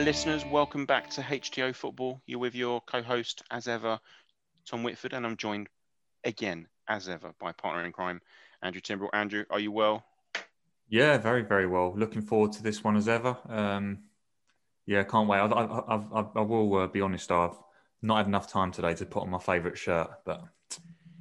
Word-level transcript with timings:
Hi, 0.00 0.04
listeners. 0.04 0.46
Welcome 0.46 0.86
back 0.86 1.10
to 1.10 1.22
HTO 1.22 1.74
Football. 1.74 2.20
You're 2.26 2.38
with 2.38 2.54
your 2.54 2.80
co 2.82 3.02
host, 3.02 3.42
as 3.50 3.66
ever, 3.66 4.00
Tom 4.66 4.82
Whitford, 4.82 5.14
and 5.14 5.26
I'm 5.26 5.36
joined 5.36 5.68
again, 6.24 6.66
as 6.88 7.08
ever, 7.08 7.32
by 7.38 7.52
partner 7.52 7.84
in 7.84 7.92
crime, 7.92 8.20
Andrew 8.62 8.80
Timbrell. 8.80 9.10
Andrew, 9.12 9.44
are 9.50 9.60
you 9.60 9.72
well? 9.72 10.04
Yeah, 10.88 11.18
very, 11.18 11.42
very 11.42 11.66
well. 11.66 11.94
Looking 11.96 12.22
forward 12.22 12.52
to 12.52 12.62
this 12.62 12.82
one 12.82 12.96
as 12.96 13.08
ever. 13.08 13.36
Um, 13.48 14.00
yeah, 14.86 15.02
can't 15.04 15.28
wait. 15.28 15.38
I, 15.38 15.46
I, 15.46 15.96
I, 15.96 16.26
I 16.34 16.40
will 16.40 16.76
uh, 16.76 16.86
be 16.88 17.00
honest, 17.00 17.30
I've 17.30 17.56
not 18.02 18.18
had 18.18 18.26
enough 18.26 18.50
time 18.50 18.72
today 18.72 18.94
to 18.94 19.06
put 19.06 19.22
on 19.22 19.30
my 19.30 19.38
favourite 19.38 19.78
shirt, 19.78 20.10
but. 20.24 20.42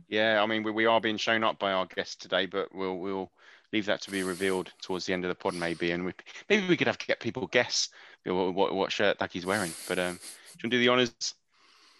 Yeah, 0.07 0.41
I 0.41 0.47
mean, 0.47 0.63
we, 0.63 0.71
we 0.71 0.85
are 0.87 0.99
being 0.99 1.17
shown 1.17 1.43
up 1.43 1.59
by 1.59 1.71
our 1.71 1.85
guest 1.85 2.21
today, 2.21 2.47
but 2.47 2.73
we'll, 2.73 2.97
we'll 2.97 3.31
leave 3.71 3.85
that 3.85 4.01
to 4.01 4.11
be 4.11 4.23
revealed 4.23 4.71
towards 4.81 5.05
the 5.05 5.13
end 5.13 5.23
of 5.23 5.29
the 5.29 5.35
pod, 5.35 5.53
maybe. 5.53 5.91
And 5.91 6.03
we, 6.03 6.13
maybe 6.49 6.67
we 6.67 6.75
could 6.75 6.87
have 6.87 6.97
to 6.97 7.05
get 7.05 7.19
people 7.19 7.45
guess 7.45 7.89
what, 8.25 8.55
what, 8.55 8.73
what 8.73 8.91
shirt 8.91 9.19
Dougie's 9.19 9.45
wearing. 9.45 9.71
But 9.87 9.99
um, 9.99 10.15
do 10.15 10.19
you 10.19 10.63
want 10.63 10.63
to 10.63 10.69
do 10.69 10.79
the 10.79 10.89
honours? 10.89 11.35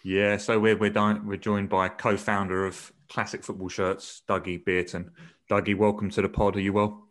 Yeah, 0.02 0.38
so 0.38 0.60
we're 0.60 0.78
we're, 0.78 0.90
di- 0.90 1.20
we're 1.24 1.38
joined 1.38 1.70
by 1.70 1.90
co-founder 1.90 2.66
of 2.66 2.92
Classic 3.10 3.44
Football 3.44 3.70
Shirts, 3.70 4.22
Dougie 4.28 4.64
Bierton. 4.64 5.12
Dougie, 5.50 5.78
welcome 5.78 6.10
to 6.12 6.22
the 6.22 6.30
pod. 6.30 6.56
Are 6.56 6.62
you 6.62 6.74
well? 6.74 7.08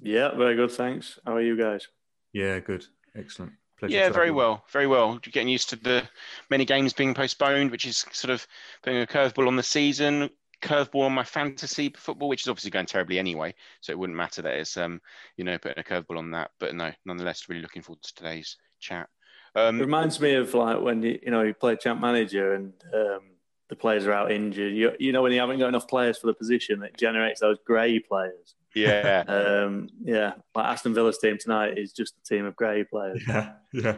Yeah, 0.00 0.34
very 0.36 0.54
good. 0.54 0.70
Thanks. 0.70 1.18
How 1.26 1.36
are 1.36 1.42
you 1.42 1.56
guys? 1.56 1.88
Yeah, 2.32 2.60
good. 2.60 2.84
Excellent. 3.16 3.52
Pleasure 3.78 3.94
yeah, 3.94 4.10
very 4.10 4.32
well, 4.32 4.64
very 4.70 4.88
well. 4.88 5.18
Getting 5.18 5.48
used 5.48 5.70
to 5.70 5.76
the 5.76 6.02
many 6.50 6.64
games 6.64 6.92
being 6.92 7.14
postponed, 7.14 7.70
which 7.70 7.86
is 7.86 8.04
sort 8.12 8.32
of 8.32 8.46
putting 8.82 9.00
a 9.00 9.06
curveball 9.06 9.46
on 9.46 9.56
the 9.56 9.62
season 9.62 10.30
curveball 10.60 11.06
on 11.06 11.12
my 11.12 11.24
fantasy 11.24 11.92
football, 11.96 12.28
which 12.28 12.42
is 12.42 12.48
obviously 12.48 12.70
going 12.70 12.86
terribly 12.86 13.18
anyway. 13.18 13.54
So 13.80 13.92
it 13.92 13.98
wouldn't 13.98 14.16
matter 14.16 14.42
that 14.42 14.54
it's 14.54 14.76
um, 14.76 15.00
you 15.36 15.44
know, 15.44 15.58
putting 15.58 15.78
a 15.78 15.82
curveball 15.82 16.18
on 16.18 16.30
that. 16.32 16.50
But 16.58 16.74
no, 16.74 16.92
nonetheless, 17.04 17.48
really 17.48 17.62
looking 17.62 17.82
forward 17.82 18.02
to 18.02 18.14
today's 18.14 18.56
chat. 18.80 19.08
Um, 19.54 19.80
it 19.80 19.84
reminds 19.84 20.20
me 20.20 20.34
of 20.34 20.52
like 20.54 20.80
when 20.80 21.02
you 21.02 21.18
you 21.22 21.30
know 21.30 21.42
you 21.42 21.54
play 21.54 21.76
champ 21.76 22.00
manager 22.00 22.54
and 22.54 22.72
um, 22.94 23.20
the 23.68 23.76
players 23.76 24.06
are 24.06 24.12
out 24.12 24.32
injured. 24.32 24.74
You 24.74 24.92
you 24.98 25.12
know 25.12 25.22
when 25.22 25.32
you 25.32 25.40
haven't 25.40 25.58
got 25.58 25.68
enough 25.68 25.88
players 25.88 26.18
for 26.18 26.26
the 26.26 26.34
position, 26.34 26.82
it 26.82 26.96
generates 26.96 27.40
those 27.40 27.58
grey 27.64 27.98
players. 27.98 28.54
Yeah, 28.74 29.24
um, 29.28 29.88
yeah. 30.02 30.34
Like 30.54 30.66
Aston 30.66 30.94
Villa's 30.94 31.18
team 31.18 31.38
tonight 31.38 31.78
is 31.78 31.92
just 31.92 32.14
a 32.18 32.22
team 32.22 32.44
of 32.44 32.56
grey 32.56 32.84
players. 32.84 33.22
Yeah, 33.26 33.52
yeah 33.72 33.96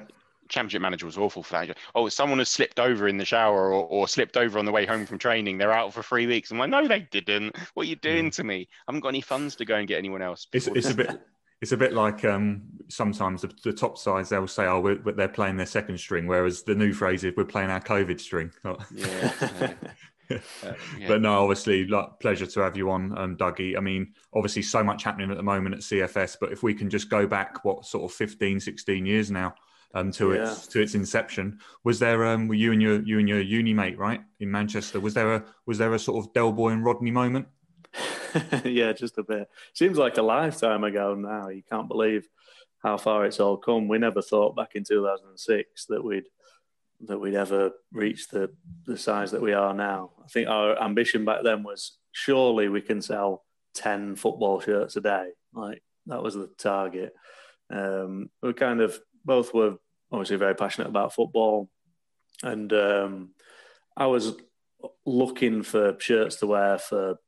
championship 0.50 0.82
manager 0.82 1.06
was 1.06 1.16
awful 1.16 1.42
for 1.42 1.64
that. 1.64 1.78
Oh, 1.94 2.08
someone 2.08 2.38
has 2.38 2.50
slipped 2.50 2.78
over 2.78 3.08
in 3.08 3.16
the 3.16 3.24
shower 3.24 3.72
or, 3.72 3.84
or 3.84 4.08
slipped 4.08 4.36
over 4.36 4.58
on 4.58 4.66
the 4.66 4.72
way 4.72 4.84
home 4.84 5.06
from 5.06 5.18
training. 5.18 5.56
They're 5.56 5.72
out 5.72 5.94
for 5.94 6.02
three 6.02 6.26
weeks. 6.26 6.50
I'm 6.50 6.58
like, 6.58 6.70
no, 6.70 6.86
they 6.86 7.06
didn't. 7.10 7.56
What 7.74 7.86
are 7.86 7.88
you 7.88 7.96
doing 7.96 8.26
yeah. 8.26 8.30
to 8.32 8.44
me? 8.44 8.68
I 8.86 8.92
haven't 8.92 9.00
got 9.00 9.08
any 9.08 9.22
funds 9.22 9.56
to 9.56 9.64
go 9.64 9.76
and 9.76 9.88
get 9.88 9.98
anyone 9.98 10.20
else. 10.20 10.46
It's, 10.52 10.66
it's 10.66 10.90
a 10.90 10.94
bit. 10.94 11.20
It's 11.60 11.72
a 11.72 11.76
bit 11.76 11.92
like 11.92 12.24
um, 12.24 12.62
sometimes 12.88 13.42
the, 13.42 13.52
the, 13.62 13.72
top 13.72 13.98
sides 13.98 14.30
they'll 14.30 14.46
say, 14.46 14.64
"Oh, 14.64 14.80
we're, 14.80 14.96
they're 14.96 15.28
playing 15.28 15.56
their 15.56 15.66
second 15.66 15.98
string," 15.98 16.26
whereas 16.26 16.62
the 16.62 16.74
new 16.74 16.92
phrase 16.92 17.22
is, 17.22 17.34
"We're 17.36 17.44
playing 17.44 17.70
our 17.70 17.80
COVID 17.80 18.20
string." 18.20 18.50
yeah. 18.94 19.32
Uh, 20.30 20.74
yeah. 20.96 21.08
But 21.08 21.22
no, 21.22 21.42
obviously, 21.42 21.86
like, 21.86 22.20
pleasure 22.20 22.46
to 22.46 22.60
have 22.60 22.76
you 22.76 22.88
on, 22.90 23.18
um, 23.18 23.36
Dougie. 23.36 23.76
I 23.76 23.80
mean, 23.80 24.12
obviously, 24.32 24.62
so 24.62 24.84
much 24.84 25.02
happening 25.02 25.28
at 25.30 25.36
the 25.36 25.42
moment 25.42 25.74
at 25.74 25.80
CFS, 25.80 26.36
but 26.40 26.52
if 26.52 26.62
we 26.62 26.72
can 26.72 26.88
just 26.88 27.10
go 27.10 27.26
back, 27.26 27.64
what 27.64 27.84
sort 27.84 28.04
of 28.08 28.16
15, 28.16 28.60
16 28.60 29.06
years 29.06 29.30
now, 29.30 29.54
um, 29.94 30.12
to 30.12 30.34
yeah. 30.34 30.42
its 30.42 30.66
to 30.68 30.80
its 30.80 30.94
inception. 30.94 31.58
Was 31.84 31.98
there 31.98 32.24
um, 32.26 32.48
were 32.48 32.54
you 32.54 32.72
and 32.72 32.80
your 32.80 33.02
you 33.02 33.18
and 33.18 33.28
your 33.28 33.40
uni 33.40 33.74
mate 33.74 33.98
right 33.98 34.20
in 34.38 34.50
Manchester? 34.50 35.00
Was 35.00 35.14
there 35.14 35.34
a 35.34 35.44
was 35.66 35.78
there 35.78 35.92
a 35.94 35.98
sort 35.98 36.24
of 36.24 36.32
Del 36.32 36.52
Boy 36.52 36.70
and 36.70 36.84
Rodney 36.84 37.10
moment? 37.10 37.48
yeah, 38.64 38.92
just 38.92 39.18
a 39.18 39.22
bit. 39.22 39.48
Seems 39.74 39.98
like 39.98 40.16
a 40.16 40.22
lifetime 40.22 40.84
ago 40.84 41.14
now. 41.14 41.48
You 41.48 41.62
can't 41.68 41.88
believe 41.88 42.28
how 42.82 42.96
far 42.96 43.24
it's 43.26 43.40
all 43.40 43.56
come. 43.56 43.88
We 43.88 43.98
never 43.98 44.22
thought 44.22 44.56
back 44.56 44.74
in 44.74 44.84
2006 44.84 45.86
that 45.86 46.02
we'd 46.02 46.24
that 47.06 47.18
we'd 47.18 47.34
ever 47.34 47.72
reach 47.92 48.28
the 48.28 48.50
the 48.86 48.96
size 48.96 49.30
that 49.30 49.42
we 49.42 49.52
are 49.52 49.74
now. 49.74 50.10
I 50.22 50.28
think 50.28 50.48
our 50.48 50.80
ambition 50.82 51.24
back 51.24 51.42
then 51.42 51.62
was 51.62 51.98
surely 52.12 52.68
we 52.68 52.80
can 52.80 53.00
sell 53.00 53.44
10 53.74 54.16
football 54.16 54.60
shirts 54.60 54.96
a 54.96 55.00
day. 55.00 55.30
Like 55.54 55.82
that 56.06 56.22
was 56.22 56.34
the 56.34 56.50
target. 56.58 57.14
Um, 57.70 58.30
we 58.42 58.52
kind 58.52 58.80
of 58.80 58.98
both 59.24 59.54
were 59.54 59.76
obviously 60.12 60.36
very 60.36 60.54
passionate 60.54 60.88
about 60.88 61.14
football, 61.14 61.68
and 62.42 62.72
um, 62.72 63.30
I 63.96 64.06
was 64.06 64.34
looking 65.04 65.62
for 65.62 65.96
shirts 65.98 66.36
to 66.36 66.46
wear 66.46 66.78
for 66.78 67.18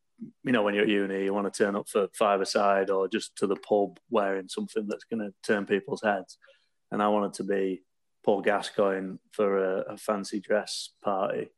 you 0.44 0.52
know 0.52 0.62
when 0.62 0.74
you're 0.74 0.84
at 0.84 0.90
uni, 0.90 1.24
you 1.24 1.34
want 1.34 1.52
to 1.52 1.64
turn 1.64 1.76
up 1.76 1.88
for 1.88 2.08
five 2.14 2.40
a 2.40 2.46
side 2.46 2.90
or 2.90 3.08
just 3.08 3.36
to 3.36 3.46
the 3.46 3.56
pub 3.56 3.98
wearing 4.10 4.48
something 4.48 4.86
that's 4.88 5.04
going 5.04 5.20
to 5.20 5.34
turn 5.42 5.66
people's 5.66 6.02
heads, 6.02 6.38
and 6.90 7.02
I 7.02 7.08
wanted 7.08 7.34
to 7.34 7.44
be 7.44 7.82
Paul 8.24 8.42
Gascoigne 8.42 9.16
for 9.32 9.58
a, 9.58 9.94
a 9.94 9.96
fancy 9.96 10.40
dress 10.40 10.90
party. 11.02 11.50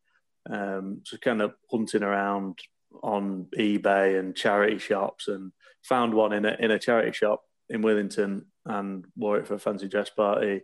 Um, 0.48 1.00
so 1.04 1.16
kind 1.16 1.40
of 1.40 1.54
hunting 1.70 2.02
around 2.02 2.58
on 3.02 3.46
eBay 3.58 4.18
and 4.18 4.36
charity 4.36 4.78
shops 4.78 5.28
and 5.28 5.52
found 5.82 6.14
one 6.14 6.32
in 6.32 6.44
a 6.44 6.56
in 6.58 6.70
a 6.70 6.78
charity 6.78 7.12
shop 7.12 7.42
in 7.68 7.82
Withington 7.82 8.44
and 8.66 9.04
wore 9.16 9.38
it 9.38 9.46
for 9.46 9.54
a 9.54 9.58
fancy 9.58 9.88
dress 9.88 10.10
party. 10.10 10.62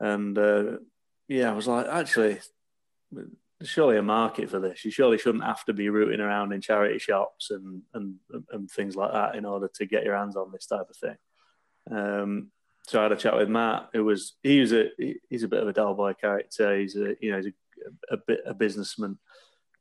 And 0.00 0.36
uh, 0.36 0.78
yeah, 1.28 1.50
I 1.50 1.54
was 1.54 1.68
like, 1.68 1.86
actually, 1.86 2.40
surely 3.64 3.96
a 3.96 4.02
market 4.02 4.50
for 4.50 4.58
this. 4.58 4.84
You 4.84 4.90
surely 4.90 5.18
shouldn't 5.18 5.44
have 5.44 5.64
to 5.64 5.72
be 5.72 5.88
rooting 5.88 6.20
around 6.20 6.52
in 6.52 6.60
charity 6.60 6.98
shops 6.98 7.50
and 7.50 7.82
and 7.94 8.16
and 8.50 8.70
things 8.70 8.96
like 8.96 9.12
that 9.12 9.34
in 9.36 9.44
order 9.44 9.68
to 9.74 9.86
get 9.86 10.04
your 10.04 10.16
hands 10.16 10.36
on 10.36 10.52
this 10.52 10.66
type 10.66 10.88
of 10.88 10.96
thing. 10.96 11.16
Um, 11.90 12.50
so 12.86 12.98
I 13.00 13.04
had 13.04 13.12
a 13.12 13.16
chat 13.16 13.36
with 13.36 13.48
Matt, 13.48 13.90
who 13.92 14.04
was 14.04 14.34
he 14.42 14.60
was 14.60 14.72
a 14.72 14.90
he's 15.28 15.42
a 15.42 15.48
bit 15.48 15.62
of 15.62 15.68
a 15.68 15.72
Del 15.72 15.94
Boy 15.94 16.14
character. 16.14 16.78
He's 16.78 16.96
a 16.96 17.14
you 17.20 17.30
know 17.30 17.38
he's 17.38 17.52
a, 18.10 18.14
a 18.14 18.16
bit 18.16 18.40
a 18.44 18.54
businessman, 18.54 19.18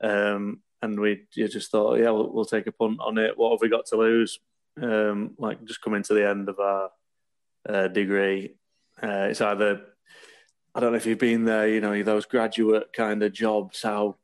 um, 0.01 0.61
and 0.81 0.99
we 0.99 1.27
just 1.31 1.71
thought, 1.71 1.99
yeah, 1.99 2.09
we'll, 2.11 2.31
we'll, 2.31 2.45
take 2.45 2.67
a 2.67 2.71
punt 2.71 2.99
on 2.99 3.17
it. 3.17 3.37
What 3.37 3.51
have 3.51 3.61
we 3.61 3.69
got 3.69 3.85
to 3.87 3.97
lose? 3.97 4.39
Um, 4.81 5.35
like 5.37 5.63
just 5.65 5.81
coming 5.81 6.03
to 6.03 6.13
the 6.13 6.27
end 6.27 6.49
of 6.49 6.59
our 6.59 6.89
uh, 7.67 7.87
degree. 7.87 8.55
Uh, 9.01 9.27
it's 9.29 9.41
either 9.41 9.81
I 10.73 10.79
don't 10.79 10.91
know 10.91 10.97
if 10.97 11.05
you've 11.05 11.17
been 11.17 11.45
there. 11.45 11.67
You 11.67 11.81
know 11.81 12.01
those 12.03 12.25
graduate 12.25 12.93
kind 12.93 13.21
of 13.23 13.33
jobs. 13.33 13.81
How 13.81 14.17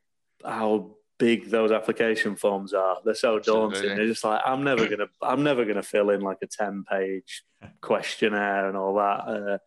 how 0.44 0.96
big 1.18 1.50
those 1.50 1.72
application 1.72 2.36
forms 2.36 2.72
are. 2.72 2.98
They're 3.04 3.14
so 3.14 3.38
daunting. 3.38 3.96
They're 3.96 4.06
just 4.06 4.24
like 4.24 4.40
I'm 4.44 4.64
never 4.64 4.88
gonna 4.88 5.08
I'm 5.20 5.42
never 5.42 5.64
gonna 5.64 5.82
fill 5.82 6.10
in 6.10 6.20
like 6.20 6.38
a 6.42 6.46
ten 6.46 6.84
page 6.90 7.42
questionnaire 7.80 8.68
and 8.68 8.76
all 8.76 8.94
that. 8.94 9.28
Uh, 9.28 9.58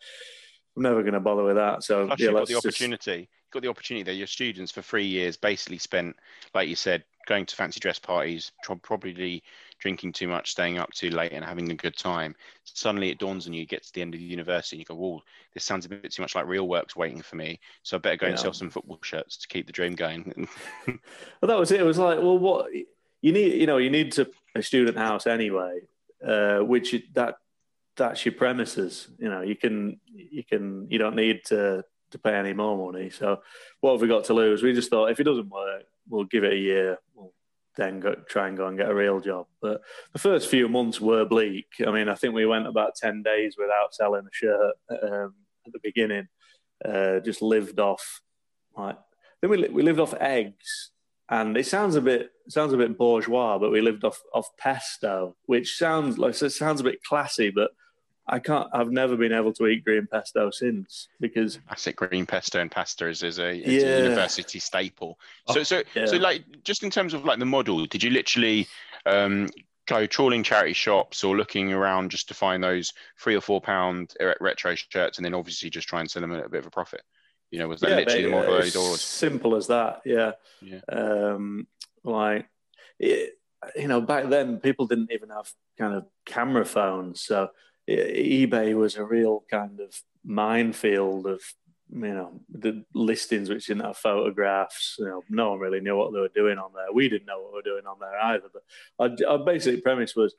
I'm 0.75 0.83
never 0.83 1.03
gonna 1.03 1.19
bother 1.19 1.43
with 1.43 1.57
that. 1.57 1.83
So 1.83 2.07
Plus 2.07 2.19
yeah, 2.19 2.27
you've 2.27 2.35
got 2.35 2.47
the 2.47 2.55
opportunity. 2.55 3.17
Just... 3.17 3.29
You've 3.29 3.53
got 3.53 3.61
the 3.63 3.69
opportunity 3.69 4.03
there. 4.03 4.13
Your 4.13 4.27
students 4.27 4.71
for 4.71 4.81
three 4.81 5.05
years 5.05 5.35
basically 5.35 5.77
spent, 5.77 6.15
like 6.53 6.69
you 6.69 6.75
said, 6.75 7.03
going 7.27 7.45
to 7.45 7.55
fancy 7.55 7.79
dress 7.79 7.99
parties, 7.99 8.51
probably 8.81 9.43
drinking 9.81 10.13
too 10.13 10.27
much, 10.27 10.51
staying 10.51 10.77
up 10.77 10.91
too 10.91 11.09
late, 11.09 11.33
and 11.33 11.43
having 11.43 11.69
a 11.71 11.75
good 11.75 11.97
time. 11.97 12.35
Suddenly 12.63 13.09
it 13.09 13.19
dawns 13.19 13.47
on 13.47 13.53
you, 13.53 13.61
you 13.61 13.67
get 13.67 13.83
to 13.83 13.93
the 13.93 14.01
end 14.01 14.13
of 14.13 14.19
the 14.19 14.25
university, 14.25 14.77
and 14.77 14.79
you 14.79 14.85
go, 14.85 14.95
"Whoa, 14.95 15.21
this 15.53 15.65
sounds 15.65 15.85
a 15.85 15.89
bit 15.89 16.11
too 16.11 16.21
much 16.21 16.35
like 16.35 16.47
real 16.47 16.67
work's 16.67 16.95
waiting 16.95 17.21
for 17.21 17.35
me." 17.35 17.59
So 17.83 17.97
I 17.97 17.99
better 17.99 18.17
go 18.17 18.25
yeah. 18.27 18.31
and 18.31 18.39
sell 18.39 18.53
some 18.53 18.69
football 18.69 18.99
shirts 19.01 19.37
to 19.37 19.47
keep 19.47 19.67
the 19.67 19.73
dream 19.73 19.95
going. 19.95 20.47
well, 20.87 20.97
that 21.43 21.59
was 21.59 21.71
it. 21.71 21.81
It 21.81 21.85
was 21.85 21.97
like, 21.97 22.19
well, 22.19 22.37
what 22.37 22.71
you 22.73 23.31
need, 23.31 23.59
you 23.59 23.67
know, 23.67 23.77
you 23.77 23.89
need 23.89 24.13
to, 24.13 24.29
a 24.55 24.61
student 24.61 24.97
house 24.97 25.27
anyway, 25.27 25.81
uh, 26.25 26.59
which 26.59 26.95
that 27.13 27.35
that's 27.95 28.25
your 28.25 28.33
premises. 28.33 29.07
You 29.17 29.29
know, 29.29 29.41
you 29.41 29.55
can 29.55 29.99
you 30.13 30.43
can 30.43 30.87
you 30.89 30.97
don't 30.97 31.15
need 31.15 31.41
to 31.45 31.83
to 32.11 32.19
pay 32.19 32.35
any 32.35 32.53
more 32.53 32.77
money. 32.91 33.09
So 33.09 33.41
what 33.79 33.93
have 33.93 34.01
we 34.01 34.07
got 34.07 34.25
to 34.25 34.33
lose? 34.33 34.61
We 34.61 34.73
just 34.73 34.89
thought 34.89 35.11
if 35.11 35.19
it 35.19 35.23
doesn't 35.23 35.49
work, 35.49 35.83
we'll 36.09 36.25
give 36.25 36.43
it 36.43 36.53
a 36.53 36.57
year. 36.57 36.99
We'll 37.15 37.33
then 37.81 37.99
go, 37.99 38.15
try 38.29 38.47
and 38.47 38.57
go 38.57 38.67
and 38.67 38.77
get 38.77 38.89
a 38.89 38.95
real 38.95 39.19
job. 39.19 39.47
But 39.61 39.81
the 40.13 40.19
first 40.19 40.49
few 40.49 40.69
months 40.69 41.01
were 41.01 41.25
bleak. 41.25 41.67
I 41.85 41.91
mean, 41.91 42.09
I 42.09 42.15
think 42.15 42.33
we 42.33 42.45
went 42.45 42.67
about 42.67 42.95
10 42.95 43.23
days 43.23 43.55
without 43.57 43.93
selling 43.93 44.25
a 44.25 44.33
shirt 44.33 44.75
um, 44.89 45.33
at 45.65 45.73
the 45.73 45.79
beginning. 45.81 46.27
Uh, 46.83 47.19
just 47.19 47.41
lived 47.41 47.79
off, 47.79 48.21
like, 48.75 48.97
then 49.41 49.49
we, 49.49 49.67
we 49.69 49.81
lived 49.83 49.99
off 49.99 50.13
eggs. 50.19 50.91
And 51.29 51.55
it 51.55 51.65
sounds 51.65 51.95
a 51.95 52.01
bit 52.01 52.29
sounds 52.49 52.73
a 52.73 52.77
bit 52.77 52.97
bourgeois, 52.97 53.57
but 53.57 53.71
we 53.71 53.79
lived 53.79 54.03
off 54.03 54.21
off 54.33 54.49
pesto, 54.57 55.37
which 55.45 55.77
sounds 55.77 56.17
like 56.17 56.39
it 56.41 56.49
sounds 56.49 56.81
a 56.81 56.83
bit 56.83 57.01
classy. 57.03 57.51
But 57.51 57.71
I 58.31 58.39
can't. 58.39 58.69
I've 58.73 58.91
never 58.91 59.17
been 59.17 59.33
able 59.33 59.51
to 59.53 59.67
eat 59.67 59.83
green 59.83 60.07
pesto 60.07 60.49
since 60.51 61.09
because 61.19 61.59
classic 61.67 61.97
green 61.97 62.25
pesto 62.25 62.59
and 62.59 62.71
pasta 62.71 63.07
is, 63.07 63.21
is, 63.21 63.39
a, 63.39 63.51
is 63.51 63.83
yeah. 63.83 63.89
a 63.89 64.03
university 64.03 64.57
staple. 64.57 65.19
So, 65.49 65.59
oh, 65.59 65.63
so, 65.63 65.83
yeah. 65.93 66.05
so, 66.05 66.15
like, 66.15 66.45
just 66.63 66.83
in 66.83 66.89
terms 66.89 67.13
of 67.13 67.25
like 67.25 67.39
the 67.39 67.45
model, 67.45 67.85
did 67.85 68.01
you 68.01 68.09
literally 68.09 68.67
um, 69.05 69.49
go 69.85 70.05
trawling 70.05 70.43
charity 70.43 70.73
shops 70.73 71.23
or 71.23 71.35
looking 71.35 71.73
around 71.73 72.09
just 72.09 72.29
to 72.29 72.33
find 72.33 72.63
those 72.63 72.93
three 73.19 73.35
or 73.35 73.41
four 73.41 73.59
pound 73.59 74.13
retro 74.39 74.75
shirts, 74.75 75.17
and 75.17 75.25
then 75.25 75.33
obviously 75.33 75.69
just 75.69 75.89
try 75.89 75.99
and 75.99 76.09
sell 76.09 76.21
them 76.21 76.33
at 76.33 76.45
a 76.45 76.49
bit 76.49 76.61
of 76.61 76.67
a 76.67 76.71
profit? 76.71 77.03
You 77.51 77.59
know, 77.59 77.67
was 77.67 77.81
that 77.81 77.89
yeah, 77.89 77.95
literally 77.97 78.23
the 78.23 78.29
model? 78.29 78.55
Or... 78.55 78.97
Simple 78.97 79.55
as 79.57 79.67
that. 79.67 80.01
Yeah. 80.05 80.31
Yeah. 80.61 80.79
Um, 80.89 81.67
like. 82.03 82.47
It, 82.97 83.33
you 83.75 83.87
know, 83.87 84.01
back 84.01 84.27
then 84.29 84.57
people 84.57 84.87
didn't 84.87 85.11
even 85.11 85.29
have 85.29 85.51
kind 85.77 85.93
of 85.93 86.05
camera 86.25 86.65
phones, 86.65 87.21
so 87.21 87.49
eBay 87.89 88.75
was 88.75 88.95
a 88.95 89.03
real 89.03 89.43
kind 89.49 89.79
of 89.79 89.99
minefield 90.23 91.25
of 91.27 91.41
you 91.93 92.13
know 92.13 92.39
the 92.49 92.85
listings 92.93 93.49
which 93.49 93.67
didn't 93.67 93.83
have 93.83 93.97
photographs. 93.97 94.95
You 94.99 95.05
know, 95.05 95.23
no 95.29 95.51
one 95.51 95.59
really 95.59 95.81
knew 95.81 95.97
what 95.97 96.13
they 96.13 96.19
were 96.19 96.29
doing 96.29 96.57
on 96.57 96.71
there. 96.73 96.91
We 96.93 97.09
didn't 97.09 97.27
know 97.27 97.41
what 97.41 97.51
we 97.51 97.57
were 97.57 97.61
doing 97.63 97.85
on 97.85 97.97
there 97.99 98.17
either. 98.17 98.47
But 98.97 99.21
our, 99.27 99.31
our 99.31 99.39
basic 99.39 99.83
premise 99.83 100.15
was 100.15 100.33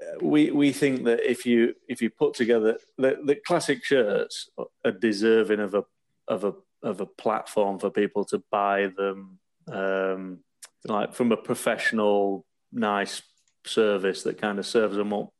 uh, 0.00 0.24
we 0.24 0.50
we 0.50 0.72
think 0.72 1.04
that 1.04 1.28
if 1.28 1.46
you 1.46 1.74
if 1.88 2.02
you 2.02 2.10
put 2.10 2.34
together 2.34 2.78
the, 2.96 3.18
the 3.24 3.36
classic 3.36 3.84
shirts 3.84 4.50
are 4.84 4.92
deserving 4.92 5.60
of 5.60 5.74
a 5.74 5.84
of 6.26 6.44
a 6.44 6.54
of 6.82 7.00
a 7.00 7.06
platform 7.06 7.78
for 7.78 7.90
people 7.90 8.24
to 8.24 8.42
buy 8.50 8.88
them 8.96 9.38
um, 9.72 10.38
like 10.86 11.14
from 11.14 11.32
a 11.32 11.36
professional 11.36 12.44
nice 12.72 13.22
service 13.64 14.22
that 14.22 14.40
kind 14.40 14.58
of 14.58 14.66
serves 14.66 14.96
them 14.96 15.12
up 15.12 15.32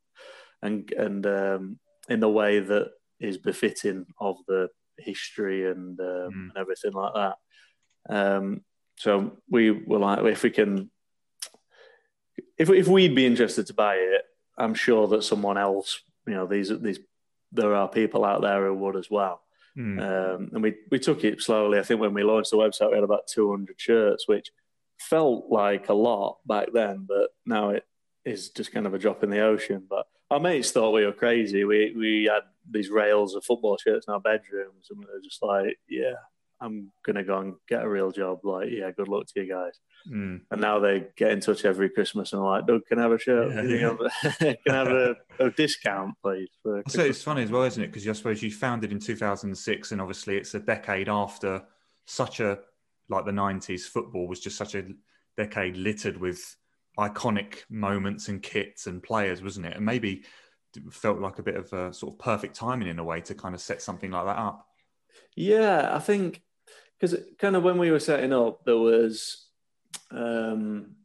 and 0.62 0.90
and 0.92 1.26
um, 1.26 1.78
in 2.08 2.20
the 2.20 2.28
way 2.28 2.60
that 2.60 2.90
is 3.20 3.38
befitting 3.38 4.06
of 4.20 4.36
the 4.46 4.68
history 4.98 5.70
and, 5.70 5.98
um, 6.00 6.06
mm. 6.06 6.32
and 6.32 6.52
everything 6.56 6.92
like 6.92 7.12
that. 7.14 7.36
Um, 8.08 8.62
so 8.96 9.38
we 9.48 9.70
were 9.70 9.98
like, 9.98 10.24
if 10.24 10.42
we 10.42 10.50
can, 10.50 10.90
if 12.56 12.70
if 12.70 12.88
we'd 12.88 13.14
be 13.14 13.26
interested 13.26 13.66
to 13.66 13.74
buy 13.74 13.96
it, 13.96 14.22
I'm 14.56 14.74
sure 14.74 15.06
that 15.08 15.22
someone 15.22 15.58
else, 15.58 16.00
you 16.26 16.34
know, 16.34 16.46
these 16.46 16.70
these 16.80 16.98
there 17.52 17.74
are 17.74 17.88
people 17.88 18.24
out 18.24 18.42
there 18.42 18.66
who 18.66 18.74
would 18.74 18.96
as 18.96 19.10
well. 19.10 19.40
Mm. 19.76 20.00
Um, 20.00 20.50
and 20.52 20.62
we 20.62 20.74
we 20.90 20.98
took 20.98 21.22
it 21.22 21.40
slowly. 21.40 21.78
I 21.78 21.82
think 21.82 22.00
when 22.00 22.14
we 22.14 22.24
launched 22.24 22.50
the 22.50 22.56
website, 22.56 22.90
we 22.90 22.96
had 22.96 23.04
about 23.04 23.28
200 23.32 23.80
shirts, 23.80 24.26
which 24.26 24.50
felt 24.98 25.46
like 25.48 25.88
a 25.88 25.94
lot 25.94 26.38
back 26.46 26.68
then, 26.72 27.06
but 27.08 27.30
now 27.46 27.70
it 27.70 27.84
is 28.24 28.50
just 28.50 28.72
kind 28.72 28.86
of 28.86 28.94
a 28.94 28.98
drop 28.98 29.22
in 29.22 29.30
the 29.30 29.40
ocean. 29.40 29.84
But 29.88 30.06
our 30.30 30.40
mates 30.40 30.70
thought 30.70 30.92
we 30.92 31.04
were 31.04 31.12
crazy. 31.12 31.64
We 31.64 31.94
we 31.96 32.30
had 32.32 32.42
these 32.70 32.90
rails 32.90 33.34
of 33.34 33.44
football 33.44 33.76
shirts 33.76 34.06
in 34.08 34.14
our 34.14 34.20
bedrooms, 34.20 34.88
and 34.90 34.98
we 34.98 35.06
were 35.06 35.20
just 35.22 35.42
like, 35.42 35.78
"Yeah, 35.88 36.14
I'm 36.60 36.92
gonna 37.04 37.24
go 37.24 37.38
and 37.38 37.54
get 37.68 37.84
a 37.84 37.88
real 37.88 38.10
job." 38.10 38.44
Like, 38.44 38.68
yeah, 38.70 38.90
good 38.90 39.08
luck 39.08 39.26
to 39.26 39.42
you 39.42 39.48
guys. 39.48 39.78
Mm. 40.10 40.42
And 40.50 40.60
now 40.60 40.78
they 40.78 41.06
get 41.16 41.32
in 41.32 41.40
touch 41.40 41.64
every 41.64 41.88
Christmas 41.88 42.32
and 42.32 42.42
like, 42.42 42.66
"Doug, 42.66 42.86
can 42.86 42.98
I 42.98 43.02
have 43.02 43.12
a 43.12 43.18
shirt? 43.18 43.52
Yeah, 43.52 43.96
yeah. 44.42 44.54
can 44.66 44.74
I 44.74 44.74
have 44.74 44.88
a, 44.88 45.16
a 45.38 45.50
discount, 45.50 46.14
please?" 46.22 46.48
so 46.88 47.00
it's 47.00 47.22
funny 47.22 47.42
as 47.42 47.50
well, 47.50 47.64
isn't 47.64 47.82
it? 47.82 47.88
Because 47.88 48.06
I 48.06 48.12
suppose 48.12 48.42
you 48.42 48.50
founded 48.50 48.92
in 48.92 49.00
2006, 49.00 49.92
and 49.92 50.00
obviously 50.00 50.36
it's 50.36 50.54
a 50.54 50.60
decade 50.60 51.08
after 51.08 51.62
such 52.04 52.40
a 52.40 52.58
like 53.08 53.24
the 53.24 53.32
90s 53.32 53.82
football 53.82 54.28
was 54.28 54.40
just 54.40 54.56
such 54.56 54.74
a 54.74 54.84
decade 55.36 55.76
littered 55.76 56.16
with 56.16 56.56
iconic 56.98 57.58
moments 57.70 58.28
and 58.28 58.42
kits 58.42 58.86
and 58.86 59.02
players, 59.02 59.42
wasn't 59.42 59.66
it? 59.66 59.76
And 59.76 59.86
maybe 59.86 60.24
it 60.76 60.92
felt 60.92 61.20
like 61.20 61.38
a 61.38 61.42
bit 61.42 61.56
of 61.56 61.72
a 61.72 61.92
sort 61.92 62.14
of 62.14 62.18
perfect 62.18 62.56
timing 62.56 62.88
in 62.88 62.98
a 62.98 63.04
way 63.04 63.20
to 63.22 63.34
kind 63.34 63.54
of 63.54 63.60
set 63.60 63.80
something 63.80 64.10
like 64.10 64.26
that 64.26 64.38
up. 64.38 64.66
Yeah, 65.34 65.94
I 65.94 66.00
think 66.00 66.42
because 66.98 67.16
kind 67.38 67.56
of 67.56 67.62
when 67.62 67.78
we 67.78 67.90
were 67.90 68.00
setting 68.00 68.32
up, 68.32 68.64
there 68.64 68.76
was, 68.76 69.46
um, 70.10 70.96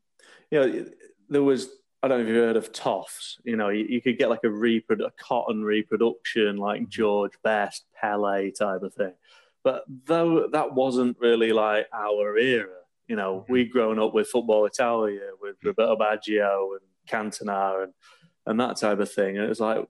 you 0.52 0.60
know, 0.60 0.86
there 1.30 1.44
was. 1.44 1.70
I 2.02 2.10
don't 2.10 2.18
know 2.18 2.24
if 2.24 2.28
you've 2.28 2.46
heard 2.46 2.58
of 2.58 2.74
Toffs. 2.74 3.40
You 3.46 3.56
know, 3.56 3.70
you, 3.70 3.86
you 3.88 4.02
could 4.02 4.18
get 4.18 4.30
like 4.30 4.44
a 4.44 4.48
reprodu- 4.48 5.08
a 5.08 5.12
cotton 5.12 5.64
reproduction, 5.64 6.58
like 6.58 6.82
mm-hmm. 6.82 6.90
George 6.90 7.32
Best, 7.44 7.86
Pele 7.96 8.52
type 8.52 8.82
of 8.82 8.94
thing. 8.94 9.14
But 9.64 9.86
though 9.88 10.50
that 10.52 10.74
wasn't 10.74 11.18
really 11.20 11.54
like 11.54 11.88
our 11.94 12.38
era, 12.38 12.83
you 13.14 13.18
know, 13.18 13.42
mm-hmm. 13.42 13.54
we'd 13.54 13.72
grown 13.72 14.00
up 14.00 14.12
with 14.12 14.28
Football 14.28 14.66
Italia, 14.66 15.20
with 15.40 15.56
mm-hmm. 15.58 15.68
Roberto 15.68 15.96
Baggio 15.98 16.70
and 16.72 16.82
Cantona 17.08 17.84
and, 17.84 17.94
and 18.48 18.60
that 18.60 18.78
type 18.78 18.98
of 18.98 19.12
thing. 19.12 19.38
And 19.38 19.46
it 19.46 19.50
was 19.50 19.60
like, 19.60 19.86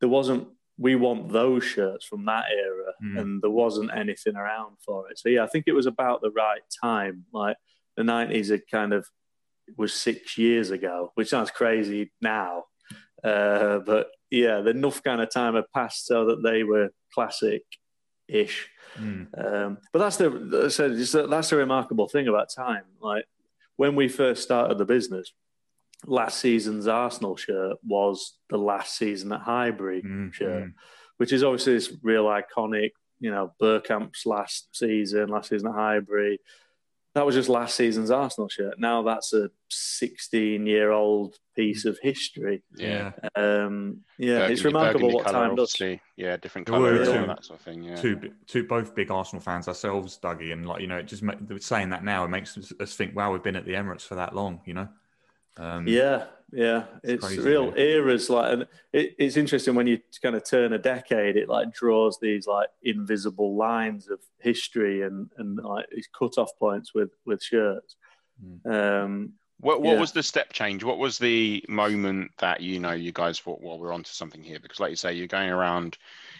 there 0.00 0.08
wasn't, 0.10 0.48
we 0.76 0.94
want 0.94 1.32
those 1.32 1.64
shirts 1.64 2.04
from 2.04 2.26
that 2.26 2.44
era, 2.52 2.92
mm. 3.02 3.18
and 3.18 3.40
there 3.40 3.48
wasn't 3.48 3.90
anything 3.96 4.36
around 4.36 4.76
for 4.84 5.10
it. 5.10 5.18
So, 5.18 5.30
yeah, 5.30 5.44
I 5.44 5.46
think 5.46 5.64
it 5.66 5.72
was 5.72 5.86
about 5.86 6.20
the 6.20 6.30
right 6.30 6.60
time. 6.84 7.24
Like 7.32 7.56
the 7.96 8.02
90s 8.02 8.50
had 8.50 8.68
kind 8.70 8.92
of 8.92 9.08
was 9.78 9.94
six 9.94 10.36
years 10.36 10.70
ago, 10.70 11.12
which 11.14 11.30
sounds 11.30 11.50
crazy 11.50 12.12
now. 12.20 12.64
Uh, 13.24 13.78
but 13.78 14.08
yeah, 14.30 14.60
the 14.60 14.72
enough 14.72 15.02
kind 15.02 15.22
of 15.22 15.30
time 15.30 15.54
had 15.54 15.72
passed 15.74 16.04
so 16.04 16.26
that 16.26 16.42
they 16.42 16.64
were 16.64 16.90
classic 17.14 17.62
ish. 18.28 18.68
Mm. 18.96 19.26
Um, 19.36 19.78
but 19.92 19.98
that's 19.98 20.16
the 20.16 21.26
that's 21.30 21.50
the 21.50 21.56
remarkable 21.56 22.08
thing 22.08 22.28
about 22.28 22.50
time. 22.54 22.84
Like 23.00 23.24
when 23.76 23.94
we 23.94 24.08
first 24.08 24.42
started 24.42 24.78
the 24.78 24.84
business, 24.84 25.32
last 26.06 26.38
season's 26.38 26.86
Arsenal 26.86 27.36
shirt 27.36 27.76
was 27.86 28.38
the 28.50 28.58
last 28.58 28.96
season 28.96 29.32
at 29.32 29.40
Highbury 29.40 30.02
mm. 30.02 30.32
shirt, 30.32 30.64
mm. 30.64 30.74
which 31.16 31.32
is 31.32 31.42
obviously 31.42 31.74
this 31.74 31.92
real 32.02 32.24
iconic. 32.24 32.92
You 33.20 33.32
know, 33.32 33.52
Bergkamp's 33.60 34.26
last 34.26 34.68
season, 34.72 35.28
last 35.28 35.50
season 35.50 35.68
at 35.68 35.74
Highbury 35.74 36.38
that 37.18 37.26
was 37.26 37.34
just 37.34 37.48
last 37.48 37.74
season's 37.74 38.12
Arsenal 38.12 38.48
shirt. 38.48 38.78
Now 38.78 39.02
that's 39.02 39.32
a 39.32 39.50
16 39.70 40.64
year 40.66 40.92
old 40.92 41.34
piece 41.56 41.84
of 41.84 41.98
history. 42.00 42.62
Yeah. 42.76 43.10
Um, 43.34 44.02
yeah, 44.18 44.34
Burgundy, 44.34 44.52
it's 44.52 44.64
remarkable 44.64 45.10
what 45.10 45.26
time 45.26 45.56
does. 45.56 45.76
Yeah, 46.16 46.36
different 46.36 46.68
colours 46.68 47.08
and 47.08 47.28
that 47.28 47.44
sort 47.44 47.58
of 47.58 47.64
thing. 47.64 47.82
Yeah. 47.82 47.96
Two, 47.96 48.30
two, 48.46 48.62
both 48.62 48.94
big 48.94 49.10
Arsenal 49.10 49.42
fans 49.42 49.66
ourselves, 49.66 50.20
Dougie, 50.22 50.52
and 50.52 50.64
like, 50.64 50.80
you 50.80 50.86
know, 50.86 50.98
it 50.98 51.06
just 51.06 51.24
saying 51.58 51.90
that 51.90 52.04
now, 52.04 52.24
it 52.24 52.28
makes 52.28 52.56
us 52.56 52.94
think, 52.94 53.16
wow, 53.16 53.32
we've 53.32 53.42
been 53.42 53.56
at 53.56 53.66
the 53.66 53.72
Emirates 53.72 54.02
for 54.02 54.14
that 54.14 54.32
long, 54.36 54.60
you 54.64 54.74
know? 54.74 54.88
Um, 55.58 55.86
yeah, 55.86 56.26
yeah, 56.52 56.84
it's, 57.02 57.30
it's 57.30 57.44
real 57.44 57.74
eras. 57.76 58.30
Like, 58.30 58.52
and 58.52 58.66
it, 58.92 59.14
it's 59.18 59.36
interesting 59.36 59.74
when 59.74 59.86
you 59.86 59.98
kind 60.22 60.34
of 60.36 60.44
turn 60.44 60.72
a 60.72 60.78
decade, 60.78 61.36
it 61.36 61.48
like 61.48 61.72
draws 61.72 62.18
these 62.20 62.46
like 62.46 62.68
invisible 62.82 63.56
lines 63.56 64.08
of 64.08 64.20
history 64.38 65.02
and 65.02 65.30
and 65.36 65.58
like 65.58 65.86
these 65.92 66.08
cut-off 66.16 66.50
points 66.58 66.94
with 66.94 67.10
with 67.26 67.42
shirts. 67.42 67.96
Mm. 68.42 69.04
Um, 69.04 69.32
what 69.60 69.82
what 69.82 69.94
yeah. 69.94 70.00
was 70.00 70.12
the 70.12 70.22
step 70.22 70.52
change? 70.52 70.84
What 70.84 70.98
was 70.98 71.18
the 71.18 71.64
moment 71.68 72.30
that 72.38 72.60
you 72.60 72.78
know 72.78 72.92
you 72.92 73.12
guys 73.12 73.40
thought, 73.40 73.60
well, 73.60 73.78
we're 73.78 73.92
onto 73.92 74.10
something 74.10 74.42
here? 74.42 74.60
Because 74.60 74.80
like 74.80 74.90
you 74.90 74.96
say, 74.96 75.12
you're 75.12 75.26
going 75.26 75.50
around 75.50 75.98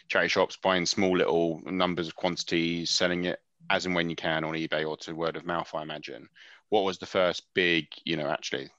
charity 0.08 0.28
shops 0.28 0.56
buying 0.56 0.86
small 0.86 1.16
little 1.16 1.60
numbers 1.66 2.08
of 2.08 2.16
quantities, 2.16 2.90
selling 2.90 3.24
it 3.24 3.40
as 3.70 3.84
and 3.84 3.94
when 3.94 4.08
you 4.08 4.16
can 4.16 4.44
on 4.44 4.54
eBay 4.54 4.88
or 4.88 4.96
to 4.96 5.12
word 5.12 5.36
of 5.36 5.44
mouth, 5.44 5.70
I 5.74 5.82
imagine. 5.82 6.28
What 6.70 6.84
was 6.84 6.98
the 6.98 7.06
first 7.06 7.42
big, 7.54 7.88
you 8.04 8.16
know, 8.16 8.28
actually 8.28 8.70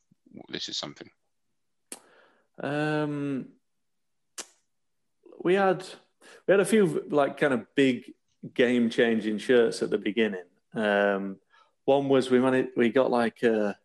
this 0.49 0.69
is 0.69 0.77
something? 0.77 1.09
Um, 2.61 3.47
we 5.41 5.53
had 5.53 5.83
we 6.47 6.51
had 6.51 6.59
a 6.59 6.65
few 6.65 7.05
like 7.09 7.37
kind 7.37 7.53
of 7.53 7.65
big 7.75 8.11
game 8.53 8.89
changing 8.89 9.37
shirts 9.37 9.81
at 9.81 9.89
the 9.89 9.97
beginning. 9.97 10.45
Um, 10.73 11.37
one 11.85 12.09
was 12.09 12.29
we 12.29 12.39
managed 12.39 12.69
we 12.75 12.89
got 12.89 13.11
like 13.11 13.43
a, 13.43 13.77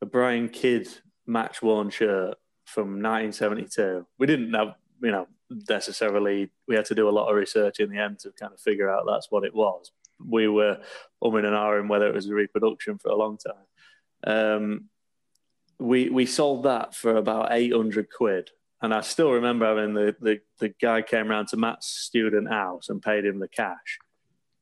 a 0.00 0.06
Brian 0.06 0.48
Kidd 0.48 0.88
match 1.26 1.62
worn 1.62 1.90
shirt 1.90 2.36
from 2.64 3.02
1972. 3.02 4.06
We 4.18 4.26
didn't 4.26 4.54
have 4.54 4.74
you 5.02 5.10
know 5.10 5.26
necessarily 5.68 6.50
we 6.66 6.74
had 6.74 6.84
to 6.86 6.94
do 6.94 7.08
a 7.08 7.10
lot 7.10 7.28
of 7.28 7.36
research 7.36 7.80
in 7.80 7.90
the 7.90 7.98
end 7.98 8.18
to 8.20 8.32
kind 8.32 8.52
of 8.52 8.60
figure 8.60 8.90
out 8.90 9.04
that's 9.06 9.30
what 9.30 9.44
it 9.44 9.54
was. 9.54 9.92
We 10.24 10.48
were 10.48 10.78
umming 11.22 11.44
and 11.44 11.54
ahhing 11.54 11.88
whether 11.88 12.08
it 12.08 12.14
was 12.14 12.28
a 12.28 12.34
reproduction 12.34 12.98
for 12.98 13.10
a 13.10 13.16
long 13.16 13.38
time. 13.38 13.66
Um, 14.26 14.88
we 15.78 16.10
we 16.10 16.26
sold 16.26 16.64
that 16.64 16.94
for 16.94 17.16
about 17.16 17.52
800 17.52 18.08
quid 18.10 18.50
and 18.84 18.92
I 18.92 19.00
still 19.00 19.30
remember 19.30 19.64
having 19.64 19.94
the, 19.94 20.14
the, 20.20 20.40
the 20.58 20.68
guy 20.68 21.00
came 21.00 21.30
around 21.30 21.48
to 21.48 21.56
Matt's 21.56 21.86
student 21.86 22.50
house 22.50 22.90
and 22.90 23.00
paid 23.00 23.24
him 23.24 23.38
the 23.38 23.48
cash. 23.48 23.98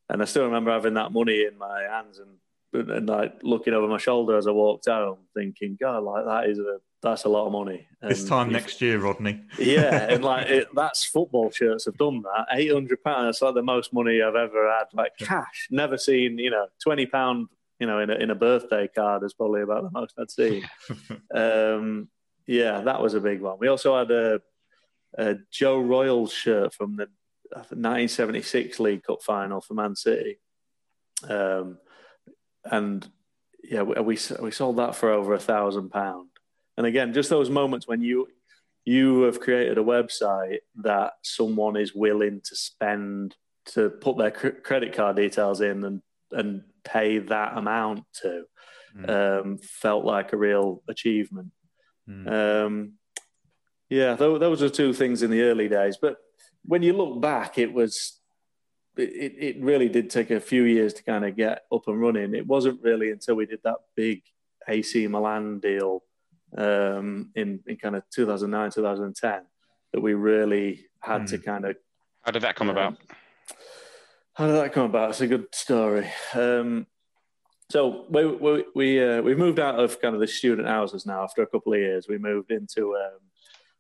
And 0.09 0.23
I 0.23 0.27
still 0.27 0.45
remember 0.45 0.71
having 0.71 0.95
that 0.95 1.11
money 1.11 1.45
in 1.45 1.59
my 1.59 1.83
hands 1.91 2.21
and, 2.21 2.89
and 2.89 3.09
like 3.09 3.41
looking 3.43 3.75
over 3.75 3.89
my 3.89 3.99
shoulder 3.99 4.37
as 4.37 4.47
I 4.47 4.53
walked 4.53 4.87
home, 4.87 5.19
thinking, 5.35 5.77
God, 5.81 6.05
like 6.05 6.25
that 6.25 6.49
is 6.49 6.61
a 6.61 6.79
that's 7.03 7.25
a 7.25 7.29
lot 7.29 7.47
of 7.47 7.53
money. 7.53 7.89
And 8.01 8.13
this 8.13 8.25
time 8.25 8.53
next 8.53 8.81
year, 8.81 9.01
Rodney. 9.01 9.43
yeah, 9.59 10.07
and 10.09 10.23
like 10.23 10.47
it, 10.47 10.69
that's 10.73 11.05
football 11.05 11.51
shirts 11.51 11.87
have 11.87 11.99
done 11.99 12.23
that. 12.23 12.47
Eight 12.53 12.73
hundred 12.73 13.03
pounds. 13.03 13.27
That's 13.27 13.43
like 13.43 13.55
the 13.55 13.63
most 13.63 13.93
money 13.93 14.23
I've 14.23 14.37
ever 14.37 14.73
had. 14.73 14.85
Like 14.93 15.17
cash. 15.19 15.67
Never 15.69 15.99
seen. 15.99 16.39
You 16.39 16.51
know, 16.51 16.69
twenty 16.81 17.07
pound 17.07 17.49
you 17.83 17.87
know, 17.87 17.99
in 17.99 18.11
a, 18.11 18.15
in 18.15 18.31
a 18.31 18.37
birthday 18.37 18.87
card 18.87 19.25
is 19.25 19.35
probably 19.35 19.63
about 19.63 19.83
the 19.83 19.91
most 19.91 20.15
I'd 20.17 20.31
see. 20.31 20.65
um, 21.35 22.09
yeah, 22.47 22.81
that 22.83 23.03
was 23.03 23.15
a 23.15 23.21
big 23.21 23.41
one. 23.41 23.57
We 23.59 23.67
also 23.67 23.99
had 23.99 24.13
a 24.13 24.41
a 25.19 25.39
Joe 25.51 25.81
Royle 25.81 26.29
shirt 26.29 26.73
from 26.75 26.95
the 26.95 27.09
1976 27.51 28.79
League 28.79 29.03
Cup 29.03 29.21
final 29.21 29.61
for 29.61 29.75
Man 29.75 29.97
City. 29.97 30.39
Um, 31.29 31.79
and 32.65 33.05
yeah, 33.65 33.83
we, 33.83 33.95
we, 34.01 34.19
we 34.41 34.51
sold 34.53 34.77
that 34.77 34.95
for 34.95 35.11
over 35.11 35.35
a 35.35 35.41
thousand 35.41 35.91
pound. 35.91 36.29
And 36.77 36.87
again, 36.87 37.13
just 37.13 37.31
those 37.31 37.51
moments 37.51 37.89
when 37.89 38.01
you 38.01 38.29
you 38.85 39.23
have 39.23 39.41
created 39.41 39.77
a 39.77 39.83
website 39.83 40.59
that 40.77 41.15
someone 41.23 41.77
is 41.77 41.97
willing 41.97 42.43
to 42.45 42.55
spend 42.55 43.35
to 43.65 43.91
put 43.91 44.19
their 44.19 44.31
credit 44.31 44.93
card 44.93 45.17
details 45.17 45.61
in 45.61 45.83
and 45.83 46.03
and 46.31 46.63
pay 46.85 47.19
that 47.19 47.57
amount 47.57 48.05
to 48.23 48.45
mm. 48.97 49.41
um, 49.41 49.59
felt 49.59 50.05
like 50.05 50.33
a 50.33 50.37
real 50.37 50.83
achievement. 50.89 51.53
Mm. 52.09 52.67
Um, 52.67 52.93
yeah, 53.89 54.15
those 54.15 54.63
are 54.63 54.71
two 54.71 54.93
things 54.93 55.23
in 55.23 55.31
the 55.31 55.43
early 55.43 55.69
days. 55.69 55.99
But 56.01 56.17
when 56.65 56.83
you 56.83 56.95
look 56.95 57.21
back, 57.21 57.59
it 57.59 57.73
was 57.73 58.21
it, 58.97 59.35
it 59.39 59.63
really 59.63 59.89
did 59.89 60.11
take 60.11 60.31
a 60.31 60.41
few 60.41 60.65
years 60.65 60.95
to 60.95 61.03
kind 61.03 61.25
of 61.25 61.37
get 61.37 61.65
up 61.73 61.87
and 61.87 62.01
running. 62.01 62.35
It 62.35 62.47
wasn't 62.47 62.83
really 62.83 63.11
until 63.11 63.37
we 63.37 63.47
did 63.47 63.61
that 63.65 63.77
big 63.95 64.23
AC 64.69 65.07
Milan 65.09 65.61
deal 65.61 66.03
um, 66.57 67.31
in 67.35 67.61
in 67.67 67.77
kind 67.77 67.97
of 67.97 68.03
2009 68.15 68.71
2010 68.71 69.43
that 69.93 70.01
we 70.01 70.15
really 70.15 70.87
had 71.01 71.23
mm. 71.23 71.29
to 71.29 71.39
kind 71.39 71.65
of. 71.67 71.77
How 72.23 72.33
did 72.33 72.43
that 72.43 72.57
come 72.57 72.71
um, 72.71 72.77
about? 72.77 72.97
How 74.35 74.47
did 74.47 74.57
that 74.57 74.73
come 74.73 74.87
about? 74.87 75.11
It's 75.11 75.21
a 75.21 75.27
good 75.27 75.55
story. 75.55 76.11
Um, 76.35 76.87
so 77.71 78.07
we 78.09 78.27
we 78.27 78.65
we, 78.75 79.05
uh, 79.05 79.23
we 79.23 79.35
moved 79.35 79.61
out 79.61 79.79
of 79.79 80.01
kind 80.01 80.15
of 80.15 80.21
the 80.21 80.27
student 80.27 80.69
houses 80.69 81.05
now 81.07 81.23
after 81.23 81.43
a 81.43 81.47
couple 81.47 81.75
of 81.75 81.79
years. 81.79 82.07
We 82.09 82.19
moved 82.19 82.51
into 82.51 82.97
um, 82.97 83.21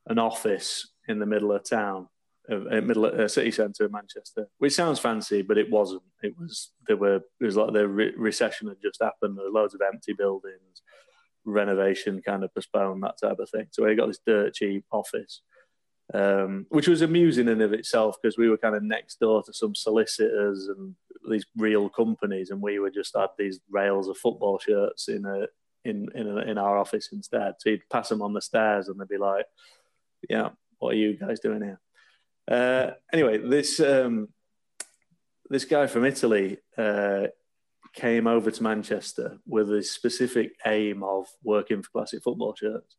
an 0.06 0.18
office 0.18 0.92
in 1.08 1.18
the 1.18 1.26
middle 1.26 1.52
of 1.52 1.68
town, 1.68 2.08
uh, 2.50 2.80
middle 2.82 3.06
of, 3.06 3.18
uh, 3.18 3.28
city 3.28 3.50
centre 3.50 3.86
of 3.86 3.92
Manchester, 3.92 4.48
which 4.58 4.74
sounds 4.74 4.98
fancy, 4.98 5.40
but 5.42 5.58
it 5.58 5.70
wasn't. 5.70 6.02
It 6.22 6.36
was 6.38 6.70
there 6.86 6.96
were 6.98 7.16
it 7.40 7.44
was 7.44 7.56
like 7.56 7.72
the 7.72 7.88
re- 7.88 8.14
recession 8.16 8.68
had 8.68 8.80
just 8.82 9.02
happened. 9.02 9.38
There 9.38 9.46
were 9.46 9.60
loads 9.60 9.74
of 9.74 9.80
empty 9.80 10.12
buildings, 10.12 10.82
renovation 11.46 12.20
kind 12.20 12.44
of 12.44 12.54
postponed, 12.54 13.02
that 13.02 13.18
type 13.22 13.38
of 13.38 13.48
thing. 13.48 13.68
So 13.70 13.84
we 13.84 13.94
got 13.94 14.08
this 14.08 14.20
dirt 14.26 14.54
cheap 14.54 14.84
office, 14.92 15.40
um, 16.14 16.66
which 16.68 16.88
was 16.88 17.02
amusing 17.02 17.48
in 17.48 17.60
of 17.60 17.72
itself 17.72 18.16
because 18.20 18.36
we 18.36 18.48
were 18.48 18.58
kind 18.58 18.74
of 18.74 18.82
next 18.82 19.18
door 19.20 19.42
to 19.42 19.52
some 19.52 19.74
solicitors 19.74 20.68
and 20.68 20.94
these 21.28 21.46
real 21.56 21.88
companies, 21.88 22.50
and 22.50 22.60
we 22.60 22.78
were 22.78 22.90
just 22.90 23.16
had 23.16 23.28
these 23.38 23.60
rails 23.70 24.08
of 24.08 24.18
football 24.18 24.58
shirts 24.58 25.08
in 25.08 25.24
a 25.24 25.46
in 25.84 26.08
in, 26.14 26.26
a, 26.26 26.36
in 26.38 26.58
our 26.58 26.78
office 26.78 27.08
instead. 27.12 27.54
So 27.58 27.70
you'd 27.70 27.88
pass 27.90 28.08
them 28.08 28.22
on 28.22 28.32
the 28.32 28.42
stairs, 28.42 28.88
and 28.88 28.98
they'd 28.98 29.08
be 29.08 29.18
like, 29.18 29.46
"Yeah, 30.28 30.50
what 30.78 30.94
are 30.94 30.98
you 30.98 31.16
guys 31.16 31.40
doing 31.40 31.62
here?" 31.62 31.80
Uh, 32.50 32.94
anyway, 33.12 33.38
this 33.38 33.80
um, 33.80 34.28
this 35.48 35.64
guy 35.64 35.86
from 35.86 36.04
Italy 36.04 36.58
uh, 36.76 37.28
came 37.94 38.26
over 38.26 38.50
to 38.50 38.62
Manchester 38.62 39.38
with 39.46 39.72
a 39.72 39.82
specific 39.82 40.52
aim 40.66 41.02
of 41.02 41.26
working 41.44 41.82
for 41.82 41.90
classic 41.90 42.22
football 42.22 42.54
shirts, 42.54 42.96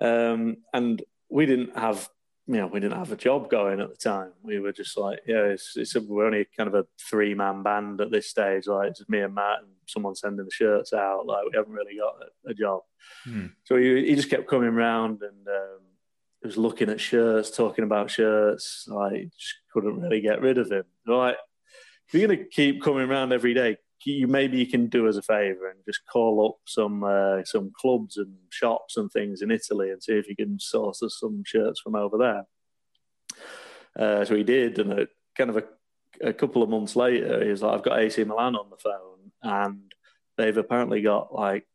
um, 0.00 0.58
and 0.72 1.02
we 1.28 1.44
didn't 1.44 1.76
have 1.76 2.08
you 2.48 2.54
know, 2.54 2.66
we 2.66 2.80
didn't 2.80 2.98
have 2.98 3.12
a 3.12 3.16
job 3.16 3.50
going 3.50 3.78
at 3.78 3.90
the 3.90 3.96
time. 3.96 4.32
We 4.42 4.58
were 4.58 4.72
just 4.72 4.96
like, 4.96 5.20
yeah, 5.26 5.44
it's, 5.44 5.76
it's 5.76 5.94
a, 5.96 6.00
we're 6.00 6.24
only 6.24 6.46
kind 6.56 6.66
of 6.66 6.74
a 6.74 6.86
three 6.98 7.34
man 7.34 7.62
band 7.62 8.00
at 8.00 8.10
this 8.10 8.30
stage. 8.30 8.66
Like 8.66 8.90
it's 8.90 9.06
me 9.06 9.20
and 9.20 9.34
Matt 9.34 9.58
and 9.60 9.68
someone 9.86 10.14
sending 10.14 10.46
the 10.46 10.50
shirts 10.50 10.94
out. 10.94 11.26
Like 11.26 11.44
we 11.44 11.50
haven't 11.54 11.74
really 11.74 11.98
got 11.98 12.14
a, 12.22 12.50
a 12.50 12.54
job. 12.54 12.80
Hmm. 13.24 13.48
So 13.64 13.76
he, 13.76 14.06
he 14.06 14.14
just 14.14 14.30
kept 14.30 14.48
coming 14.48 14.70
round 14.70 15.20
and 15.20 15.46
um, 15.46 15.80
was 16.42 16.56
looking 16.56 16.88
at 16.88 17.02
shirts, 17.02 17.50
talking 17.50 17.84
about 17.84 18.10
shirts. 18.10 18.86
Like 18.88 19.30
just 19.38 19.56
couldn't 19.74 20.00
really 20.00 20.22
get 20.22 20.40
rid 20.40 20.56
of 20.56 20.72
him. 20.72 20.84
Like 21.06 21.36
if 22.06 22.14
you're 22.14 22.26
going 22.26 22.38
to 22.38 22.44
keep 22.46 22.82
coming 22.82 23.10
around 23.10 23.34
every 23.34 23.52
day, 23.52 23.76
you 24.04 24.26
maybe 24.26 24.58
you 24.58 24.66
can 24.66 24.86
do 24.86 25.08
us 25.08 25.16
a 25.16 25.22
favour 25.22 25.68
and 25.68 25.78
just 25.84 26.06
call 26.06 26.48
up 26.48 26.56
some 26.66 27.04
uh, 27.04 27.44
some 27.44 27.72
clubs 27.74 28.16
and 28.16 28.34
shops 28.50 28.96
and 28.96 29.10
things 29.10 29.42
in 29.42 29.50
Italy 29.50 29.90
and 29.90 30.02
see 30.02 30.12
if 30.12 30.28
you 30.28 30.36
can 30.36 30.58
source 30.58 31.02
us 31.02 31.18
some 31.20 31.42
shirts 31.44 31.80
from 31.80 31.94
over 31.94 32.18
there. 32.18 32.44
Uh, 33.98 34.24
so 34.24 34.34
he 34.36 34.44
did, 34.44 34.78
and 34.78 34.92
a, 34.92 35.08
kind 35.36 35.50
of 35.50 35.56
a, 35.56 35.64
a 36.28 36.32
couple 36.32 36.62
of 36.62 36.68
months 36.68 36.94
later, 36.94 37.42
he 37.44 37.50
was 37.50 37.62
like, 37.62 37.74
"I've 37.74 37.84
got 37.84 37.98
AC 37.98 38.22
Milan 38.24 38.56
on 38.56 38.70
the 38.70 38.76
phone, 38.76 39.32
and 39.42 39.92
they've 40.36 40.56
apparently 40.56 41.02
got 41.02 41.34
like 41.34 41.66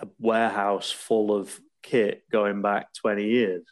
a 0.00 0.08
warehouse 0.18 0.90
full 0.90 1.34
of 1.34 1.60
kit 1.82 2.22
going 2.30 2.62
back 2.62 2.92
twenty 2.94 3.26
years." 3.26 3.64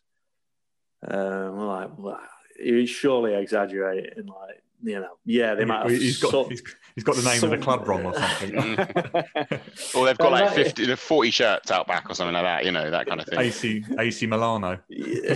Uh, 1.07 1.51
we're 1.53 1.67
like, 1.67 1.91
well, 1.99 2.21
he's 2.59 2.91
surely 2.91 3.35
exaggerating. 3.35 4.27
Like, 4.27 4.63
you 4.83 5.01
know, 5.01 5.19
yeah, 5.25 5.55
they 5.55 5.65
might. 5.65 5.83
Have 5.83 5.91
he's 5.91 6.19
got 6.19 6.49
he's, 6.49 6.63
he's 6.95 7.05
got 7.05 7.17
the 7.17 7.23
name 7.23 7.41
some, 7.41 7.53
of 7.53 7.59
the 7.59 7.65
club 7.65 7.87
wrong 7.89 8.05
or 8.05 8.15
something. 8.15 8.57
or 9.95 10.07
they've 10.07 10.19
got 10.19 10.33
like 10.33 10.53
50, 10.53 10.95
40 10.95 11.31
shirts 11.31 11.71
out 11.71 11.87
back 11.87 12.09
or 12.11 12.15
something 12.15 12.35
like 12.35 12.45
that. 12.45 12.65
You 12.65 12.73
know, 12.73 12.91
that 12.91 13.07
kind 13.07 13.21
of 13.21 13.27
thing. 13.27 13.39
AC 13.39 13.85
AC 13.99 14.27
Milano. 14.27 14.79
Yeah. 14.89 15.35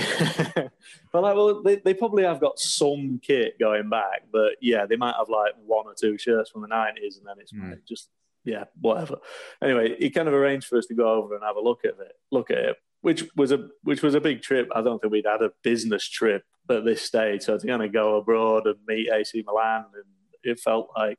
well, 1.12 1.22
like, 1.22 1.34
well, 1.34 1.62
they, 1.62 1.76
they 1.76 1.94
probably 1.94 2.24
have 2.24 2.40
got 2.40 2.58
some 2.58 3.20
kit 3.22 3.58
going 3.58 3.88
back, 3.88 4.24
but 4.32 4.52
yeah, 4.60 4.86
they 4.86 4.96
might 4.96 5.14
have 5.16 5.28
like 5.28 5.54
one 5.64 5.86
or 5.86 5.94
two 5.94 6.18
shirts 6.18 6.50
from 6.50 6.62
the 6.62 6.68
nineties, 6.68 7.16
and 7.16 7.26
then 7.26 7.36
it's 7.38 7.52
mm. 7.52 7.78
just 7.88 8.08
yeah, 8.44 8.64
whatever. 8.80 9.16
Anyway, 9.62 9.96
he 9.98 10.10
kind 10.10 10.28
of 10.28 10.34
arranged 10.34 10.66
for 10.66 10.78
us 10.78 10.86
to 10.86 10.94
go 10.94 11.12
over 11.12 11.34
and 11.34 11.44
have 11.44 11.56
a 11.56 11.60
look 11.60 11.84
at 11.84 11.98
it. 12.00 12.12
Look 12.30 12.50
at 12.50 12.58
it 12.58 12.76
which 13.02 13.24
was 13.36 13.52
a 13.52 13.68
which 13.82 14.02
was 14.02 14.14
a 14.14 14.20
big 14.20 14.42
trip. 14.42 14.68
I 14.74 14.82
don't 14.82 15.00
think 15.00 15.12
we'd 15.12 15.26
had 15.26 15.42
a 15.42 15.52
business 15.62 16.08
trip 16.08 16.44
at 16.68 16.84
this 16.84 17.02
stage, 17.02 17.42
so 17.42 17.58
to 17.58 17.66
kind 17.66 17.82
of 17.82 17.92
go 17.92 18.16
abroad 18.16 18.66
and 18.66 18.76
meet 18.86 19.10
AC 19.10 19.42
Milan, 19.46 19.86
and 19.94 20.04
it 20.42 20.60
felt 20.60 20.90
like, 20.96 21.18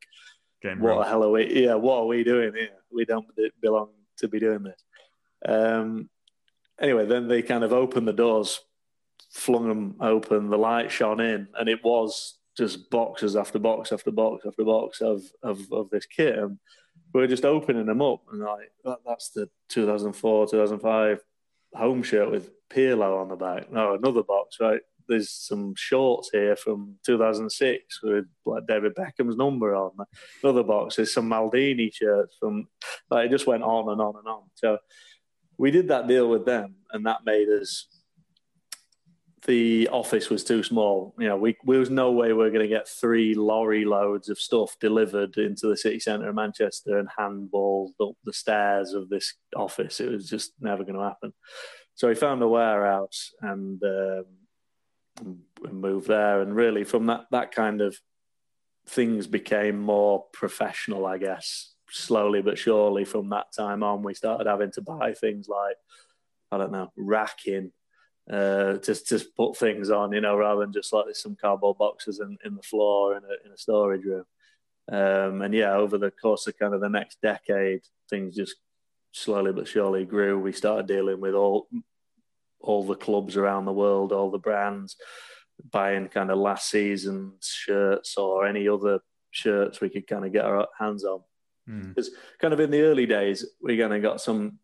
Game 0.62 0.80
what 0.80 1.00
the 1.00 1.10
hell 1.10 1.24
are 1.24 1.32
we? 1.32 1.64
Yeah, 1.64 1.76
what 1.76 1.98
are 1.98 2.06
we 2.06 2.24
doing 2.24 2.54
here? 2.54 2.70
We 2.92 3.06
don't 3.06 3.26
belong 3.62 3.90
to 4.18 4.28
be 4.28 4.40
doing 4.40 4.64
this. 4.64 4.84
Um, 5.46 6.10
anyway, 6.80 7.06
then 7.06 7.28
they 7.28 7.42
kind 7.42 7.64
of 7.64 7.74
opened 7.74 8.08
the 8.08 8.14
doors, 8.14 8.60
flung 9.32 9.68
them 9.68 9.96
open, 10.00 10.50
the 10.50 10.58
light 10.58 10.92
shone 10.92 11.20
in, 11.20 11.48
and 11.56 11.68
it 11.68 11.84
was 11.84 12.38
just 12.58 12.90
boxes 12.90 13.36
after 13.36 13.58
box 13.58 13.92
after 13.92 14.12
box 14.12 14.46
after 14.46 14.64
box 14.64 15.02
of 15.02 15.24
of, 15.42 15.60
of 15.72 15.90
this 15.90 16.06
kit. 16.06 16.38
And 16.38 16.60
we 17.14 17.22
were 17.22 17.28
just 17.28 17.46
opening 17.46 17.88
them 17.88 18.02
up, 18.02 18.22
and 18.32 18.42
like 18.42 18.72
that, 18.86 19.00
that's 19.06 19.32
the 19.32 19.50
2004, 19.70 20.48
2005 20.48 21.22
home 21.74 22.04
shirt 22.04 22.32
with 22.32 22.50
Pirlo 22.70 23.22
on 23.22 23.30
the 23.30 23.36
back. 23.36 23.72
No, 23.72 23.94
another 23.94 24.24
box, 24.24 24.58
right? 24.60 24.82
There's 25.08 25.30
some 25.30 25.74
shorts 25.76 26.30
here 26.32 26.56
from 26.56 26.96
2006 27.06 28.04
with 28.04 28.26
like 28.46 28.68
David 28.68 28.96
Beckham's 28.96 29.36
number 29.36 29.76
on. 29.76 29.92
Another 30.44 30.64
box 30.64 31.00
is 31.00 31.14
some 31.14 31.30
Maldini 31.30 31.94
shirts 31.94 32.38
from. 32.40 32.68
Like 33.10 33.26
it 33.26 33.32
just 33.32 33.48
went 33.48 33.64
on 33.64 33.92
and 33.92 34.02
on 34.02 34.16
and 34.18 34.28
on. 34.28 34.44
So 34.56 34.78
we 35.58 35.72
did 35.72 35.90
that 35.90 36.08
deal 36.08 36.30
with 36.30 36.46
them, 36.46 36.76
and 36.92 37.06
that 37.06 37.26
made 37.26 37.50
us. 37.50 37.88
The 39.48 39.88
office 39.90 40.30
was 40.30 40.44
too 40.44 40.62
small. 40.62 41.16
You 41.18 41.28
know, 41.28 41.38
we 41.38 41.58
there 41.66 41.80
was 41.80 41.90
no 41.90 42.12
way 42.12 42.32
we 42.32 42.46
are 42.46 42.52
going 42.52 42.62
to 42.62 42.68
get 42.68 42.88
three 42.88 43.34
lorry 43.34 43.86
loads 43.86 44.30
of 44.30 44.38
stuff 44.38 44.78
delivered 44.80 45.36
into 45.38 45.68
the 45.68 45.78
city 45.78 46.00
centre 46.00 46.30
of 46.30 46.36
Manchester 46.36 47.00
and 47.00 47.10
handballed 47.18 47.94
up 48.00 48.14
the 48.24 48.34
stairs 48.34 48.94
of 48.94 49.10
this 49.10 49.34
office. 49.56 50.00
It 50.00 50.12
was 50.12 50.30
just 50.30 50.54
never 50.60 50.84
going 50.84 50.98
to 50.98 51.04
happen. 51.04 51.34
So 51.96 52.08
we 52.08 52.16
found 52.16 52.42
a 52.44 52.48
warehouse 52.48 53.32
and, 53.42 53.82
um, 53.84 54.26
moved 55.72 56.08
there. 56.08 56.42
And 56.42 56.56
really, 56.56 56.84
from 56.84 57.08
that 57.08 57.26
that 57.32 57.52
kind 57.52 57.82
of 57.82 57.98
things 58.88 59.28
became 59.28 59.80
more 59.80 60.26
professional, 60.34 61.06
I 61.06 61.18
guess. 61.18 61.74
Slowly 61.90 62.42
but 62.42 62.58
surely, 62.58 63.06
from 63.06 63.30
that 63.30 63.48
time 63.56 63.84
on, 63.84 64.04
we 64.04 64.14
started 64.14 64.48
having 64.48 64.72
to 64.74 64.82
buy 64.82 65.14
things 65.14 65.48
like 65.48 65.76
I 66.52 66.58
don't 66.58 66.72
know 66.72 66.92
racking 66.96 67.72
uh, 68.30 68.78
to 68.78 68.96
to 68.96 69.26
put 69.36 69.58
things 69.58 69.90
on, 69.90 70.12
you 70.12 70.22
know, 70.22 70.38
rather 70.38 70.62
than 70.62 70.74
just 70.74 70.94
like 70.94 71.16
some 71.16 71.36
cardboard 71.36 71.78
boxes 71.78 72.20
in, 72.20 72.38
in 72.46 72.56
the 72.56 72.62
floor 72.62 73.18
in 73.18 73.24
a 73.24 73.48
in 73.48 73.52
a 73.52 73.58
storage 73.58 74.06
room. 74.06 74.26
Um, 74.92 75.42
and 75.42 75.54
yeah, 75.54 75.74
over 75.74 75.98
the 75.98 76.12
course 76.12 76.48
of 76.48 76.58
kind 76.58 76.74
of 76.74 76.82
the 76.82 76.90
next 76.90 77.22
decade, 77.22 77.82
things 78.10 78.36
just 78.36 78.56
slowly 79.12 79.54
but 79.54 79.68
surely 79.68 80.06
grew. 80.06 80.40
We 80.40 80.52
started 80.52 80.88
dealing 80.88 81.20
with 81.20 81.34
all 81.34 81.68
all 82.60 82.84
the 82.84 82.96
clubs 82.96 83.38
around 83.38 83.66
the 83.66 83.74
world, 83.74 84.12
all 84.12 84.30
the 84.32 84.38
brands, 84.38 84.96
buying 85.72 86.08
kind 86.08 86.32
of 86.32 86.38
last 86.38 86.70
season's 86.70 87.48
shirts 87.48 88.18
or 88.18 88.46
any 88.46 88.68
other 88.68 89.00
shirts 89.32 89.82
we 89.82 89.90
could 89.90 90.08
kind 90.08 90.26
of 90.26 90.34
get 90.34 90.46
our 90.46 90.68
hands 90.78 91.04
on. 91.04 91.22
Because 91.68 92.10
mm. 92.10 92.14
kind 92.40 92.54
of 92.54 92.60
in 92.60 92.72
the 92.72 92.82
early 92.82 93.06
days, 93.06 93.46
we 93.62 93.78
kind 93.78 93.94
of 93.94 94.02
got 94.02 94.22
some. 94.22 94.60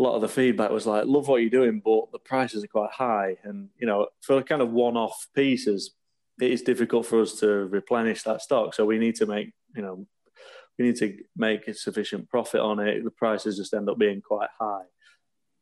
A 0.00 0.02
lot 0.02 0.14
of 0.14 0.22
the 0.22 0.28
feedback 0.28 0.70
was 0.70 0.86
like, 0.86 1.04
"Love 1.04 1.28
what 1.28 1.42
you're 1.42 1.50
doing, 1.50 1.80
but 1.84 2.10
the 2.10 2.18
prices 2.18 2.64
are 2.64 2.68
quite 2.68 2.90
high." 2.90 3.36
And 3.44 3.68
you 3.78 3.86
know, 3.86 4.08
for 4.22 4.42
kind 4.42 4.62
of 4.62 4.72
one-off 4.72 5.28
pieces, 5.34 5.94
it 6.40 6.50
is 6.50 6.62
difficult 6.62 7.04
for 7.06 7.20
us 7.20 7.34
to 7.40 7.66
replenish 7.66 8.22
that 8.22 8.40
stock. 8.40 8.74
So 8.74 8.86
we 8.86 8.98
need 8.98 9.16
to 9.16 9.26
make, 9.26 9.52
you 9.76 9.82
know, 9.82 10.06
we 10.78 10.86
need 10.86 10.96
to 10.96 11.18
make 11.36 11.68
a 11.68 11.74
sufficient 11.74 12.30
profit 12.30 12.60
on 12.60 12.80
it. 12.80 13.04
The 13.04 13.10
prices 13.10 13.58
just 13.58 13.74
end 13.74 13.90
up 13.90 13.98
being 13.98 14.22
quite 14.22 14.48
high. 14.58 14.84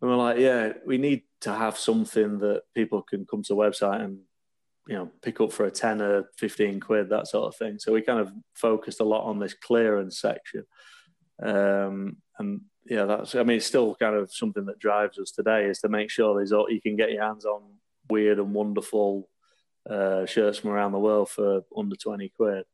And 0.00 0.08
we're 0.08 0.16
like, 0.16 0.38
yeah, 0.38 0.74
we 0.86 0.98
need 0.98 1.22
to 1.40 1.52
have 1.52 1.76
something 1.76 2.38
that 2.38 2.62
people 2.76 3.02
can 3.02 3.26
come 3.26 3.42
to 3.42 3.54
the 3.54 3.60
website 3.60 4.04
and 4.04 4.20
you 4.88 4.94
know 4.94 5.10
pick 5.22 5.40
up 5.40 5.52
for 5.52 5.66
a 5.66 5.70
10 5.70 6.00
or 6.00 6.30
15 6.38 6.80
quid 6.80 7.10
that 7.10 7.28
sort 7.28 7.46
of 7.46 7.56
thing 7.56 7.78
so 7.78 7.92
we 7.92 8.00
kind 8.00 8.20
of 8.20 8.32
focused 8.54 9.00
a 9.00 9.04
lot 9.04 9.24
on 9.24 9.38
this 9.38 9.54
clearance 9.54 10.18
section 10.18 10.64
um, 11.42 12.16
and 12.38 12.62
yeah 12.88 13.04
that's 13.04 13.34
i 13.34 13.42
mean 13.42 13.58
it's 13.58 13.66
still 13.66 13.94
kind 13.94 14.14
of 14.14 14.32
something 14.32 14.66
that 14.66 14.78
drives 14.78 15.18
us 15.18 15.30
today 15.30 15.66
is 15.66 15.80
to 15.80 15.88
make 15.88 16.10
sure 16.10 16.34
there's 16.34 16.52
all 16.52 16.70
you 16.70 16.80
can 16.80 16.96
get 16.96 17.12
your 17.12 17.22
hands 17.24 17.44
on 17.44 17.62
weird 18.10 18.38
and 18.38 18.54
wonderful 18.54 19.28
uh, 19.88 20.26
shirts 20.26 20.58
from 20.58 20.70
around 20.70 20.92
the 20.92 20.98
world 20.98 21.28
for 21.30 21.62
under 21.76 21.96
20 21.96 22.30
quid 22.36 22.64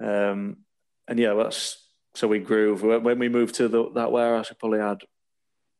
um, 0.00 0.58
and 1.06 1.18
yeah 1.18 1.34
that's 1.34 1.84
so 2.14 2.26
we 2.26 2.38
grew 2.38 2.76
when 3.00 3.18
we 3.18 3.28
moved 3.28 3.54
to 3.56 3.68
the, 3.68 3.90
that 3.92 4.12
warehouse 4.12 4.50
we 4.50 4.56
probably 4.58 4.80
had 4.80 5.02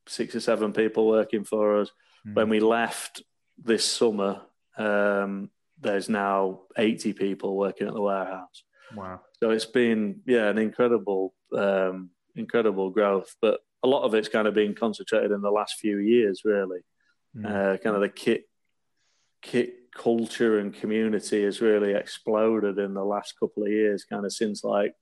six 0.07 0.35
or 0.35 0.41
seven 0.41 0.73
people 0.73 1.07
working 1.07 1.45
for 1.45 1.81
us 1.81 1.91
mm. 2.27 2.35
when 2.35 2.49
we 2.49 2.61
left 2.61 3.23
this 3.63 3.85
summer 3.85 4.43
um, 4.79 5.51
there's 5.81 6.09
now 6.09 6.61
80 6.77 7.13
people 7.13 7.57
working 7.57 7.89
at 7.89 7.95
the 7.95 8.01
warehouse. 8.01 8.65
Wow. 8.95 9.21
So 9.41 9.51
it's 9.51 9.67
been, 9.67 10.21
yeah, 10.27 10.49
an 10.49 10.59
incredible, 10.59 11.35
um, 11.57 12.11
incredible 12.38 12.90
growth. 12.90 13.35
But 13.40 13.61
a 13.83 13.88
lot 13.88 14.04
of 14.04 14.14
it's 14.14 14.28
kind 14.28 14.49
of 14.49 14.54
been 14.54 14.75
concentrated 14.75 15.30
in 15.30 15.42
the 15.42 15.50
last 15.50 15.75
few 15.78 15.99
years, 15.99 16.42
really. 16.45 16.80
Mm. 17.37 17.45
Uh, 17.45 17.76
kind 17.78 17.97
of 17.97 18.02
the 18.02 18.09
kit, 18.09 18.45
kit 19.42 19.75
culture 19.95 20.59
and 20.59 20.73
community 20.73 21.45
has 21.45 21.61
really 21.61 21.92
exploded 21.92 22.78
in 22.78 22.95
the 22.95 23.04
last 23.04 23.35
couple 23.38 23.64
of 23.64 23.71
years, 23.71 24.04
kind 24.04 24.25
of 24.25 24.33
since 24.33 24.64
like 24.64 24.95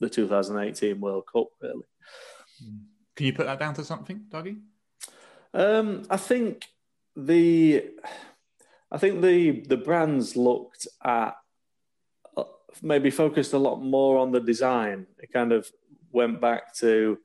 the 0.00 0.08
2018 0.08 1.00
World 1.00 1.24
Cup, 1.32 1.48
really. 1.60 1.86
Hmm. 2.62 2.76
Can 3.16 3.26
you 3.26 3.32
put 3.32 3.46
that 3.46 3.58
down 3.58 3.74
to 3.74 3.84
something, 3.84 4.24
Dougie? 4.30 4.60
Um, 5.52 6.04
I 6.08 6.16
think 6.16 6.68
the 7.16 7.90
I 8.90 8.98
think 8.98 9.20
the 9.20 9.60
the 9.60 9.76
brands 9.76 10.36
looked 10.36 10.86
at 11.04 11.34
uh, 12.36 12.44
maybe 12.82 13.10
focused 13.10 13.52
a 13.52 13.58
lot 13.58 13.82
more 13.82 14.18
on 14.18 14.32
the 14.32 14.40
design. 14.40 15.06
It 15.18 15.32
kind 15.32 15.52
of 15.52 15.68
went 16.12 16.40
back 16.40 16.74
to 16.76 17.18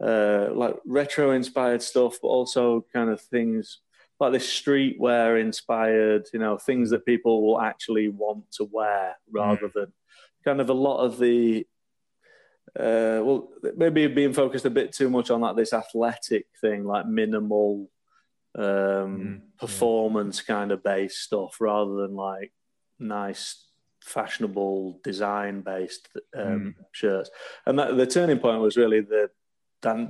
uh, 0.00 0.48
like 0.52 0.76
retro 0.84 1.30
inspired 1.30 1.82
stuff, 1.82 2.18
but 2.20 2.28
also 2.28 2.84
kind 2.92 3.10
of 3.10 3.20
things 3.20 3.78
like 4.20 4.32
this 4.32 4.48
streetwear 4.48 5.40
inspired, 5.40 6.26
you 6.32 6.38
know, 6.38 6.56
things 6.56 6.90
that 6.90 7.06
people 7.06 7.42
will 7.42 7.60
actually 7.60 8.08
want 8.08 8.50
to 8.52 8.64
wear 8.64 9.16
rather 9.30 9.68
mm. 9.68 9.72
than 9.72 9.92
kind 10.44 10.60
of 10.60 10.68
a 10.68 10.74
lot 10.74 10.98
of 10.98 11.18
the 11.18 11.66
uh, 12.78 13.22
well, 13.22 13.50
maybe 13.76 14.06
being 14.08 14.32
focused 14.32 14.64
a 14.64 14.70
bit 14.70 14.92
too 14.92 15.08
much 15.08 15.30
on 15.30 15.40
like 15.40 15.54
this 15.54 15.72
athletic 15.72 16.46
thing, 16.60 16.84
like 16.84 17.06
minimal 17.06 17.88
um, 18.56 18.64
mm, 18.64 19.40
performance 19.58 20.42
yeah. 20.42 20.54
kind 20.54 20.72
of 20.72 20.82
based 20.82 21.20
stuff 21.20 21.60
rather 21.60 21.94
than 21.94 22.16
like 22.16 22.52
nice 22.98 23.63
fashionable 24.04 25.00
design 25.02 25.62
based 25.62 26.08
um, 26.36 26.44
mm. 26.78 26.84
shirts. 26.92 27.30
And 27.66 27.78
that, 27.78 27.96
the 27.96 28.06
turning 28.06 28.38
point 28.38 28.60
was 28.60 28.76
really 28.76 29.00
the 29.00 29.30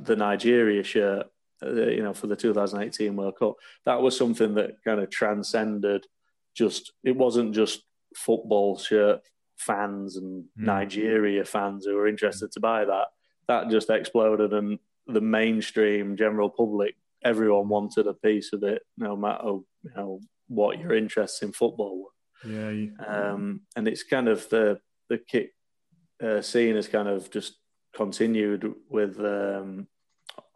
the 0.04 0.14
Nigeria 0.14 0.84
shirt, 0.84 1.26
uh, 1.60 1.72
you 1.72 2.02
know, 2.02 2.14
for 2.14 2.28
the 2.28 2.36
2018 2.36 3.16
World 3.16 3.34
Cup. 3.36 3.54
That 3.84 4.00
was 4.00 4.16
something 4.16 4.54
that 4.54 4.76
kind 4.84 5.00
of 5.00 5.10
transcended. 5.10 6.06
Just 6.54 6.92
it 7.02 7.16
wasn't 7.16 7.54
just 7.54 7.82
football 8.14 8.78
shirt 8.78 9.20
fans 9.56 10.16
and 10.16 10.44
mm. 10.44 10.64
Nigeria 10.64 11.44
fans 11.44 11.86
who 11.86 11.94
were 11.94 12.06
interested 12.06 12.52
to 12.52 12.60
buy 12.60 12.84
that. 12.84 13.06
That 13.48 13.68
just 13.70 13.90
exploded, 13.90 14.52
and 14.52 14.78
the 15.06 15.20
mainstream 15.20 16.16
general 16.16 16.50
public 16.50 16.94
everyone 17.24 17.68
wanted 17.68 18.06
a 18.06 18.14
piece 18.14 18.52
of 18.52 18.62
it, 18.62 18.82
no 18.96 19.16
matter 19.16 19.44
you 19.46 19.90
know 19.96 20.20
what 20.48 20.78
your 20.78 20.94
interests 20.94 21.42
in 21.42 21.52
football 21.52 22.02
were. 22.02 22.13
Yeah, 22.46 22.70
you... 22.70 22.92
um, 23.06 23.60
and 23.76 23.88
it's 23.88 24.02
kind 24.02 24.28
of 24.28 24.48
the 24.48 24.80
the 25.08 25.18
kick 25.18 25.52
uh, 26.22 26.40
scene 26.42 26.76
has 26.76 26.88
kind 26.88 27.08
of 27.08 27.30
just 27.30 27.56
continued 27.94 28.74
with 28.88 29.18
um, 29.20 29.86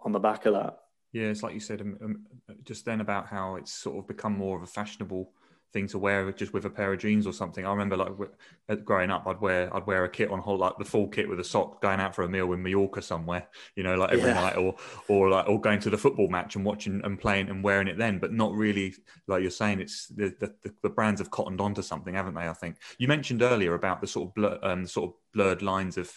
on 0.00 0.12
the 0.12 0.18
back 0.18 0.46
of 0.46 0.54
that. 0.54 0.78
Yeah, 1.12 1.26
it's 1.26 1.42
like 1.42 1.54
you 1.54 1.60
said 1.60 1.80
um, 1.80 1.98
um, 2.02 2.24
just 2.64 2.84
then 2.84 3.00
about 3.00 3.26
how 3.26 3.56
it's 3.56 3.72
sort 3.72 3.98
of 3.98 4.06
become 4.06 4.36
more 4.36 4.56
of 4.56 4.62
a 4.62 4.66
fashionable 4.66 5.32
thing 5.72 5.86
to 5.88 5.98
wear 5.98 6.30
just 6.32 6.54
with 6.54 6.64
a 6.64 6.70
pair 6.70 6.92
of 6.92 6.98
jeans 6.98 7.26
or 7.26 7.32
something. 7.32 7.66
I 7.66 7.70
remember 7.70 7.96
like 7.96 8.84
growing 8.84 9.10
up, 9.10 9.26
I'd 9.26 9.40
wear 9.40 9.74
I'd 9.74 9.86
wear 9.86 10.04
a 10.04 10.08
kit 10.08 10.30
on 10.30 10.38
whole 10.38 10.58
like 10.58 10.78
the 10.78 10.84
full 10.84 11.08
kit 11.08 11.28
with 11.28 11.40
a 11.40 11.44
sock, 11.44 11.82
going 11.82 12.00
out 12.00 12.14
for 12.14 12.22
a 12.22 12.28
meal 12.28 12.52
in 12.52 12.62
Mallorca 12.62 13.02
somewhere, 13.02 13.48
you 13.76 13.82
know, 13.82 13.94
like 13.94 14.10
every 14.10 14.30
yeah. 14.30 14.34
night, 14.34 14.56
or 14.56 14.76
or 15.08 15.28
like 15.28 15.48
or 15.48 15.60
going 15.60 15.80
to 15.80 15.90
the 15.90 15.98
football 15.98 16.28
match 16.28 16.56
and 16.56 16.64
watching 16.64 17.00
and 17.04 17.18
playing 17.20 17.50
and 17.50 17.62
wearing 17.62 17.88
it 17.88 17.98
then, 17.98 18.18
but 18.18 18.32
not 18.32 18.54
really 18.54 18.94
like 19.26 19.42
you're 19.42 19.50
saying. 19.50 19.80
It's 19.80 20.06
the 20.08 20.34
the, 20.40 20.72
the 20.82 20.90
brands 20.90 21.20
have 21.20 21.30
cottoned 21.30 21.60
onto 21.60 21.82
something, 21.82 22.14
haven't 22.14 22.34
they? 22.34 22.48
I 22.48 22.54
think 22.54 22.76
you 22.98 23.08
mentioned 23.08 23.42
earlier 23.42 23.74
about 23.74 24.00
the 24.00 24.06
sort 24.06 24.28
of 24.28 24.34
blur, 24.34 24.58
um, 24.62 24.86
sort 24.86 25.10
of 25.10 25.16
blurred 25.34 25.62
lines 25.62 25.98
of 25.98 26.10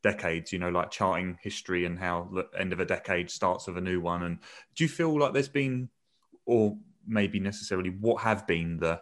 decades 0.00 0.52
you 0.52 0.60
know 0.60 0.68
like 0.68 0.92
charting 0.92 1.36
history 1.42 1.84
and 1.84 1.98
how 1.98 2.30
the 2.32 2.46
end 2.56 2.72
of 2.72 2.78
a 2.78 2.84
decade 2.84 3.28
starts 3.28 3.66
of 3.66 3.76
a 3.76 3.80
new 3.80 4.00
one 4.00 4.22
and 4.22 4.38
do 4.76 4.84
you 4.84 4.88
feel 4.88 5.18
like 5.18 5.32
there's 5.32 5.48
been 5.48 5.88
or 6.46 6.76
maybe 7.08 7.40
necessarily 7.40 7.90
what 7.90 8.22
have 8.22 8.46
been 8.46 8.78
the 8.78 9.00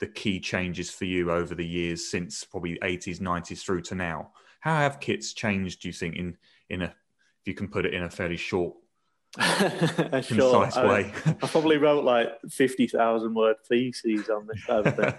the 0.00 0.06
key 0.08 0.40
changes 0.40 0.90
for 0.90 1.04
you 1.04 1.30
over 1.30 1.54
the 1.54 1.66
years 1.66 2.10
since 2.10 2.42
probably 2.42 2.76
80s 2.82 3.20
90s 3.20 3.62
through 3.62 3.82
to 3.82 3.94
now? 3.94 4.32
How 4.60 4.76
have 4.76 4.98
kits 4.98 5.32
changed 5.32 5.82
do 5.82 5.88
you 5.88 5.92
think 5.92 6.16
in 6.16 6.36
in 6.68 6.82
a 6.82 6.86
if 6.86 7.46
you 7.46 7.54
can 7.54 7.68
put 7.68 7.86
it 7.86 7.94
in 7.94 8.02
a 8.02 8.10
fairly 8.10 8.36
short 8.36 8.74
concise 9.38 10.76
I, 10.76 10.86
way? 10.86 11.12
I, 11.26 11.46
probably 11.46 11.76
wrote 11.76 12.04
like 12.04 12.28
50,000 12.48 13.34
word 13.34 13.56
theses 13.68 14.28
on 14.30 14.46
this 14.46 14.64
kind 14.64 14.86
of 14.86 14.96
thing 14.96 15.14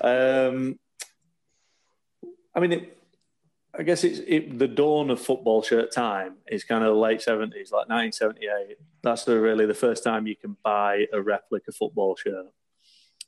um, 0.02 0.78
I 2.54 2.60
mean 2.60 2.72
it, 2.72 2.97
I 3.78 3.84
guess 3.84 4.02
it's 4.02 4.18
it, 4.26 4.58
the 4.58 4.66
dawn 4.66 5.08
of 5.08 5.20
football 5.20 5.62
shirt 5.62 5.92
time 5.92 6.34
is 6.48 6.64
kind 6.64 6.82
of 6.82 6.94
the 6.94 7.00
late 7.00 7.22
seventies, 7.22 7.70
like 7.70 7.88
1978. 7.88 8.76
That's 9.04 9.24
the, 9.24 9.38
really 9.40 9.66
the 9.66 9.74
first 9.74 10.02
time 10.02 10.26
you 10.26 10.34
can 10.34 10.56
buy 10.64 11.06
a 11.12 11.22
replica 11.22 11.70
football 11.70 12.16
shirt. 12.16 12.46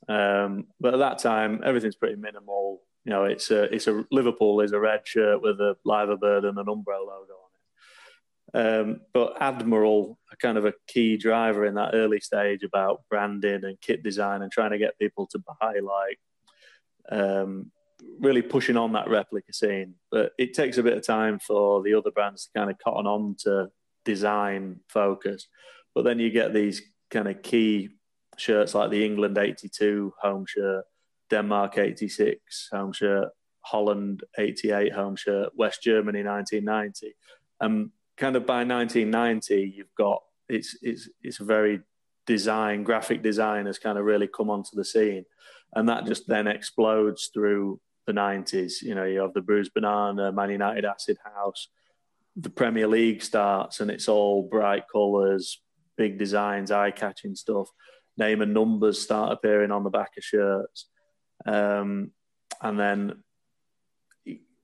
Um, 0.09 0.67
but 0.79 0.93
at 0.93 0.99
that 0.99 1.19
time, 1.19 1.61
everything's 1.63 1.95
pretty 1.95 2.17
minimal. 2.17 2.81
You 3.05 3.11
know, 3.11 3.23
it's 3.23 3.49
a 3.49 3.73
it's 3.73 3.87
a 3.87 4.03
Liverpool 4.11 4.59
is 4.59 4.73
a 4.73 4.79
red 4.79 5.07
shirt 5.07 5.41
with 5.41 5.61
a 5.61 5.77
liver 5.85 6.17
bird 6.17 6.43
and 6.43 6.57
an 6.57 6.65
Umbro 6.65 6.99
logo 6.99 7.33
on 7.33 7.49
it. 7.53 8.89
Um, 8.89 9.01
but 9.13 9.41
Admiral, 9.41 10.19
kind 10.41 10.57
of 10.57 10.65
a 10.65 10.73
key 10.85 11.15
driver 11.15 11.65
in 11.65 11.75
that 11.75 11.93
early 11.93 12.19
stage 12.19 12.63
about 12.63 13.03
branding 13.09 13.63
and 13.63 13.79
kit 13.79 14.03
design 14.03 14.41
and 14.41 14.51
trying 14.51 14.71
to 14.71 14.77
get 14.77 14.99
people 14.99 15.27
to 15.27 15.39
buy 15.39 15.79
like 15.81 16.19
um, 17.09 17.71
really 18.19 18.41
pushing 18.41 18.77
on 18.77 18.93
that 18.93 19.09
replica 19.09 19.53
scene. 19.53 19.95
But 20.11 20.33
it 20.37 20.53
takes 20.53 20.77
a 20.77 20.83
bit 20.83 20.97
of 20.97 21.05
time 21.05 21.39
for 21.39 21.81
the 21.81 21.93
other 21.93 22.11
brands 22.11 22.45
to 22.45 22.59
kind 22.59 22.69
of 22.69 22.77
cotton 22.79 23.07
on 23.07 23.35
to 23.39 23.69
design 24.05 24.79
focus. 24.87 25.47
But 25.93 26.03
then 26.03 26.19
you 26.19 26.29
get 26.29 26.53
these 26.53 26.81
kind 27.09 27.27
of 27.27 27.41
key 27.41 27.89
shirts 28.37 28.73
like 28.73 28.91
the 28.91 29.05
England 29.05 29.37
82 29.37 30.13
home 30.21 30.45
shirt, 30.47 30.85
Denmark 31.29 31.77
86 31.77 32.69
home 32.71 32.93
shirt, 32.93 33.29
Holland 33.61 34.23
88 34.37 34.93
home 34.93 35.15
shirt, 35.15 35.51
West 35.55 35.83
Germany 35.83 36.23
1990. 36.23 37.15
And 37.59 37.91
kind 38.17 38.35
of 38.35 38.45
by 38.45 38.63
1990, 38.63 39.73
you've 39.75 39.95
got 39.97 40.21
it's 40.49 40.77
it's 40.81 41.09
it's 41.21 41.37
very 41.37 41.81
design, 42.25 42.83
graphic 42.83 43.21
design 43.21 43.65
has 43.65 43.79
kind 43.79 43.97
of 43.97 44.05
really 44.05 44.27
come 44.27 44.49
onto 44.49 44.71
the 44.73 44.85
scene. 44.85 45.25
And 45.73 45.87
that 45.89 46.05
just 46.05 46.27
then 46.27 46.47
explodes 46.47 47.29
through 47.33 47.79
the 48.13 48.19
90s. 48.19 48.81
You 48.81 48.95
know, 48.95 49.05
you 49.05 49.19
have 49.21 49.33
the 49.33 49.41
Bruised 49.41 49.73
Banana, 49.73 50.31
Man 50.31 50.49
United 50.49 50.85
Acid 50.85 51.17
House, 51.23 51.67
the 52.35 52.49
Premier 52.49 52.87
League 52.87 53.21
starts, 53.21 53.79
and 53.79 53.91
it's 53.91 54.07
all 54.07 54.43
bright 54.43 54.83
colours, 54.91 55.61
big 55.97 56.17
designs, 56.17 56.71
eye 56.71 56.91
catching 56.91 57.35
stuff. 57.35 57.69
Name 58.17 58.41
and 58.41 58.53
numbers 58.53 59.01
start 59.01 59.31
appearing 59.31 59.71
on 59.71 59.83
the 59.83 59.89
back 59.89 60.11
of 60.17 60.23
shirts. 60.23 60.87
Um, 61.45 62.11
and 62.61 62.79
then 62.79 63.23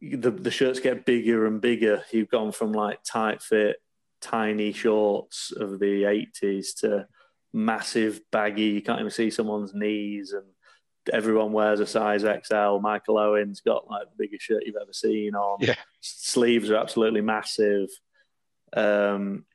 the, 0.01 0.31
the 0.31 0.51
shirts 0.51 0.79
get 0.79 1.05
bigger 1.05 1.45
and 1.45 1.61
bigger. 1.61 2.03
You've 2.11 2.29
gone 2.29 2.51
from 2.51 2.71
like 2.71 2.99
tight 3.03 3.41
fit, 3.41 3.77
tiny 4.21 4.73
shorts 4.73 5.51
of 5.51 5.79
the 5.79 6.03
80s 6.03 6.79
to 6.81 7.07
massive 7.53 8.21
baggy, 8.31 8.63
you 8.63 8.81
can't 8.81 8.99
even 8.99 9.11
see 9.11 9.29
someone's 9.29 9.73
knees 9.73 10.33
and 10.33 10.45
everyone 11.09 11.51
wears 11.51 11.79
a 11.79 11.85
size 11.85 12.21
XL. 12.21 12.79
Michael 12.79 13.17
Owen's 13.17 13.61
got 13.61 13.89
like 13.89 14.07
the 14.09 14.15
biggest 14.17 14.45
shirt 14.45 14.63
you've 14.65 14.75
ever 14.81 14.93
seen 14.93 15.35
on. 15.35 15.57
Yeah. 15.61 15.75
Sleeves 16.01 16.69
are 16.69 16.77
absolutely 16.77 17.21
massive. 17.21 17.89
Um, 18.75 19.45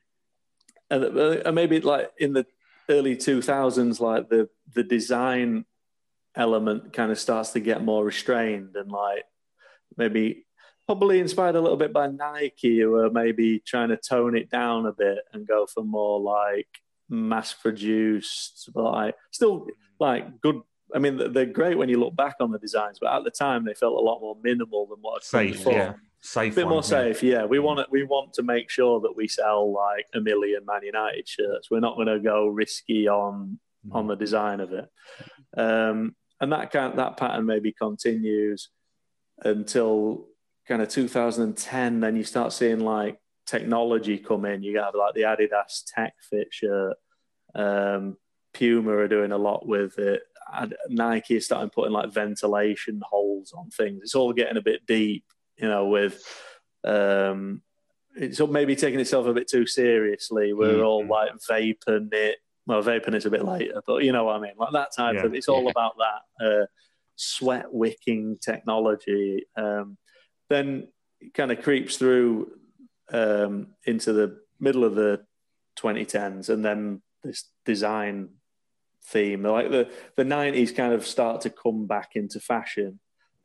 and, 0.89 1.17
uh, 1.17 1.41
and 1.45 1.55
maybe 1.55 1.79
like 1.79 2.11
in 2.17 2.33
the 2.33 2.45
early 2.89 3.15
2000s, 3.15 3.99
like 3.99 4.29
the, 4.29 4.49
the 4.73 4.83
design 4.83 5.65
element 6.35 6.93
kind 6.93 7.11
of 7.11 7.19
starts 7.19 7.51
to 7.51 7.59
get 7.59 7.83
more 7.83 8.03
restrained 8.03 8.75
and 8.75 8.91
like 8.91 9.25
maybe 9.97 10.45
probably 10.85 11.19
inspired 11.19 11.55
a 11.55 11.61
little 11.61 11.77
bit 11.77 11.93
by 11.93 12.07
Nike, 12.07 12.79
who 12.79 12.95
are 12.95 13.09
maybe 13.09 13.59
trying 13.59 13.89
to 13.89 13.97
tone 13.97 14.35
it 14.35 14.49
down 14.49 14.85
a 14.85 14.93
bit 14.93 15.19
and 15.31 15.47
go 15.47 15.65
for 15.65 15.83
more 15.83 16.19
like 16.19 16.67
mass 17.09 17.53
produced, 17.53 18.69
but 18.73 18.91
like 18.91 19.15
still 19.31 19.67
like 19.99 20.41
good. 20.41 20.61
I 20.93 20.99
mean, 20.99 21.33
they're 21.33 21.45
great 21.45 21.77
when 21.77 21.89
you 21.89 21.99
look 21.99 22.15
back 22.15 22.35
on 22.39 22.51
the 22.51 22.59
designs, 22.59 22.99
but 22.99 23.13
at 23.13 23.23
the 23.23 23.31
time 23.31 23.65
they 23.65 23.73
felt 23.73 23.93
a 23.93 24.01
lot 24.01 24.21
more 24.21 24.37
minimal 24.43 24.85
than 24.87 24.99
what 25.01 25.17
I'd 25.17 25.23
safe, 25.23 25.57
before. 25.57 25.73
Yeah. 25.73 25.93
Safe, 26.21 26.53
a 26.53 26.55
bit 26.55 26.65
one, 26.65 26.75
more 26.75 26.83
safe. 26.83 27.21
Yeah. 27.21 27.39
yeah, 27.39 27.45
we 27.45 27.59
want 27.59 27.79
to, 27.79 27.85
we 27.89 28.03
want 28.03 28.33
to 28.35 28.43
make 28.43 28.69
sure 28.69 29.01
that 29.01 29.13
we 29.15 29.27
sell 29.27 29.73
like 29.73 30.05
a 30.13 30.21
million 30.21 30.65
Man 30.65 30.83
United 30.83 31.27
shirts. 31.27 31.69
We're 31.69 31.81
not 31.81 31.95
going 31.95 32.07
to 32.07 32.19
go 32.19 32.47
risky 32.47 33.09
on 33.09 33.59
mm. 33.85 33.95
on 33.95 34.07
the 34.07 34.15
design 34.15 34.61
of 34.61 34.71
it, 34.71 34.89
um, 35.57 36.15
and 36.39 36.53
that 36.53 36.71
kind 36.71 36.97
that 36.97 37.17
pattern 37.17 37.45
maybe 37.45 37.73
continues 37.73 38.69
until 39.39 40.27
kind 40.65 40.81
of 40.81 40.87
2010. 40.87 41.99
Then 41.99 42.15
you 42.15 42.23
start 42.23 42.53
seeing 42.53 42.79
like 42.79 43.19
technology 43.45 44.17
come 44.17 44.45
in. 44.45 44.63
You 44.63 44.79
have 44.79 44.95
like 44.95 45.15
the 45.15 45.23
Adidas 45.23 45.83
Tech 45.93 46.13
Fit 46.29 46.47
shirt. 46.51 46.95
Um, 47.53 48.17
Puma 48.53 48.91
are 48.91 49.07
doing 49.07 49.31
a 49.31 49.37
lot 49.37 49.67
with 49.67 49.97
it. 49.97 50.21
Nike 50.89 51.35
is 51.35 51.45
starting 51.45 51.69
putting 51.69 51.93
like 51.93 52.13
ventilation 52.13 53.01
holes 53.03 53.53
on 53.53 53.69
things. 53.69 54.01
It's 54.03 54.15
all 54.15 54.33
getting 54.33 54.57
a 54.57 54.61
bit 54.61 54.85
deep, 54.85 55.25
you 55.57 55.67
know, 55.67 55.87
with 55.87 56.21
um, 56.83 57.61
it's 58.15 58.39
maybe 58.39 58.75
taking 58.75 58.99
itself 58.99 59.25
a 59.27 59.33
bit 59.33 59.47
too 59.47 59.65
seriously. 59.65 60.53
We're 60.53 60.75
mm-hmm. 60.75 60.85
all 60.85 61.07
like 61.07 61.31
vaping 61.49 62.13
it. 62.13 62.37
Well, 62.65 62.83
vaping 62.83 63.15
is 63.15 63.25
a 63.25 63.29
bit 63.29 63.43
later, 63.43 63.81
but 63.85 64.03
you 64.03 64.11
know 64.11 64.23
what 64.23 64.37
I 64.37 64.39
mean. 64.39 64.53
Like 64.57 64.73
that 64.73 64.95
type 64.95 65.15
yeah. 65.15 65.25
of. 65.25 65.33
It's 65.33 65.49
all 65.49 65.63
yeah. 65.63 65.71
about 65.71 65.93
that 65.97 66.45
uh, 66.45 66.65
sweat 67.15 67.73
wicking 67.73 68.37
technology. 68.41 69.45
Um, 69.55 69.97
then 70.49 70.87
kind 71.33 71.51
of 71.51 71.61
creeps 71.61 71.97
through 71.97 72.51
um, 73.11 73.67
into 73.85 74.13
the 74.13 74.39
middle 74.59 74.83
of 74.83 74.95
the 74.95 75.25
2010s, 75.77 76.49
and 76.49 76.63
then 76.63 77.01
this 77.23 77.49
design 77.65 78.29
theme, 79.05 79.43
like 79.43 79.69
the 79.69 79.89
the 80.15 80.23
90s, 80.23 80.75
kind 80.75 80.93
of 80.93 81.05
start 81.05 81.41
to 81.41 81.49
come 81.49 81.87
back 81.87 82.11
into 82.15 82.39
fashion, 82.39 82.99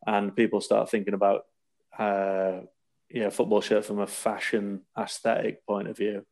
and 0.06 0.34
people 0.34 0.60
start 0.60 0.90
thinking 0.90 1.14
about 1.14 1.42
uh, 1.98 2.60
yeah 3.10 3.30
football 3.30 3.60
shirt 3.60 3.84
from 3.84 4.00
a 4.00 4.06
fashion 4.06 4.82
aesthetic 4.96 5.64
point 5.66 5.88
of 5.88 5.96
view, 5.96 6.24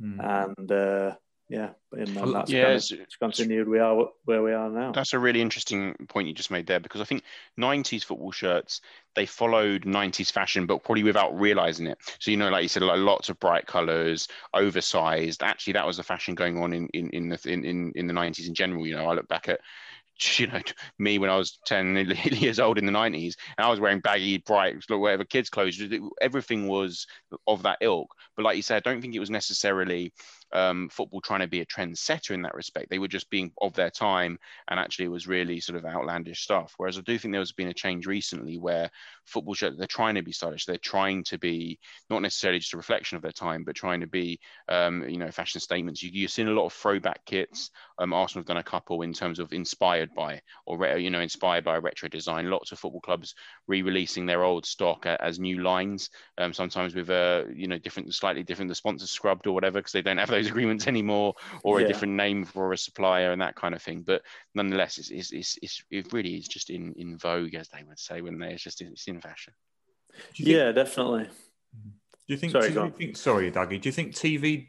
mm. 0.00 0.48
and 0.58 0.72
uh, 0.72 1.16
yeah, 1.48 1.70
and 1.92 2.16
um, 2.16 2.32
that's 2.32 2.50
yeah, 2.50 2.64
kind 2.64 2.76
of 2.76 3.00
uh, 3.00 3.04
continued. 3.20 3.68
We 3.68 3.78
are 3.78 4.08
where 4.24 4.42
we 4.42 4.52
are 4.52 4.70
now. 4.70 4.92
That's 4.92 5.12
a 5.12 5.18
really 5.18 5.42
interesting 5.42 5.94
point 6.08 6.26
you 6.26 6.32
just 6.32 6.50
made 6.50 6.66
there 6.66 6.80
because 6.80 7.02
I 7.02 7.04
think 7.04 7.22
'90s 7.60 8.02
football 8.02 8.32
shirts 8.32 8.80
they 9.14 9.26
followed 9.26 9.84
'90s 9.84 10.32
fashion, 10.32 10.64
but 10.64 10.82
probably 10.82 11.02
without 11.02 11.38
realizing 11.38 11.86
it. 11.86 11.98
So 12.18 12.30
you 12.30 12.38
know, 12.38 12.48
like 12.48 12.62
you 12.62 12.68
said, 12.68 12.82
like 12.82 12.98
lots 12.98 13.28
of 13.28 13.38
bright 13.40 13.66
colors, 13.66 14.26
oversized. 14.54 15.42
Actually, 15.42 15.74
that 15.74 15.86
was 15.86 15.98
the 15.98 16.02
fashion 16.02 16.34
going 16.34 16.62
on 16.62 16.72
in 16.72 16.88
in 16.94 17.10
in 17.10 17.28
the 17.28 17.38
in 17.44 17.64
in, 17.64 17.92
in 17.94 18.06
the 18.06 18.14
'90s 18.14 18.48
in 18.48 18.54
general. 18.54 18.86
You 18.86 18.96
know, 18.96 19.06
I 19.06 19.14
look 19.14 19.28
back 19.28 19.48
at 19.48 19.60
you 20.38 20.46
know, 20.46 20.60
me 20.98 21.18
when 21.18 21.30
I 21.30 21.36
was 21.36 21.58
10 21.66 21.96
years 22.32 22.60
old 22.60 22.78
in 22.78 22.86
the 22.86 22.92
90s, 22.92 23.34
and 23.56 23.66
I 23.66 23.70
was 23.70 23.80
wearing 23.80 24.00
baggy, 24.00 24.38
bright, 24.38 24.76
whatever 24.88 25.24
kids' 25.24 25.50
clothes. 25.50 25.80
Everything 26.20 26.68
was 26.68 27.06
of 27.46 27.62
that 27.62 27.78
ilk. 27.80 28.14
But 28.36 28.44
like 28.44 28.56
you 28.56 28.62
said, 28.62 28.76
I 28.76 28.88
don't 28.88 29.00
think 29.00 29.14
it 29.14 29.20
was 29.20 29.30
necessarily 29.30 30.12
um, 30.54 30.88
football 30.88 31.20
trying 31.20 31.40
to 31.40 31.46
be 31.48 31.60
a 31.60 31.66
trendsetter 31.66 32.30
in 32.30 32.42
that 32.42 32.54
respect. 32.54 32.88
They 32.88 32.98
were 32.98 33.08
just 33.08 33.28
being 33.28 33.52
of 33.60 33.74
their 33.74 33.90
time, 33.90 34.38
and 34.68 34.78
actually 34.78 35.06
it 35.06 35.08
was 35.10 35.26
really 35.26 35.60
sort 35.60 35.76
of 35.76 35.84
outlandish 35.84 36.42
stuff. 36.42 36.74
Whereas 36.76 36.96
I 36.96 37.02
do 37.02 37.18
think 37.18 37.32
there's 37.32 37.52
been 37.52 37.68
a 37.68 37.74
change 37.74 38.06
recently 38.06 38.58
where 38.58 38.90
football 39.26 39.54
show 39.54 39.70
they're 39.70 39.86
trying 39.86 40.14
to 40.14 40.22
be 40.22 40.32
stylish. 40.32 40.64
They're 40.64 40.78
trying 40.78 41.24
to 41.24 41.38
be 41.38 41.78
not 42.08 42.22
necessarily 42.22 42.60
just 42.60 42.74
a 42.74 42.76
reflection 42.76 43.16
of 43.16 43.22
their 43.22 43.32
time, 43.32 43.64
but 43.64 43.74
trying 43.74 44.00
to 44.00 44.06
be 44.06 44.38
um, 44.68 45.08
you 45.08 45.18
know 45.18 45.30
fashion 45.30 45.60
statements. 45.60 46.02
You, 46.02 46.10
you've 46.12 46.30
seen 46.30 46.48
a 46.48 46.52
lot 46.52 46.66
of 46.66 46.72
throwback 46.72 47.24
kits. 47.24 47.70
Um, 47.98 48.12
Arsenal 48.12 48.42
have 48.42 48.46
done 48.46 48.56
a 48.58 48.62
couple 48.62 49.02
in 49.02 49.12
terms 49.12 49.38
of 49.38 49.52
inspired 49.52 50.14
by 50.14 50.40
or 50.66 50.98
you 50.98 51.10
know 51.10 51.20
inspired 51.20 51.64
by 51.64 51.76
retro 51.78 52.08
design. 52.08 52.50
Lots 52.50 52.72
of 52.72 52.78
football 52.78 53.00
clubs 53.00 53.34
re-releasing 53.66 54.26
their 54.26 54.44
old 54.44 54.66
stock 54.66 55.06
as 55.06 55.38
new 55.38 55.62
lines, 55.62 56.10
um, 56.38 56.52
sometimes 56.52 56.94
with 56.94 57.10
a 57.10 57.46
you 57.54 57.66
know 57.66 57.78
different, 57.78 58.14
slightly 58.14 58.42
different 58.42 58.68
the 58.68 58.74
sponsor 58.74 59.06
scrubbed 59.06 59.46
or 59.46 59.52
whatever 59.52 59.78
because 59.78 59.92
they 59.92 60.02
don't 60.02 60.18
have 60.18 60.28
those 60.28 60.43
those 60.44 60.50
agreements 60.50 60.86
anymore 60.86 61.34
or 61.62 61.80
yeah. 61.80 61.86
a 61.86 61.88
different 61.88 62.14
name 62.14 62.44
for 62.44 62.72
a 62.72 62.78
supplier 62.78 63.32
and 63.32 63.40
that 63.40 63.56
kind 63.56 63.74
of 63.74 63.82
thing. 63.82 64.02
But 64.02 64.22
nonetheless, 64.54 64.98
it's, 64.98 65.10
it's, 65.10 65.32
it's, 65.32 65.58
it's 65.62 65.84
it 65.90 66.12
really 66.12 66.34
is 66.34 66.48
just 66.48 66.70
in, 66.70 66.92
in 66.94 67.18
vogue, 67.18 67.54
as 67.54 67.68
they 67.68 67.82
would 67.82 67.98
say, 67.98 68.20
when 68.20 68.38
they, 68.38 68.52
it's 68.52 68.62
just 68.62 68.80
it's 68.80 69.08
in 69.08 69.20
fashion. 69.20 69.52
Think, 70.36 70.48
yeah, 70.48 70.72
definitely. 70.72 71.24
Do 71.24 72.32
you 72.32 72.36
think? 72.36 72.52
Sorry, 72.52 72.70
do 72.70 72.80
you 72.80 72.90
think, 72.96 73.16
sorry, 73.16 73.50
Dougie. 73.50 73.80
Do 73.80 73.88
you 73.88 73.92
think 73.92 74.14
TV 74.14 74.68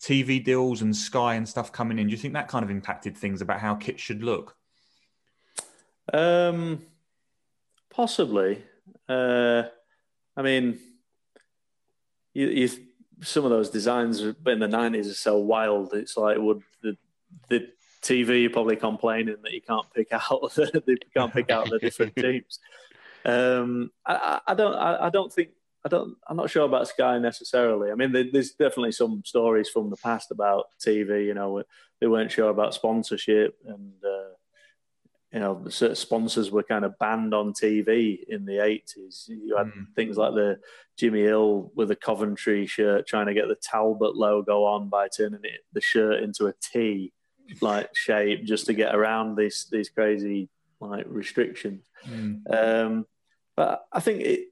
TV 0.00 0.42
deals 0.44 0.82
and 0.82 0.94
Sky 0.94 1.34
and 1.34 1.48
stuff 1.48 1.72
coming 1.72 1.98
in? 1.98 2.06
Do 2.06 2.12
you 2.12 2.18
think 2.18 2.34
that 2.34 2.48
kind 2.48 2.64
of 2.64 2.70
impacted 2.70 3.16
things 3.16 3.40
about 3.40 3.60
how 3.60 3.74
kit 3.74 3.98
should 3.98 4.22
look? 4.22 4.54
Um, 6.12 6.82
possibly. 7.90 8.62
Uh, 9.08 9.64
I 10.36 10.42
mean, 10.42 10.78
you, 12.34 12.48
you 12.48 12.68
some 13.22 13.44
of 13.44 13.50
those 13.50 13.70
designs 13.70 14.20
in 14.20 14.58
the 14.58 14.68
nineties 14.68 15.10
are 15.10 15.14
so 15.14 15.38
wild. 15.38 15.94
It's 15.94 16.16
like 16.16 16.38
would 16.38 16.62
the 16.82 16.96
the 17.48 17.68
TV 18.02 18.42
you're 18.42 18.50
probably 18.50 18.76
complaining 18.76 19.36
that 19.42 19.52
you 19.52 19.60
can't 19.60 19.86
pick 19.92 20.08
out 20.12 20.52
the, 20.54 20.82
you 20.86 20.96
can't 21.14 21.32
pick 21.32 21.50
out 21.50 21.68
the 21.70 21.78
different 21.78 22.14
teams. 22.16 22.58
Um, 23.24 23.90
I, 24.06 24.40
I, 24.46 24.54
don't 24.54 24.74
I, 24.74 25.06
I, 25.06 25.10
don't 25.10 25.32
think 25.32 25.48
I 25.84 25.88
don't 25.88 26.16
I'm 26.28 26.36
not 26.36 26.48
sure 26.48 26.64
about 26.64 26.86
Sky 26.86 27.18
necessarily. 27.18 27.90
I 27.90 27.94
mean, 27.94 28.12
there's 28.12 28.52
definitely 28.52 28.92
some 28.92 29.22
stories 29.24 29.68
from 29.68 29.90
the 29.90 29.96
past 29.96 30.30
about 30.30 30.66
TV. 30.78 31.26
You 31.26 31.34
know, 31.34 31.62
they 32.00 32.06
weren't 32.06 32.30
sure 32.32 32.50
about 32.50 32.74
sponsorship 32.74 33.58
and. 33.66 33.92
Uh, 34.04 34.35
you 35.32 35.40
know, 35.40 35.64
sponsors 35.68 36.50
were 36.50 36.62
kind 36.62 36.84
of 36.84 36.98
banned 36.98 37.34
on 37.34 37.52
TV 37.52 38.18
in 38.28 38.46
the 38.46 38.54
80s. 38.54 39.28
You 39.28 39.56
had 39.56 39.66
mm. 39.66 39.86
things 39.94 40.16
like 40.16 40.34
the 40.34 40.58
Jimmy 40.96 41.22
Hill 41.22 41.72
with 41.74 41.90
a 41.90 41.96
Coventry 41.96 42.66
shirt 42.66 43.06
trying 43.06 43.26
to 43.26 43.34
get 43.34 43.48
the 43.48 43.56
Talbot 43.56 44.16
logo 44.16 44.64
on 44.64 44.88
by 44.88 45.08
turning 45.08 45.40
it, 45.42 45.60
the 45.72 45.80
shirt 45.80 46.22
into 46.22 46.46
a 46.46 46.54
T 46.62 47.12
like 47.60 47.94
shape 47.94 48.44
just 48.44 48.66
to 48.66 48.72
get 48.72 48.94
around 48.94 49.36
these 49.36 49.68
these 49.70 49.88
crazy 49.88 50.48
like 50.80 51.06
restrictions. 51.08 51.84
Mm. 52.08 52.42
Um, 52.52 53.06
but 53.56 53.86
I 53.92 54.00
think 54.00 54.20
it, 54.20 54.48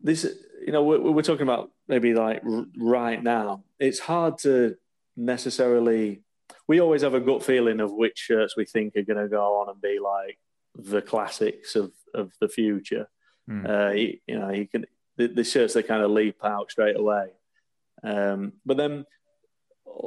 this, 0.00 0.26
you 0.64 0.72
know, 0.72 0.82
we're, 0.82 1.00
we're 1.00 1.22
talking 1.22 1.42
about 1.42 1.70
maybe 1.88 2.14
like 2.14 2.42
r- 2.44 2.66
right 2.78 3.22
now. 3.22 3.64
It's 3.78 3.98
hard 3.98 4.38
to 4.38 4.76
necessarily 5.16 6.22
we 6.70 6.80
always 6.80 7.02
have 7.02 7.14
a 7.14 7.20
gut 7.20 7.42
feeling 7.42 7.80
of 7.80 7.90
which 7.90 8.16
shirts 8.16 8.56
we 8.56 8.64
think 8.64 8.94
are 8.94 9.02
going 9.02 9.20
to 9.20 9.28
go 9.28 9.58
on 9.58 9.68
and 9.70 9.82
be 9.82 9.98
like 9.98 10.38
the 10.76 11.02
classics 11.02 11.74
of, 11.74 11.90
of 12.14 12.30
the 12.40 12.48
future. 12.48 13.08
Mm. 13.50 13.68
Uh, 13.68 13.90
you, 13.90 14.18
you, 14.28 14.38
know, 14.38 14.50
you 14.50 14.68
can 14.68 14.86
the, 15.16 15.26
the, 15.26 15.42
shirts 15.42 15.74
they 15.74 15.82
kind 15.82 16.04
of 16.04 16.12
leap 16.12 16.36
out 16.44 16.70
straight 16.70 16.96
away. 16.96 17.30
Um, 18.04 18.52
but 18.64 18.76
then 18.76 19.04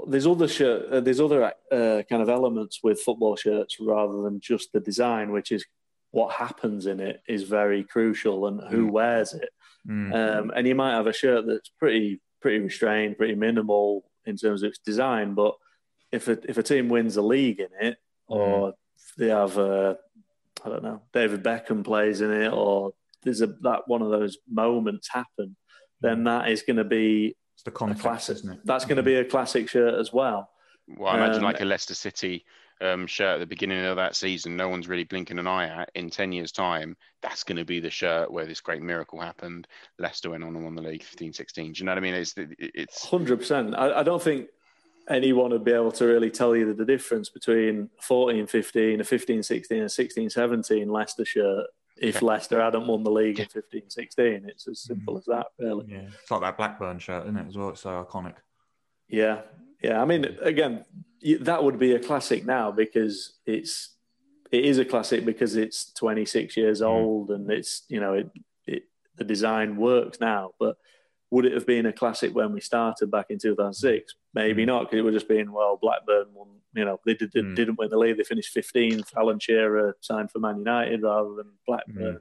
there's 0.07 0.25
other 0.25 0.47
shirt, 0.47 0.89
uh, 0.89 1.01
there's 1.01 1.19
other 1.19 1.51
uh, 1.69 2.03
kind 2.09 2.21
of 2.21 2.29
elements 2.29 2.79
with 2.81 3.01
football 3.01 3.35
shirts 3.35 3.75
rather 3.81 4.21
than 4.21 4.39
just 4.39 4.71
the 4.71 4.79
design, 4.79 5.33
which 5.33 5.51
is 5.51 5.65
what 6.11 6.31
happens 6.31 6.85
in 6.85 7.01
it 7.01 7.21
is 7.27 7.43
very 7.43 7.83
crucial 7.83 8.47
and 8.47 8.61
who 8.69 8.87
mm. 8.87 8.91
wears 8.91 9.33
it. 9.33 9.49
Mm. 9.85 10.13
Um, 10.15 10.53
and 10.55 10.65
you 10.65 10.75
might 10.75 10.93
have 10.93 11.07
a 11.07 11.13
shirt 11.13 11.45
that's 11.45 11.71
pretty 11.77 12.21
pretty 12.41 12.59
restrained, 12.59 13.17
pretty 13.17 13.35
minimal 13.35 14.05
in 14.25 14.37
terms 14.37 14.63
of 14.63 14.69
its 14.69 14.79
design, 14.79 15.33
but 15.33 15.55
if 16.13 16.27
a, 16.27 16.37
if 16.49 16.57
a 16.57 16.63
team 16.63 16.89
wins 16.89 17.17
a 17.17 17.21
league 17.21 17.59
in 17.59 17.69
it, 17.81 17.97
or 18.27 18.69
mm. 18.69 18.73
they 19.17 19.29
have 19.29 19.57
a, 19.57 19.97
I 20.63 20.69
don't 20.69 20.83
know, 20.83 21.01
David 21.11 21.43
Beckham 21.43 21.83
plays 21.83 22.21
in 22.21 22.31
it, 22.31 22.53
or 22.53 22.93
there's 23.23 23.41
a 23.41 23.47
that 23.61 23.87
one 23.87 24.01
of 24.01 24.11
those 24.11 24.37
moments 24.49 25.09
happen, 25.11 25.55
then 26.01 26.19
mm. 26.19 26.25
that 26.25 26.49
is 26.49 26.61
going 26.61 26.77
to 26.77 26.83
be 26.83 27.35
it's 27.55 27.63
the 27.63 27.71
context, 27.71 28.03
classic, 28.03 28.37
isn't 28.37 28.51
it? 28.51 28.59
That's 28.63 28.85
going 28.85 28.97
to 28.97 29.03
be 29.03 29.15
a 29.15 29.25
classic 29.25 29.69
shirt 29.69 29.99
as 29.99 30.13
well. 30.13 30.49
Well, 30.87 31.09
I 31.09 31.17
imagine 31.17 31.37
um, 31.37 31.43
like 31.43 31.61
a 31.61 31.65
Leicester 31.65 31.95
City 31.95 32.45
um, 32.81 33.07
shirt 33.07 33.35
at 33.35 33.39
the 33.39 33.45
beginning 33.45 33.85
of 33.85 33.95
that 33.95 34.15
season, 34.15 34.55
no 34.55 34.69
one's 34.69 34.87
really 34.87 35.05
blinking 35.05 35.39
an 35.39 35.47
eye 35.47 35.67
at. 35.67 35.89
In 35.95 36.09
10 36.09 36.31
years' 36.31 36.51
time, 36.51 36.95
that's 37.21 37.43
going 37.43 37.57
to 37.57 37.65
be 37.65 37.79
the 37.79 37.89
shirt 37.89 38.31
where 38.31 38.45
this 38.45 38.59
great 38.59 38.81
miracle 38.81 39.19
happened. 39.19 39.67
Leicester 39.97 40.29
went 40.29 40.43
on 40.43 40.55
and 40.55 40.63
won 40.63 40.75
the 40.75 40.81
league 40.81 41.03
15 41.03 41.33
16. 41.33 41.73
Do 41.73 41.79
you 41.79 41.85
know 41.85 41.91
what 41.91 41.97
I 41.97 42.01
mean? 42.01 42.13
It's, 42.15 42.33
it's 42.37 43.05
100%. 43.05 43.77
I, 43.77 43.99
I 43.99 44.03
don't 44.03 44.21
think 44.21 44.47
anyone 45.09 45.51
would 45.51 45.63
be 45.63 45.71
able 45.71 45.91
to 45.93 46.05
really 46.05 46.31
tell 46.31 46.55
you 46.55 46.73
the 46.73 46.85
difference 46.85 47.29
between 47.29 47.89
14 48.01 48.47
15, 48.47 49.01
a 49.01 49.03
15 49.03 49.43
16, 49.43 49.83
a 49.83 49.89
16 49.89 50.29
17 50.29 50.89
Leicester 50.89 51.25
shirt 51.25 51.67
if. 51.97 52.21
Leicester 52.21 52.61
hadn't 52.61 52.87
won 52.87 53.03
the 53.03 53.11
league 53.11 53.39
in 53.39 53.47
15 53.47 53.89
16. 53.89 54.45
It's 54.47 54.67
as 54.67 54.79
simple 54.79 55.17
as 55.17 55.25
that, 55.25 55.47
really. 55.59 55.85
Yeah, 55.89 56.07
it's 56.21 56.31
like 56.31 56.41
that 56.41 56.57
Blackburn 56.57 56.99
shirt, 56.99 57.23
isn't 57.23 57.37
it, 57.37 57.47
as 57.47 57.57
well? 57.57 57.69
It's 57.69 57.81
so 57.81 58.03
iconic. 58.03 58.35
Yeah, 59.07 59.41
yeah. 59.81 60.01
I 60.01 60.05
mean, 60.05 60.25
again, 60.41 60.85
that 61.41 61.63
would 61.63 61.79
be 61.79 61.93
a 61.93 61.99
classic 61.99 62.45
now 62.45 62.71
because 62.71 63.33
it's 63.45 63.93
it 64.51 64.65
is 64.65 64.77
a 64.77 64.85
classic 64.85 65.25
because 65.25 65.55
it's 65.55 65.91
26 65.93 66.55
years 66.57 66.81
mm. 66.81 66.87
old 66.87 67.31
and 67.31 67.49
it's 67.51 67.83
you 67.89 67.99
know 67.99 68.13
it, 68.13 68.29
it 68.67 68.83
the 69.17 69.23
design 69.23 69.75
works 69.77 70.19
now 70.19 70.51
but 70.59 70.77
would 71.33 71.45
it 71.45 71.53
have 71.53 71.65
been 71.65 71.87
a 71.87 71.91
classic 71.91 72.35
when 72.35 72.53
we 72.53 72.61
started 72.61 73.09
back 73.09 73.25
in 73.31 73.39
2006? 73.39 74.13
Maybe 74.35 74.63
mm. 74.63 74.67
not, 74.67 74.83
because 74.83 74.99
it 74.99 75.01
would 75.01 75.15
have 75.15 75.21
just 75.21 75.27
been, 75.27 75.51
well, 75.51 75.79
Blackburn 75.81 76.27
won, 76.31 76.49
you 76.75 76.85
know, 76.85 76.99
they 77.07 77.15
did, 77.15 77.33
mm. 77.33 77.55
didn't 77.55 77.79
win 77.79 77.89
the 77.89 77.97
league. 77.97 78.17
They 78.17 78.23
finished 78.23 78.55
15th. 78.55 79.17
Alan 79.17 79.39
Shearer 79.39 79.97
signed 79.99 80.29
for 80.29 80.37
Man 80.37 80.59
United 80.59 81.01
rather 81.01 81.33
than 81.33 81.47
Blackburn. 81.65 82.17
Mm. 82.17 82.19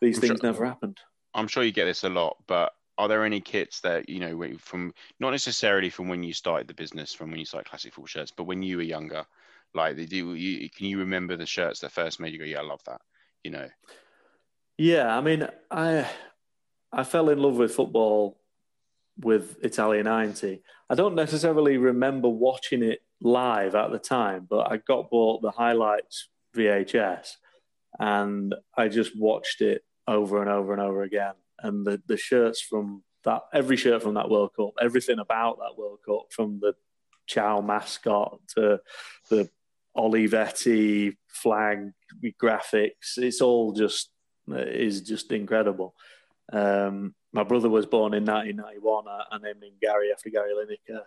These 0.00 0.16
I'm 0.16 0.20
things 0.22 0.40
sure, 0.40 0.50
never 0.50 0.66
happened. 0.66 0.98
I'm 1.34 1.46
sure 1.46 1.62
you 1.62 1.70
get 1.70 1.84
this 1.84 2.02
a 2.02 2.08
lot, 2.08 2.36
but 2.48 2.72
are 2.98 3.06
there 3.06 3.24
any 3.24 3.40
kits 3.40 3.80
that, 3.82 4.08
you 4.08 4.18
know, 4.18 4.56
from 4.58 4.92
not 5.20 5.30
necessarily 5.30 5.88
from 5.88 6.08
when 6.08 6.24
you 6.24 6.32
started 6.32 6.66
the 6.66 6.74
business, 6.74 7.14
from 7.14 7.30
when 7.30 7.38
you 7.38 7.46
started 7.46 7.70
Classic 7.70 7.94
Football 7.94 8.08
Shirts, 8.08 8.32
but 8.36 8.42
when 8.42 8.60
you 8.60 8.78
were 8.78 8.82
younger, 8.82 9.24
like, 9.72 9.94
do 9.94 10.34
you, 10.34 10.68
can 10.70 10.86
you 10.86 10.98
remember 10.98 11.36
the 11.36 11.46
shirts 11.46 11.78
that 11.78 11.92
first 11.92 12.18
made 12.18 12.32
you 12.32 12.40
go, 12.40 12.44
yeah, 12.44 12.58
I 12.58 12.64
love 12.64 12.82
that, 12.86 13.02
you 13.44 13.52
know? 13.52 13.68
Yeah, 14.78 15.16
I 15.16 15.20
mean, 15.20 15.46
I 15.70 16.10
I 16.92 17.04
fell 17.04 17.28
in 17.28 17.38
love 17.38 17.56
with 17.56 17.74
football 17.74 18.38
with 19.18 19.56
Italia 19.62 20.02
90. 20.02 20.62
I 20.88 20.94
don't 20.94 21.14
necessarily 21.14 21.76
remember 21.76 22.28
watching 22.28 22.82
it 22.82 23.02
live 23.20 23.74
at 23.74 23.92
the 23.92 23.98
time, 23.98 24.46
but 24.48 24.70
I 24.70 24.78
got 24.78 25.10
bought 25.10 25.42
the 25.42 25.50
highlights 25.50 26.28
VHS 26.56 27.34
and 27.98 28.54
I 28.76 28.88
just 28.88 29.18
watched 29.18 29.60
it 29.60 29.82
over 30.06 30.40
and 30.40 30.50
over 30.50 30.72
and 30.72 30.82
over 30.82 31.02
again. 31.02 31.34
And 31.60 31.86
the, 31.86 32.02
the 32.06 32.16
shirts 32.16 32.60
from 32.60 33.02
that, 33.24 33.42
every 33.52 33.76
shirt 33.76 34.02
from 34.02 34.14
that 34.14 34.30
World 34.30 34.50
Cup, 34.56 34.72
everything 34.80 35.18
about 35.18 35.58
that 35.58 35.78
World 35.78 35.98
Cup, 36.04 36.26
from 36.30 36.58
the 36.60 36.74
Ciao 37.26 37.60
mascot 37.60 38.40
to 38.56 38.80
the 39.28 39.48
Olivetti 39.96 41.16
flag 41.28 41.92
graphics, 42.42 43.18
it's 43.18 43.40
all 43.40 43.72
just 43.72 44.10
is 44.48 45.02
just 45.02 45.30
incredible. 45.30 45.94
Um, 46.52 47.14
my 47.32 47.44
brother 47.44 47.68
was 47.68 47.86
born 47.86 48.14
in 48.14 48.24
1991. 48.24 49.04
I, 49.08 49.22
I 49.30 49.38
named 49.38 49.62
him 49.62 49.72
Gary 49.80 50.12
after 50.12 50.30
Gary 50.30 50.52
Lineker. 50.54 51.02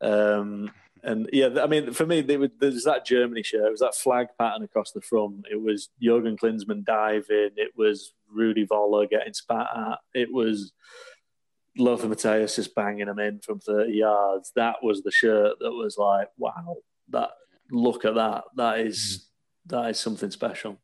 Um, 0.00 0.70
and 1.02 1.28
yeah, 1.32 1.48
I 1.62 1.66
mean, 1.66 1.92
for 1.92 2.06
me, 2.06 2.22
there's 2.22 2.84
that 2.84 3.04
Germany 3.04 3.42
shirt. 3.42 3.66
It 3.66 3.70
was 3.70 3.80
that 3.80 3.94
flag 3.94 4.28
pattern 4.38 4.62
across 4.62 4.92
the 4.92 5.02
front. 5.02 5.46
It 5.50 5.60
was 5.60 5.90
Jurgen 6.00 6.36
Klinsmann 6.36 6.84
diving. 6.84 7.50
It 7.56 7.72
was 7.76 8.14
Rudi 8.30 8.66
Völler 8.66 9.08
getting 9.08 9.34
spat 9.34 9.68
at. 9.76 9.98
It 10.14 10.32
was 10.32 10.72
Lothar 11.76 12.08
Matthäus 12.08 12.56
just 12.56 12.74
banging 12.74 13.06
them 13.06 13.18
in 13.18 13.40
from 13.40 13.60
30 13.60 13.92
yards. 13.92 14.52
That 14.56 14.76
was 14.82 15.02
the 15.02 15.10
shirt 15.10 15.58
that 15.60 15.72
was 15.72 15.98
like, 15.98 16.28
wow, 16.38 16.76
that 17.10 17.30
look 17.70 18.04
at 18.04 18.14
that. 18.14 18.44
That 18.56 18.80
is, 18.80 19.28
mm. 19.66 19.70
that 19.70 19.90
is 19.90 20.00
something 20.00 20.30
special. 20.30 20.78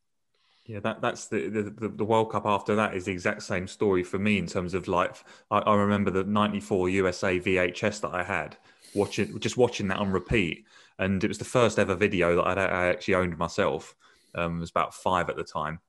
Yeah, 0.70 0.78
that 0.80 1.00
that's 1.00 1.26
the, 1.26 1.48
the 1.48 1.88
the 1.88 2.04
World 2.04 2.30
Cup 2.30 2.46
after 2.46 2.76
that 2.76 2.94
is 2.94 3.06
the 3.06 3.10
exact 3.10 3.42
same 3.42 3.66
story 3.66 4.04
for 4.04 4.20
me 4.20 4.38
in 4.38 4.46
terms 4.46 4.72
of 4.72 4.86
like 4.86 5.16
I, 5.50 5.58
I 5.58 5.74
remember 5.74 6.12
the 6.12 6.22
'94 6.22 6.88
USA 6.90 7.40
VHS 7.40 8.02
that 8.02 8.14
I 8.14 8.22
had 8.22 8.56
watching 8.94 9.36
just 9.40 9.56
watching 9.56 9.88
that 9.88 9.98
on 9.98 10.12
repeat, 10.12 10.64
and 11.00 11.24
it 11.24 11.26
was 11.26 11.38
the 11.38 11.44
first 11.44 11.80
ever 11.80 11.96
video 11.96 12.36
that 12.36 12.46
I'd, 12.46 12.58
I 12.58 12.86
actually 12.86 13.16
owned 13.16 13.36
myself. 13.36 13.96
Um, 14.32 14.60
was 14.60 14.70
about 14.70 14.94
five 14.94 15.28
at 15.28 15.34
the 15.34 15.42
time, 15.42 15.80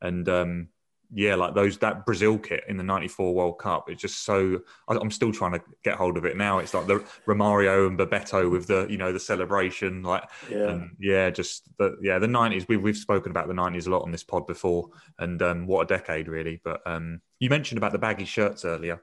and 0.00 0.26
um, 0.26 0.68
yeah, 1.12 1.34
like 1.34 1.54
those 1.54 1.78
that 1.78 2.06
Brazil 2.06 2.38
kit 2.38 2.64
in 2.68 2.76
the 2.76 2.84
'94 2.84 3.34
World 3.34 3.58
Cup. 3.58 3.90
It's 3.90 4.00
just 4.00 4.24
so 4.24 4.60
I, 4.88 4.94
am 4.94 5.10
still 5.10 5.32
trying 5.32 5.52
to 5.52 5.62
get 5.82 5.96
hold 5.96 6.16
of 6.16 6.24
it 6.24 6.36
now. 6.36 6.58
It's 6.58 6.72
like 6.72 6.86
the 6.86 7.04
Romario 7.26 7.88
and 7.88 7.98
Bebeto 7.98 8.50
with 8.50 8.66
the 8.68 8.86
you 8.88 8.96
know 8.96 9.12
the 9.12 9.20
celebration, 9.20 10.02
like 10.02 10.24
yeah, 10.48 10.68
and 10.68 10.90
yeah, 11.00 11.30
just 11.30 11.68
the 11.78 11.96
yeah 12.00 12.18
the 12.18 12.28
'90s. 12.28 12.68
We've 12.68 12.80
we've 12.80 12.96
spoken 12.96 13.30
about 13.30 13.48
the 13.48 13.54
'90s 13.54 13.86
a 13.86 13.90
lot 13.90 14.02
on 14.02 14.12
this 14.12 14.22
pod 14.22 14.46
before, 14.46 14.90
and 15.18 15.42
um, 15.42 15.66
what 15.66 15.82
a 15.82 15.86
decade 15.86 16.28
really. 16.28 16.60
But 16.62 16.80
um, 16.86 17.20
you 17.40 17.50
mentioned 17.50 17.78
about 17.78 17.92
the 17.92 17.98
baggy 17.98 18.24
shirts 18.24 18.64
earlier. 18.64 19.02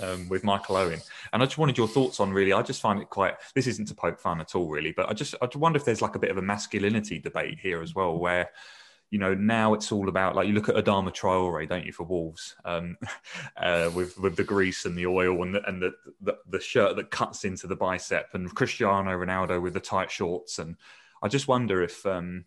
Um, 0.00 0.30
with 0.30 0.44
Michael 0.44 0.76
Owen, 0.76 0.98
and 1.34 1.42
I 1.42 1.44
just 1.44 1.58
wanted 1.58 1.76
your 1.76 1.86
thoughts 1.86 2.18
on 2.18 2.32
really. 2.32 2.54
I 2.54 2.62
just 2.62 2.80
find 2.80 3.02
it 3.02 3.10
quite. 3.10 3.34
This 3.54 3.66
isn't 3.66 3.88
to 3.88 3.94
poke 3.94 4.18
fun 4.18 4.40
at 4.40 4.54
all, 4.54 4.66
really, 4.66 4.92
but 4.92 5.10
I 5.10 5.12
just 5.12 5.34
I 5.42 5.48
wonder 5.56 5.76
if 5.76 5.84
there's 5.84 6.00
like 6.00 6.14
a 6.14 6.18
bit 6.18 6.30
of 6.30 6.38
a 6.38 6.42
masculinity 6.42 7.18
debate 7.18 7.58
here 7.60 7.82
as 7.82 7.94
well, 7.94 8.18
where 8.18 8.48
you 9.10 9.18
know, 9.18 9.34
now 9.34 9.74
it's 9.74 9.92
all 9.92 10.08
about 10.08 10.34
like 10.34 10.48
you 10.48 10.54
look 10.54 10.68
at 10.68 10.74
Adama 10.74 11.14
Traore, 11.14 11.68
don't 11.68 11.86
you, 11.86 11.92
for 11.92 12.04
Wolves, 12.04 12.56
um, 12.64 12.96
uh, 13.56 13.90
with 13.94 14.18
with 14.18 14.36
the 14.36 14.44
grease 14.44 14.84
and 14.84 14.96
the 14.96 15.06
oil 15.06 15.42
and 15.42 15.54
the 15.54 15.68
and 15.68 15.80
the, 15.80 15.92
the, 16.20 16.36
the 16.48 16.60
shirt 16.60 16.96
that 16.96 17.10
cuts 17.10 17.44
into 17.44 17.66
the 17.66 17.76
bicep, 17.76 18.30
and 18.34 18.54
Cristiano 18.54 19.10
Ronaldo 19.10 19.62
with 19.62 19.74
the 19.74 19.80
tight 19.80 20.10
shorts, 20.10 20.58
and 20.58 20.76
I 21.22 21.28
just 21.28 21.48
wonder 21.48 21.82
if 21.82 22.04
um, 22.06 22.44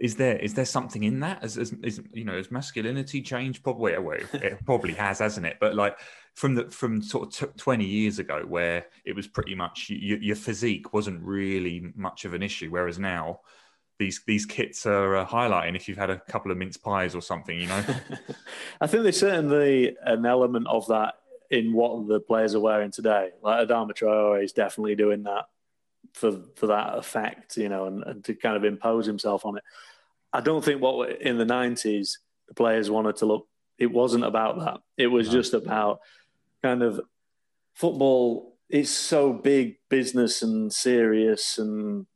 is 0.00 0.16
there 0.16 0.36
is 0.38 0.54
there 0.54 0.64
something 0.64 1.04
in 1.04 1.20
that? 1.20 1.44
As, 1.44 1.58
as 1.58 1.72
is, 1.84 2.00
you 2.12 2.24
know 2.24 2.36
has 2.36 2.50
masculinity 2.50 3.20
changed? 3.22 3.62
Probably 3.62 3.96
well, 3.98 4.18
it 4.32 4.64
probably 4.64 4.94
has 4.94 5.18
hasn't 5.18 5.46
it? 5.46 5.58
But 5.60 5.74
like 5.74 5.98
from 6.34 6.54
the 6.54 6.64
from 6.70 7.02
sort 7.02 7.40
of 7.42 7.50
t- 7.50 7.58
20 7.58 7.84
years 7.84 8.18
ago 8.18 8.44
where 8.46 8.86
it 9.04 9.14
was 9.14 9.26
pretty 9.26 9.54
much 9.54 9.90
you, 9.90 10.16
your 10.16 10.36
physique 10.36 10.94
wasn't 10.94 11.22
really 11.22 11.92
much 11.94 12.24
of 12.24 12.34
an 12.34 12.42
issue 12.42 12.70
whereas 12.70 12.98
now 12.98 13.40
these 14.00 14.22
these 14.26 14.46
kits 14.46 14.86
are 14.86 15.14
uh, 15.14 15.26
highlighting 15.26 15.76
if 15.76 15.86
you've 15.86 15.98
had 15.98 16.10
a 16.10 16.18
couple 16.18 16.50
of 16.50 16.56
mince 16.56 16.78
pies 16.78 17.14
or 17.14 17.20
something, 17.20 17.60
you 17.60 17.66
know. 17.66 17.84
I 18.80 18.86
think 18.86 19.04
there's 19.04 19.20
certainly 19.20 19.94
an 20.02 20.24
element 20.24 20.66
of 20.66 20.88
that 20.88 21.14
in 21.50 21.74
what 21.74 22.08
the 22.08 22.18
players 22.18 22.54
are 22.54 22.60
wearing 22.60 22.90
today. 22.90 23.30
Like 23.42 23.68
Adama 23.68 23.92
Traore 23.92 24.42
is 24.42 24.52
definitely 24.52 24.96
doing 24.96 25.24
that 25.24 25.44
for 26.14 26.32
for 26.56 26.68
that 26.68 26.96
effect, 26.96 27.58
you 27.58 27.68
know, 27.68 27.86
and, 27.86 28.02
and 28.02 28.24
to 28.24 28.34
kind 28.34 28.56
of 28.56 28.64
impose 28.64 29.04
himself 29.04 29.44
on 29.44 29.58
it. 29.58 29.64
I 30.32 30.40
don't 30.40 30.64
think 30.64 30.80
what 30.80 31.20
in 31.20 31.36
the 31.36 31.44
'90s 31.44 32.16
the 32.48 32.54
players 32.54 32.90
wanted 32.90 33.16
to 33.16 33.26
look. 33.26 33.48
It 33.78 33.92
wasn't 33.92 34.24
about 34.24 34.58
that. 34.60 34.80
It 34.96 35.08
was 35.08 35.28
no. 35.28 35.32
just 35.34 35.52
about 35.52 36.00
kind 36.62 36.82
of 36.82 37.02
football. 37.74 38.56
It's 38.70 38.90
so 38.90 39.34
big 39.34 39.76
business 39.90 40.42
and 40.42 40.72
serious 40.72 41.58
and 41.58 42.06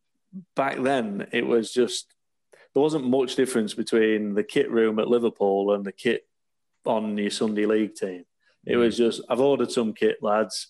back 0.56 0.82
then 0.82 1.26
it 1.32 1.46
was 1.46 1.72
just 1.72 2.14
there 2.74 2.82
wasn't 2.82 3.08
much 3.08 3.36
difference 3.36 3.74
between 3.74 4.34
the 4.34 4.42
kit 4.42 4.70
room 4.70 4.98
at 4.98 5.08
Liverpool 5.08 5.74
and 5.74 5.84
the 5.84 5.92
kit 5.92 6.26
on 6.84 7.16
your 7.16 7.30
Sunday 7.30 7.66
league 7.66 7.94
team. 7.94 8.24
It 8.66 8.76
was 8.76 8.96
just 8.96 9.22
I've 9.28 9.40
ordered 9.40 9.70
some 9.70 9.92
kit, 9.92 10.22
lads. 10.22 10.68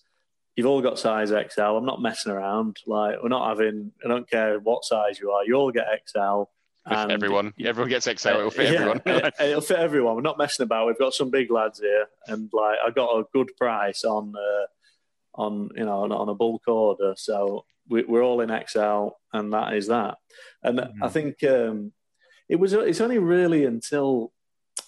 You've 0.56 0.66
all 0.66 0.82
got 0.82 0.98
size 0.98 1.30
XL. 1.30 1.60
I'm 1.62 1.86
not 1.86 2.02
messing 2.02 2.32
around. 2.32 2.76
Like 2.86 3.16
we're 3.22 3.28
not 3.28 3.48
having. 3.48 3.92
I 4.04 4.08
don't 4.08 4.28
care 4.28 4.58
what 4.58 4.84
size 4.84 5.18
you 5.18 5.30
are. 5.30 5.44
You 5.44 5.54
all 5.54 5.72
get 5.72 5.86
XL. 6.06 6.44
And 6.86 7.10
everyone, 7.10 7.54
everyone 7.64 7.88
gets 7.88 8.04
XL. 8.04 8.28
It'll 8.28 8.50
fit 8.50 8.72
yeah, 8.72 8.80
everyone. 8.80 9.32
it'll 9.40 9.60
fit 9.62 9.78
everyone. 9.78 10.16
We're 10.16 10.20
not 10.20 10.38
messing 10.38 10.64
about. 10.64 10.86
We've 10.86 10.98
got 10.98 11.14
some 11.14 11.30
big 11.30 11.50
lads 11.50 11.80
here, 11.80 12.06
and 12.26 12.50
like 12.52 12.76
I 12.84 12.90
got 12.90 13.18
a 13.18 13.24
good 13.32 13.50
price 13.56 14.04
on, 14.04 14.34
uh, 14.36 15.40
on 15.40 15.70
you 15.76 15.86
know, 15.86 16.00
on, 16.00 16.12
on 16.12 16.28
a 16.28 16.34
bulk 16.34 16.68
order. 16.68 17.14
So 17.16 17.64
we, 17.88 18.02
are 18.02 18.22
all 18.22 18.40
in 18.40 18.48
XL, 18.66 19.08
and 19.32 19.52
that 19.52 19.74
is 19.74 19.88
that. 19.88 20.16
And 20.62 20.78
mm-hmm. 20.78 21.02
I 21.02 21.08
think 21.08 21.42
um, 21.44 21.92
it 22.48 22.56
was. 22.56 22.72
It's 22.72 23.00
only 23.00 23.18
really 23.18 23.64
until 23.64 24.32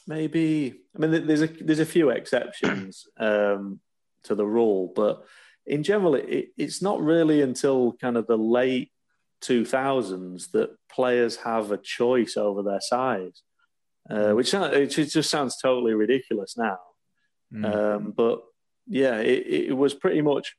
maybe. 0.06 0.74
I 0.94 0.98
mean, 0.98 1.26
there's 1.26 1.42
a 1.42 1.46
there's 1.46 1.80
a 1.80 1.87
few 1.87 2.11
exceptions 2.11 3.06
um, 3.18 3.80
to 4.24 4.35
the 4.35 4.46
rule, 4.46 4.92
but 4.94 5.24
in 5.66 5.82
general, 5.82 6.14
it, 6.14 6.48
it's 6.56 6.80
not 6.80 7.00
really 7.00 7.42
until 7.42 7.92
kind 8.00 8.16
of 8.16 8.26
the 8.26 8.38
late 8.38 8.90
2000s 9.42 10.50
that 10.52 10.70
players 10.90 11.37
have 11.37 11.72
a 11.72 11.78
choice 11.78 12.37
over 12.37 12.62
their 12.62 12.80
size, 12.80 13.42
uh, 14.09 14.14
mm. 14.14 14.37
which 14.37 14.54
it 14.54 15.06
just 15.06 15.30
sounds 15.30 15.56
totally 15.61 15.94
ridiculous 15.94 16.56
now. 16.56 16.78
Mm. 17.52 17.74
Um, 17.74 18.14
but 18.16 18.42
yeah, 18.87 19.18
it, 19.18 19.46
it 19.70 19.76
was 19.76 19.94
pretty 19.94 20.22
much 20.22 20.54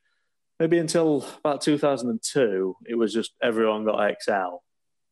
maybe 0.59 0.77
until 0.77 1.25
about 1.39 1.61
2002, 1.61 2.75
it 2.85 2.95
was 2.95 3.13
just 3.13 3.33
everyone 3.41 3.85
got 3.85 4.15
XL. 4.21 4.57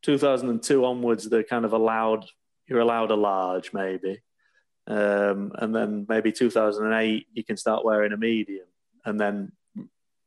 2002 0.03 0.85
onwards, 0.85 1.29
they're 1.29 1.43
kind 1.43 1.65
of 1.65 1.73
allowed 1.73 2.25
you're 2.67 2.79
allowed 2.79 3.11
a 3.11 3.15
large 3.15 3.73
maybe, 3.73 4.21
um, 4.87 5.51
and 5.55 5.75
then 5.75 6.05
maybe 6.09 6.31
2008 6.31 7.27
you 7.31 7.43
can 7.43 7.57
start 7.57 7.85
wearing 7.85 8.11
a 8.11 8.17
medium, 8.17 8.65
and 9.05 9.19
then 9.19 9.51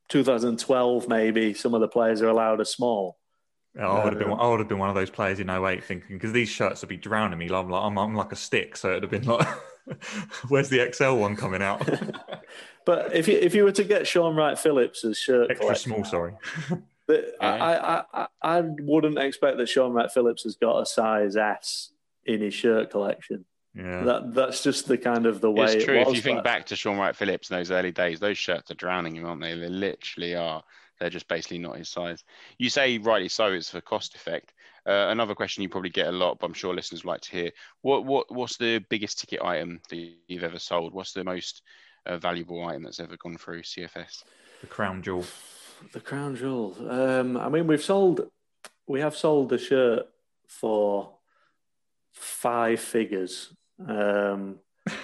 2012 0.09 1.09
maybe 1.09 1.55
some 1.55 1.75
of 1.75 1.81
the 1.81 1.89
players 1.89 2.23
are 2.23 2.29
allowed 2.29 2.61
a 2.61 2.65
small. 2.65 3.19
Oh, 3.79 3.83
I 3.83 4.05
would 4.05 4.13
have 4.15 4.19
been. 4.19 4.33
I 4.33 4.49
would 4.49 4.61
have 4.61 4.69
been 4.69 4.79
one 4.79 4.89
of 4.89 4.95
those 4.95 5.11
players 5.11 5.41
in 5.41 5.51
08 5.51 5.85
thinking 5.85 6.17
because 6.17 6.33
these 6.33 6.49
shirts 6.49 6.81
would 6.81 6.89
be 6.89 6.97
drowning 6.97 7.39
me. 7.39 7.49
I'm 7.53 7.69
like, 7.69 7.83
I'm, 7.83 7.99
I'm 7.99 8.15
like 8.15 8.33
a 8.33 8.37
stick, 8.37 8.77
so 8.77 8.91
it'd 8.91 9.03
have 9.05 9.11
been 9.11 9.25
like, 9.25 9.47
where's 10.49 10.69
the 10.69 10.91
XL 10.93 11.13
one 11.13 11.37
coming 11.37 11.63
out? 11.63 11.89
But 12.89 13.15
if 13.15 13.29
you 13.29 13.37
if 13.37 13.55
you 13.55 13.65
were 13.65 13.73
to 13.73 13.85
get 13.85 14.07
Shaun 14.07 14.35
Wright-Phillips's 14.35 15.19
shirt, 15.19 15.51
extra 15.51 15.77
small, 15.77 16.05
sorry. 16.05 16.33
I, 17.11 17.45
I, 17.45 18.03
I, 18.15 18.27
I 18.41 18.61
wouldn't 18.63 19.19
expect 19.19 19.59
that 19.59 19.69
Shaun 19.69 19.93
Wright-Phillips 19.93 20.45
has 20.45 20.57
got 20.57 20.81
a 20.81 20.87
size 20.87 21.37
S 21.37 21.93
in 22.25 22.41
his 22.41 22.55
shirt 22.55 22.89
collection. 22.89 23.45
Yeah. 23.75 24.05
That 24.05 24.35
that's 24.35 24.63
just 24.63 24.89
the 24.89 24.97
kind 24.97 25.27
of 25.27 25.43
the 25.43 25.51
way. 25.51 25.67
It's 25.75 25.85
true. 25.85 25.99
It 25.99 26.09
if 26.09 26.15
you 26.15 26.23
think 26.23 26.43
back 26.43 26.65
to 26.65 26.77
Shaun 26.77 26.97
Wright-Phillips 26.97 27.51
in 27.51 27.59
those 27.59 27.71
early 27.71 27.93
days, 27.93 28.21
those 28.21 28.39
shirts 28.39 28.71
are 28.71 28.75
drowning 28.75 29.17
him, 29.17 29.27
aren't 29.27 29.43
they? 29.43 29.55
They 29.55 29.69
literally 29.69 30.35
are. 30.35 30.65
They're 30.99 31.11
just 31.11 31.29
basically 31.29 31.59
not 31.59 31.77
his 31.77 31.91
size. 31.91 32.25
You 32.57 32.71
say 32.71 32.97
rightly 32.97 33.29
so. 33.29 33.53
It's 33.53 33.69
for 33.69 33.83
cost 33.83 34.15
effect. 34.15 34.55
Uh, 34.87 35.09
another 35.11 35.35
question 35.35 35.63
you 35.63 35.69
probably 35.69 35.91
get 35.91 36.07
a 36.07 36.13
lot, 36.13 36.39
but 36.39 36.47
I'm 36.47 36.55
sure 36.55 36.73
listeners 36.73 37.05
would 37.05 37.11
like 37.11 37.21
to 37.21 37.33
hear. 37.33 37.51
What 37.83 38.07
what 38.07 38.35
what's 38.35 38.57
the 38.57 38.79
biggest 38.89 39.19
ticket 39.19 39.43
item 39.43 39.83
that 39.91 40.15
you've 40.27 40.43
ever 40.43 40.59
sold? 40.59 40.95
What's 40.95 41.13
the 41.13 41.23
most 41.23 41.61
a 42.09 42.19
valuable 42.19 42.65
item 42.65 42.83
that's 42.83 43.01
ever 43.01 43.17
gone 43.17 43.37
through 43.37 43.63
CFS? 43.63 44.25
The 44.61 44.67
crown 44.67 45.03
jewel. 45.03 45.25
The 45.93 46.01
crown 46.01 46.35
jewel. 46.35 46.75
Um, 46.91 47.37
I 47.37 47.49
mean, 47.49 47.67
we've 47.67 47.83
sold, 47.83 48.29
we 48.87 49.01
have 49.01 49.17
sold 49.17 49.53
a 49.53 49.59
shirt 49.59 50.07
for 50.47 51.13
five 52.13 52.81
figures, 52.81 53.53
um, 53.87 54.59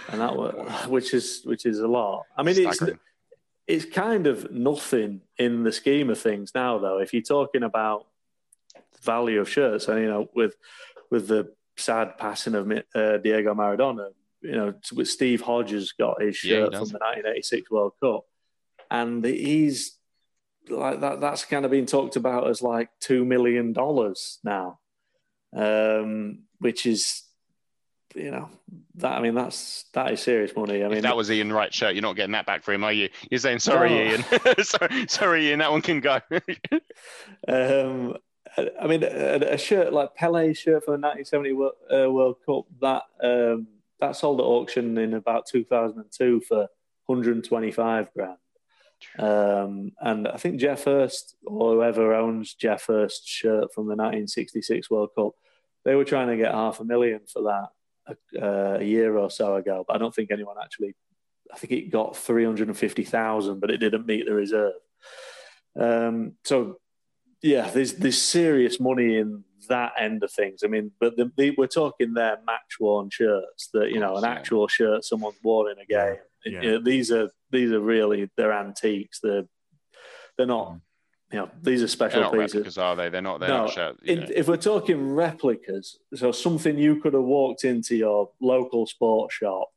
and 0.09 0.21
that 0.21 0.35
was, 0.35 0.87
which 0.89 1.15
is 1.15 1.43
which 1.45 1.67
is 1.67 1.79
a 1.79 1.87
lot. 1.87 2.25
I 2.37 2.43
mean, 2.43 2.55
Staggering. 2.55 2.99
it's 3.69 3.85
it's 3.85 3.95
kind 3.95 4.27
of 4.27 4.51
nothing 4.51 5.21
in 5.39 5.63
the 5.63 5.73
scheme 5.73 6.11
of 6.11 6.19
things 6.19 6.53
now, 6.55 6.79
though. 6.79 6.99
If 6.99 7.13
you're 7.13 7.23
talking 7.23 7.63
about 7.63 8.07
value 9.03 9.41
of 9.41 9.49
shirts, 9.49 9.87
and 9.89 10.01
you 10.01 10.09
know, 10.09 10.29
with 10.35 10.57
with 11.11 11.29
the 11.29 11.53
sad 11.77 12.19
passing 12.19 12.55
of 12.55 12.71
uh, 12.95 13.19
Diego 13.19 13.55
Maradona, 13.55 14.09
you 14.45 14.53
know, 14.53 14.75
Steve 15.05 15.41
Hodge's 15.41 15.93
got 15.93 16.21
his 16.21 16.37
shirt 16.37 16.73
yeah, 16.73 16.79
from 16.79 16.89
the 16.89 16.99
1986 16.99 17.71
World 17.71 17.93
Cup, 18.03 18.25
and 18.91 19.25
he's 19.25 19.97
like 20.69 21.01
that. 21.01 21.21
That's 21.21 21.45
kind 21.47 21.65
of 21.65 21.71
been 21.71 21.87
talked 21.87 22.17
about 22.17 22.49
as 22.49 22.61
like 22.61 22.91
two 23.01 23.25
million 23.25 23.73
dollars 23.73 24.39
now, 24.45 24.79
um, 25.57 26.41
which 26.59 26.85
is 26.85 27.23
you 28.15 28.31
know 28.31 28.51
that 28.97 29.13
I 29.13 29.21
mean 29.21 29.35
that's 29.35 29.87
that 29.95 30.13
is 30.13 30.21
serious 30.21 30.55
money. 30.55 30.85
I 30.85 30.89
mean 30.89 30.99
if 30.99 31.03
that 31.05 31.17
was 31.17 31.31
Ian 31.31 31.53
Wright 31.53 31.73
shirt. 31.73 31.95
You're 31.95 32.03
not 32.03 32.17
getting 32.17 32.33
that 32.33 32.47
back 32.47 32.63
for 32.63 32.75
him, 32.75 32.85
are 32.85 32.93
you? 32.93 33.09
You're 33.31 33.41
saying 33.41 33.61
sorry. 33.61 34.11
Ian. 34.11 34.25
sorry, 34.63 35.07
sorry, 35.09 35.49
Ian. 35.49 35.61
That 35.61 35.73
one 35.73 35.83
can 35.83 36.01
go. 36.01 36.21
um, 37.49 38.17
I 38.57 38.87
mean, 38.87 39.03
a, 39.03 39.55
a, 39.55 39.59
shirt 39.59 39.93
like 39.93 40.15
Pele's 40.15 40.59
shirt 40.59 40.85
for 40.85 40.93
the 40.93 41.03
1970 41.03 41.53
World, 41.55 41.73
uh, 41.93 42.11
World 42.11 42.37
Cup 42.47 42.67
that 42.81 43.03
um, 43.21 43.67
that 44.01 44.17
sold 44.17 44.41
at 44.41 44.45
auction 44.47 44.99
in 44.99 45.15
about 45.15 45.47
2002 45.47 46.43
for 46.49 46.69
125 47.07 48.09
grand. 48.15 48.37
Um, 49.19 49.93
and 50.01 50.29
I 50.29 50.37
think 50.37 50.61
Geoff 50.61 50.85
Hurst 50.85 51.37
or 51.45 51.75
whoever 51.75 52.15
owns 52.15 52.55
Geoff 52.55 52.87
Hurst's 52.87 53.29
shirt 53.29 53.73
from 53.73 53.85
the 53.85 53.97
1966 53.97 54.91
World 54.91 55.11
Cup, 55.17 55.33
they 55.85 55.95
were 55.95 56.05
trying 56.05 56.29
to 56.29 56.37
get 56.37 56.53
half 56.53 56.81
a 56.81 56.85
million 56.85 57.21
for 57.31 57.43
that 57.43 58.17
a, 58.39 58.45
uh, 58.45 58.79
a 58.81 58.85
year 58.85 59.17
or 59.17 59.31
so 59.31 59.57
ago. 59.57 59.85
But 59.87 59.97
I 59.97 59.99
don't 59.99 60.15
think 60.15 60.31
anyone 60.31 60.57
actually. 60.63 60.95
I 61.53 61.59
think 61.59 61.73
it 61.73 61.91
got 61.91 62.17
350,000, 62.17 63.61
but 63.61 63.71
it 63.71 63.77
didn't 63.77 64.07
meet 64.07 64.27
the 64.27 64.35
reserve. 64.35 64.73
Um, 65.79 66.33
so 66.45 66.79
yeah, 67.45 67.69
there's 67.69 67.93
there's 67.95 68.21
serious 68.21 68.81
money 68.81 69.19
in 69.19 69.45
that 69.69 69.93
end 69.99 70.25
of 70.25 70.33
things. 70.33 70.63
I 70.65 70.69
mean, 70.69 70.93
but 70.99 71.17
the, 71.19 71.31
the, 71.37 71.51
we're 71.59 71.67
talking 71.67 72.15
there 72.15 72.39
match 72.47 72.77
worn 72.81 73.11
shirts 73.11 73.69
that 73.75 73.91
you 73.91 74.01
know 74.01 74.17
an 74.17 74.25
actual 74.25 74.67
shirt 74.67 75.05
someone's 75.05 75.37
worn 75.45 75.73
in 75.73 75.79
a 75.79 75.85
game. 75.85 76.17
Yeah. 76.47 76.63
You 76.63 76.73
know, 76.73 76.83
these 76.83 77.13
are 77.13 77.29
these 77.51 77.71
are 77.71 77.81
really 77.81 78.31
they're 78.39 78.53
antiques. 78.53 79.21
They're 79.23 79.45
they're 80.39 80.47
not. 80.47 80.73
Mm. 80.73 80.81
You 81.33 81.39
know, 81.41 81.51
these 81.63 81.83
are 81.83 81.89
special 81.89 82.21
they're 82.21 82.31
not 82.31 82.39
pieces. 82.39 82.55
Replicas, 82.55 82.79
are 82.79 82.97
they? 82.97 83.09
They're 83.11 83.21
not. 83.21 83.41
They're 83.41 83.49
no, 83.49 83.65
not 83.65 83.71
shirt, 83.73 83.97
in, 84.05 84.31
if 84.35 84.47
we're 84.47 84.57
talking 84.57 85.15
replicas, 85.15 85.99
so 86.15 86.33
something 86.33 86.79
you 86.79 87.01
could 87.01 87.13
have 87.13 87.25
walked 87.25 87.65
into 87.65 87.97
your 87.97 88.31
local 88.41 88.87
sports 88.87 89.35
shop 89.35 89.69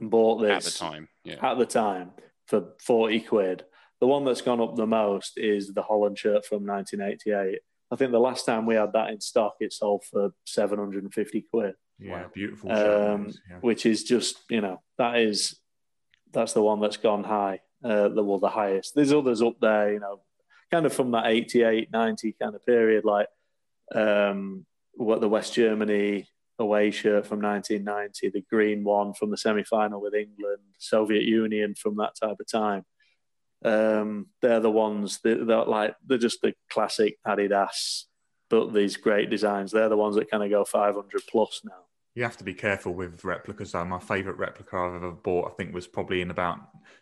and 0.00 0.10
bought 0.10 0.42
this 0.42 0.50
at 0.50 0.72
the 0.72 0.78
time. 0.78 1.08
Yeah. 1.24 1.50
At 1.50 1.58
the 1.58 1.66
time 1.66 2.10
for 2.46 2.74
forty 2.78 3.20
quid 3.20 3.64
the 4.00 4.06
one 4.06 4.24
that's 4.24 4.40
gone 4.40 4.60
up 4.60 4.76
the 4.76 4.86
most 4.86 5.32
is 5.36 5.72
the 5.72 5.82
Holland 5.82 6.18
shirt 6.18 6.44
from 6.44 6.66
1988. 6.66 7.60
I 7.90 7.96
think 7.96 8.12
the 8.12 8.18
last 8.18 8.44
time 8.44 8.66
we 8.66 8.74
had 8.74 8.92
that 8.92 9.10
in 9.10 9.20
stock, 9.20 9.56
it 9.60 9.72
sold 9.72 10.04
for 10.04 10.30
750 10.46 11.46
quid. 11.50 11.74
Yeah, 11.98 12.26
beautiful. 12.32 12.70
Um, 12.70 13.32
yeah. 13.50 13.56
Which 13.60 13.86
is 13.86 14.04
just, 14.04 14.38
you 14.50 14.60
know, 14.60 14.82
that 14.98 15.18
is, 15.18 15.58
that's 16.32 16.52
the 16.52 16.62
one 16.62 16.80
that's 16.80 16.98
gone 16.98 17.24
high, 17.24 17.60
uh, 17.82 18.08
the, 18.08 18.22
well, 18.22 18.38
the 18.38 18.48
highest. 18.48 18.94
There's 18.94 19.12
others 19.12 19.42
up 19.42 19.56
there, 19.60 19.92
you 19.94 20.00
know, 20.00 20.20
kind 20.70 20.86
of 20.86 20.92
from 20.92 21.12
that 21.12 21.26
88, 21.26 21.90
90 21.90 22.36
kind 22.40 22.54
of 22.54 22.64
period, 22.66 23.04
like 23.04 23.28
um, 23.94 24.66
what 24.94 25.20
the 25.20 25.28
West 25.28 25.54
Germany 25.54 26.28
away 26.58 26.90
shirt 26.90 27.26
from 27.26 27.40
1990, 27.40 28.30
the 28.30 28.44
green 28.50 28.84
one 28.84 29.14
from 29.14 29.30
the 29.30 29.36
semi 29.36 29.64
final 29.64 30.00
with 30.00 30.14
England, 30.14 30.58
Soviet 30.78 31.22
Union 31.22 31.74
from 31.74 31.96
that 31.96 32.14
type 32.20 32.36
of 32.38 32.46
time. 32.50 32.84
Um, 33.64 34.26
they're 34.40 34.60
the 34.60 34.70
ones 34.70 35.18
that 35.24 35.46
they're 35.46 35.64
like 35.64 35.96
they're 36.06 36.18
just 36.18 36.42
the 36.42 36.54
classic 36.70 37.18
Adidas, 37.26 38.04
but 38.50 38.72
these 38.72 38.96
great 38.96 39.30
designs. 39.30 39.72
They're 39.72 39.88
the 39.88 39.96
ones 39.96 40.16
that 40.16 40.30
kind 40.30 40.44
of 40.44 40.50
go 40.50 40.64
500 40.64 41.22
plus 41.28 41.60
now. 41.64 41.72
You 42.14 42.22
have 42.24 42.36
to 42.38 42.44
be 42.44 42.54
careful 42.54 42.94
with 42.94 43.24
replicas. 43.24 43.72
Though. 43.72 43.84
My 43.84 43.98
favourite 43.98 44.38
replica 44.38 44.76
I've 44.76 44.94
ever 44.94 45.12
bought, 45.12 45.52
I 45.52 45.54
think, 45.54 45.74
was 45.74 45.86
probably 45.86 46.20
in 46.20 46.30
about 46.30 46.58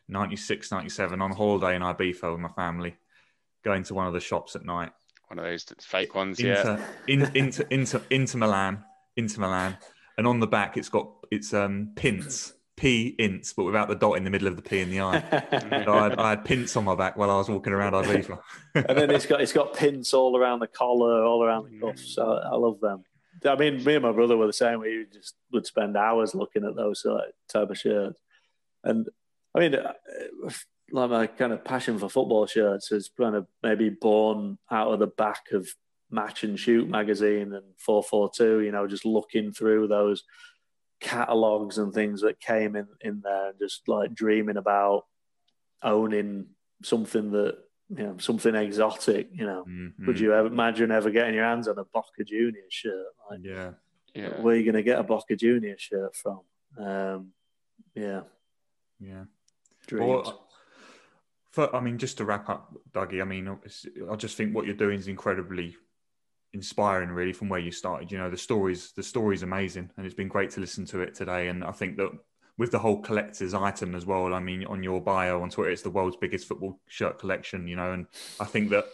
96, 0.09 0.71
97 0.71 1.21
on 1.21 1.33
holiday 1.33 1.77
in 1.77 1.83
Ibiza 1.83 2.33
with 2.33 2.40
my 2.40 2.51
family, 2.51 2.97
going 3.64 3.83
to 3.85 3.95
one 3.95 4.07
of 4.07 4.12
the 4.12 4.21
shops 4.21 4.57
at 4.57 4.64
night. 4.64 4.92
One 5.29 5.38
of 5.38 5.45
those 5.45 5.64
fake 5.81 6.14
ones, 6.14 6.38
into, 6.38 6.53
yeah. 6.53 6.87
In, 7.09 7.23
into, 7.35 7.66
into, 7.73 8.01
Inter 8.11 8.38
Milan, 8.38 8.85
Inter 9.16 9.40
Milan, 9.40 9.77
and 10.16 10.27
on 10.27 10.40
the 10.40 10.47
back 10.47 10.77
it's 10.77 10.88
got 10.88 11.11
it's 11.31 11.53
um 11.53 11.92
pins 11.97 12.55
P 12.77 13.15
ints, 13.19 13.55
but 13.57 13.65
without 13.65 13.89
the 13.89 13.95
dot 13.95 14.17
in 14.17 14.25
the 14.25 14.31
middle 14.31 14.49
of 14.49 14.57
the 14.57 14.62
P 14.62 14.81
and 14.81 14.93
the 14.93 15.01
I. 15.01 15.21
so 15.85 15.93
I, 15.93 16.03
had, 16.03 16.19
I 16.19 16.31
had 16.31 16.45
pints 16.45 16.77
on 16.77 16.85
my 16.85 16.95
back 16.95 17.17
while 17.17 17.31
I 17.31 17.37
was 17.37 17.49
walking 17.49 17.73
around 17.73 17.93
Ibiza. 17.93 18.39
and 18.75 18.99
then 18.99 19.11
it's 19.11 19.27
got 19.27 19.41
it's 19.41 19.53
got 19.53 19.75
pins 19.75 20.12
all 20.12 20.37
around 20.37 20.61
the 20.61 20.67
collar, 20.67 21.25
all 21.25 21.43
around 21.43 21.71
the 21.71 21.81
cuffs. 21.81 22.15
So 22.15 22.23
I 22.25 22.55
love 22.57 22.81
them. 22.81 23.05
I 23.45 23.57
mean, 23.57 23.83
me 23.85 23.95
and 23.95 24.03
my 24.03 24.12
brother 24.12 24.37
were 24.37 24.47
the 24.47 24.53
same. 24.53 24.81
We 24.81 25.07
just 25.12 25.35
would 25.53 25.67
spend 25.67 25.97
hours 25.97 26.35
looking 26.35 26.65
at 26.65 26.77
those 26.77 27.05
type 27.49 27.71
of 27.71 27.79
shirts. 27.79 28.21
And 28.85 29.09
I 29.55 29.61
mean, 29.61 29.75
uh, 29.75 29.93
like 30.93 31.11
my 31.11 31.27
kind 31.27 31.53
of 31.53 31.65
passion 31.65 31.99
for 31.99 32.09
football 32.09 32.47
shirts 32.47 32.93
is 32.93 33.11
kind 33.19 33.35
of 33.35 33.47
maybe 33.62 33.89
born 33.91 34.59
out 34.71 34.93
of 34.93 34.99
the 34.99 35.07
back 35.07 35.47
of 35.53 35.69
Match 36.11 36.45
and 36.45 36.59
Shoot 36.59 36.89
magazine 36.89 37.53
and 37.53 37.65
442, 37.79 38.61
you 38.61 38.73
know, 38.73 38.87
just 38.87 39.05
looking 39.05 39.53
through 39.53 39.89
those 39.89 40.23
catalogs 41.00 41.78
and 41.78 41.92
things 41.92 42.22
that 42.22 42.40
came 42.40 42.74
in 42.76 42.87
in 43.00 43.20
there 43.22 43.50
and 43.50 43.59
just 43.59 43.88
like 43.88 44.14
dreaming 44.14 44.56
about 44.56 45.04
owning 45.82 46.46
something 46.82 47.30
that 47.32 47.59
you 47.90 48.02
know 48.02 48.16
something 48.18 48.54
exotic 48.54 49.28
you 49.32 49.46
know? 49.46 49.64
Mm-hmm. 49.68 50.06
would 50.06 50.18
you 50.18 50.32
ever 50.35 50.48
imagine 50.48 50.90
ever 50.90 51.11
getting 51.11 51.35
your 51.35 51.44
hands 51.44 51.68
on 51.68 51.78
a 51.78 51.85
Boca 51.85 52.24
Junior 52.24 52.62
shirt? 52.68 53.06
Like 53.30 53.40
yeah. 53.42 53.70
Yeah. 54.14 54.40
where 54.40 54.54
are 54.54 54.59
you 54.59 54.64
going 54.64 54.76
to 54.76 54.82
get 54.82 54.98
a 54.98 55.02
Boca 55.02 55.37
Junior 55.37 55.76
shirt 55.78 56.16
from? 56.16 56.40
Um 56.78 57.32
yeah. 57.94 58.22
Yeah. 58.98 59.24
Dreams. 59.87 60.09
Well, 60.09 60.46
for, 61.50 61.74
I 61.74 61.80
mean, 61.80 61.96
just 61.96 62.18
to 62.18 62.24
wrap 62.26 62.50
up, 62.50 62.76
Dougie. 62.92 63.22
I 63.22 63.24
mean, 63.24 63.48
I 63.48 64.16
just 64.16 64.37
think 64.37 64.54
what 64.54 64.66
you're 64.66 64.74
doing 64.74 64.98
is 64.98 65.09
incredibly 65.09 65.76
inspiring 66.57 67.11
really 67.11 67.33
from 67.33 67.49
where 67.49 67.61
you 67.61 67.71
started. 67.71 68.11
You 68.11 68.19
know 68.19 68.31
the 68.31 68.37
stories 68.37 68.92
the 68.92 69.03
story's 69.03 69.42
amazing 69.42 69.90
and 69.97 70.07
it's 70.07 70.14
been 70.14 70.29
great 70.29 70.51
to 70.53 70.61
listen 70.61 70.85
to 70.87 71.01
it 71.01 71.14
today. 71.14 71.49
And 71.49 71.62
i 71.62 71.73
think 71.73 71.97
that 71.99 72.11
with 72.59 72.71
the 72.71 72.79
whole 72.79 73.01
collector's 73.03 73.53
item 73.53 73.95
as 73.95 74.07
well 74.07 74.33
i 74.33 74.40
mean 74.40 74.64
on 74.64 74.83
your 74.83 74.99
bio 74.99 75.42
on 75.42 75.51
twitter 75.51 75.71
it's 75.71 75.83
the 75.83 75.90
world's 75.90 76.16
biggest 76.16 76.49
football 76.49 76.81
shirt 76.88 77.19
collection 77.19 77.69
you 77.69 77.77
know 77.77 77.92
and 77.92 78.07
i 78.40 78.47
think 78.47 78.71
that 78.71 78.87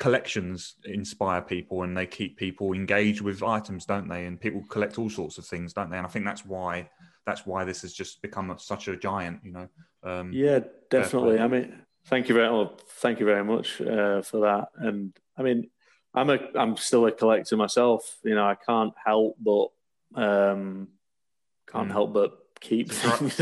collections 0.00 0.76
inspire 0.86 1.42
people 1.42 1.82
and 1.82 1.94
they 1.94 2.06
keep 2.06 2.38
people 2.38 2.72
engaged 2.72 3.20
with 3.20 3.42
items 3.42 3.84
don't 3.84 4.08
they? 4.08 4.24
And 4.24 4.40
people 4.40 4.62
collect 4.70 4.98
all 4.98 5.10
sorts 5.10 5.36
of 5.36 5.44
things 5.44 5.74
don't 5.74 5.90
they? 5.90 5.98
And 5.98 6.06
i 6.06 6.10
think 6.10 6.24
that's 6.24 6.44
why 6.44 6.88
that's 7.26 7.46
why 7.46 7.64
this 7.64 7.82
has 7.82 7.92
just 7.92 8.22
become 8.22 8.50
a, 8.50 8.58
such 8.58 8.88
a 8.88 8.96
giant 8.96 9.40
you 9.44 9.52
know 9.52 9.68
um, 10.02 10.32
yeah 10.32 10.60
definitely. 10.88 11.38
I 11.38 11.46
mean 11.46 11.82
thank 12.06 12.30
you 12.30 12.34
very 12.34 12.50
much 12.50 12.80
thank 13.02 13.20
you 13.20 13.26
very 13.26 13.44
much 13.44 13.80
uh, 13.82 14.22
for 14.22 14.40
that. 14.40 14.68
And 14.76 15.12
i 15.36 15.42
mean 15.42 15.68
I'm 16.14 16.30
a 16.30 16.38
I'm 16.54 16.76
still 16.76 17.06
a 17.06 17.12
collector 17.12 17.56
myself. 17.56 18.18
You 18.24 18.34
know, 18.34 18.44
I 18.44 18.56
can't 18.56 18.94
help 19.04 19.36
but 19.38 19.68
um, 20.14 20.88
can't 21.70 21.88
mm. 21.88 21.92
help 21.92 22.12
but 22.12 22.38
keep 22.60 22.90
things. 22.92 23.36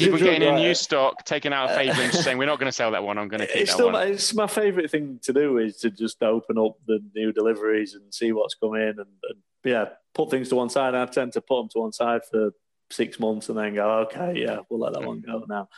Keep 0.00 0.18
getting 0.18 0.42
in 0.42 0.56
new 0.56 0.74
stock, 0.74 1.24
taking 1.24 1.52
out 1.52 1.70
a 1.70 1.74
favourite, 1.74 2.14
and 2.14 2.14
saying 2.14 2.38
we're 2.38 2.46
not 2.46 2.58
going 2.58 2.68
to 2.68 2.72
sell 2.72 2.90
that 2.90 3.02
one. 3.02 3.18
I'm 3.18 3.28
going 3.28 3.40
to 3.40 3.46
keep 3.46 3.62
it's 3.62 3.70
that 3.70 3.74
still 3.74 3.86
one. 3.86 3.94
My, 3.94 4.04
it's 4.04 4.34
my 4.34 4.46
favourite 4.46 4.90
thing 4.90 5.20
to 5.22 5.32
do 5.32 5.58
is 5.58 5.78
to 5.78 5.90
just 5.90 6.22
open 6.22 6.58
up 6.58 6.76
the 6.86 7.00
new 7.14 7.32
deliveries 7.32 7.94
and 7.94 8.12
see 8.12 8.32
what's 8.32 8.54
come 8.54 8.74
in, 8.74 8.88
and, 8.88 8.98
and 8.98 9.38
yeah, 9.64 9.86
put 10.14 10.30
things 10.30 10.48
to 10.50 10.56
one 10.56 10.70
side. 10.70 10.94
I 10.94 11.06
tend 11.06 11.32
to 11.32 11.40
put 11.40 11.60
them 11.60 11.68
to 11.70 11.78
one 11.80 11.92
side 11.92 12.22
for 12.30 12.52
six 12.90 13.18
months 13.18 13.48
and 13.48 13.58
then 13.58 13.74
go, 13.74 13.90
okay, 14.00 14.34
yeah, 14.36 14.58
we'll 14.68 14.80
let 14.80 14.92
that 14.92 15.04
one 15.04 15.20
go 15.20 15.44
now. 15.48 15.68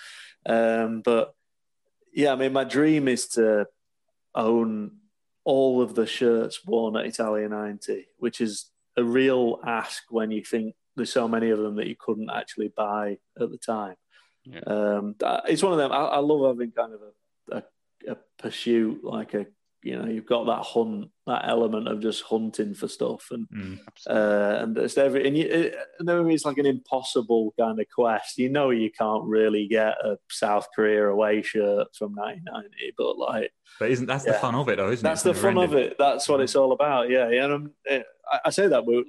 Um, 0.47 1.01
but 1.03 1.35
yeah, 2.13 2.33
I 2.33 2.37
mean, 2.37 2.53
my 2.53 2.65
dream 2.65 3.09
is 3.09 3.29
to 3.29 3.67
own 4.35 4.93
all 5.45 5.83
of 5.83 5.95
the 5.95 6.07
shirts 6.07 6.65
worn 6.65 6.97
at 6.97 7.07
Italia 7.07 7.49
90, 7.49 8.07
which 8.19 8.41
is 8.41 8.71
a 8.97 9.05
real 9.05 9.61
ask 9.65 10.05
when 10.11 10.31
you 10.31 10.43
think 10.43 10.75
there's 10.97 11.13
so 11.13 11.29
many 11.29 11.51
of 11.51 11.59
them 11.59 11.77
that 11.77 11.87
you 11.87 11.97
couldn't 11.99 12.31
actually 12.31 12.73
buy 12.75 13.19
at 13.41 13.51
the 13.51 13.59
time. 13.59 13.97
Yeah. 14.45 14.61
Um, 14.61 15.17
it's 15.49 15.63
one 15.63 15.73
of 15.73 15.79
them. 15.79 15.93
I, 15.93 15.97
I, 15.97 16.19
love 16.19 16.55
having 16.55 16.71
kind 16.71 16.93
of 16.93 17.01
a, 17.01 17.57
a, 17.57 18.13
a, 18.13 18.17
pursuit, 18.39 19.03
like 19.03 19.35
a 19.35 19.47
you 19.85 19.99
know 19.99 20.07
you've 20.07 20.27
got 20.27 20.47
that 20.47 20.63
hunt, 20.63 21.11
that 21.27 21.43
element 21.47 21.89
of 21.89 22.01
just 22.01 22.23
hunting 22.23 22.73
for 22.73 22.89
stuff, 22.89 23.29
and 23.31 23.47
mm, 23.55 23.79
uh, 24.09 24.63
and 24.63 24.79
it's 24.79 24.97
every 24.97 25.29
and 25.29 25.37
you, 25.37 25.45
it, 25.45 25.77
it's 26.01 26.45
like 26.47 26.57
an 26.57 26.65
impossible 26.65 27.53
kind 27.59 27.79
of 27.79 27.87
quest. 27.95 28.39
You 28.39 28.49
know, 28.49 28.71
you 28.71 28.91
can't 28.91 29.25
really 29.25 29.69
get 29.69 29.95
a 30.03 30.17
South 30.31 30.69
Korea 30.75 31.09
away 31.09 31.43
shirt 31.43 31.89
from 31.95 32.15
1990, 32.15 32.95
but 32.97 33.19
like, 33.19 33.53
but 33.79 33.91
isn't 33.91 34.07
that's 34.07 34.25
yeah, 34.25 34.33
the 34.33 34.39
fun 34.39 34.55
of 34.55 34.71
it, 34.71 34.79
though? 34.79 34.91
Isn't 34.91 35.05
that's 35.05 35.21
it? 35.21 35.29
That's 35.29 35.39
the 35.39 35.43
fun 35.43 35.59
of 35.59 35.75
it. 35.75 35.97
That's 35.99 36.27
what 36.31 36.41
it's 36.41 36.57
all 36.57 36.73
about. 36.73 37.11
Yeah, 37.11 37.29
yeah. 37.29 37.45
And 37.45 37.53
um, 37.53 37.73
I, 37.87 38.05
I 38.47 38.51
say 38.51 38.67
that 38.67 38.85
a 38.85 39.03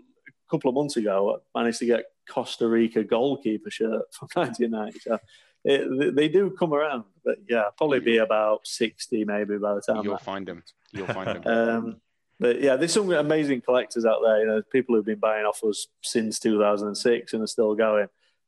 couple 0.51 0.69
of 0.69 0.75
months 0.75 0.97
ago, 0.97 1.39
I 1.55 1.59
managed 1.59 1.79
to 1.79 1.85
get 1.85 2.03
Costa 2.29 2.67
Rica 2.67 3.05
goalkeeper 3.05 3.71
shirt 3.71 4.03
from 4.11 4.27
1990. 4.33 4.99
So 4.99 5.19
it, 5.65 6.15
they 6.15 6.29
do 6.29 6.51
come 6.51 6.73
around, 6.73 7.05
but 7.23 7.37
yeah, 7.49 7.63
probably 7.75 7.99
be 7.99 8.17
about 8.17 8.67
60 8.67 9.25
maybe 9.25 9.57
by 9.57 9.73
the 9.73 9.81
time 9.81 10.03
you'll 10.03 10.13
that. 10.13 10.23
find 10.23 10.47
them. 10.47 10.63
You'll 10.93 11.07
find 11.07 11.43
them. 11.43 11.43
um, 11.45 12.01
but 12.39 12.61
yeah, 12.61 12.75
there's 12.75 12.93
some 12.93 13.11
amazing 13.11 13.61
collectors 13.61 14.05
out 14.05 14.19
there. 14.23 14.41
You 14.41 14.45
know, 14.45 14.61
people 14.71 14.95
who've 14.95 15.05
been 15.05 15.19
buying 15.19 15.45
off 15.45 15.63
us 15.63 15.87
since 16.03 16.37
2006 16.39 17.33
and 17.33 17.43
are 17.43 17.47
still 17.47 17.73
going. 17.73 18.07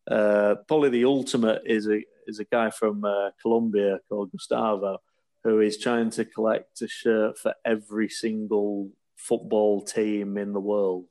Uh, 0.10 0.56
probably 0.68 0.90
the 0.90 1.06
ultimate 1.06 1.64
is 1.66 1.88
a 1.88 2.02
is 2.28 2.40
a 2.40 2.46
guy 2.46 2.70
from 2.70 3.04
uh, 3.04 3.32
Colombia 3.42 4.00
called 4.08 4.32
Gustavo, 4.32 5.00
who 5.44 5.60
is 5.60 5.80
trying 5.80 6.12
to 6.12 6.26
collect 6.26 6.82
a 6.84 6.88
shirt 6.88 7.40
for 7.40 7.56
every 7.66 8.10
single 8.10 8.92
football 9.16 9.82
team 9.82 10.38
in 10.38 10.54
the 10.54 10.60
world, 10.60 11.06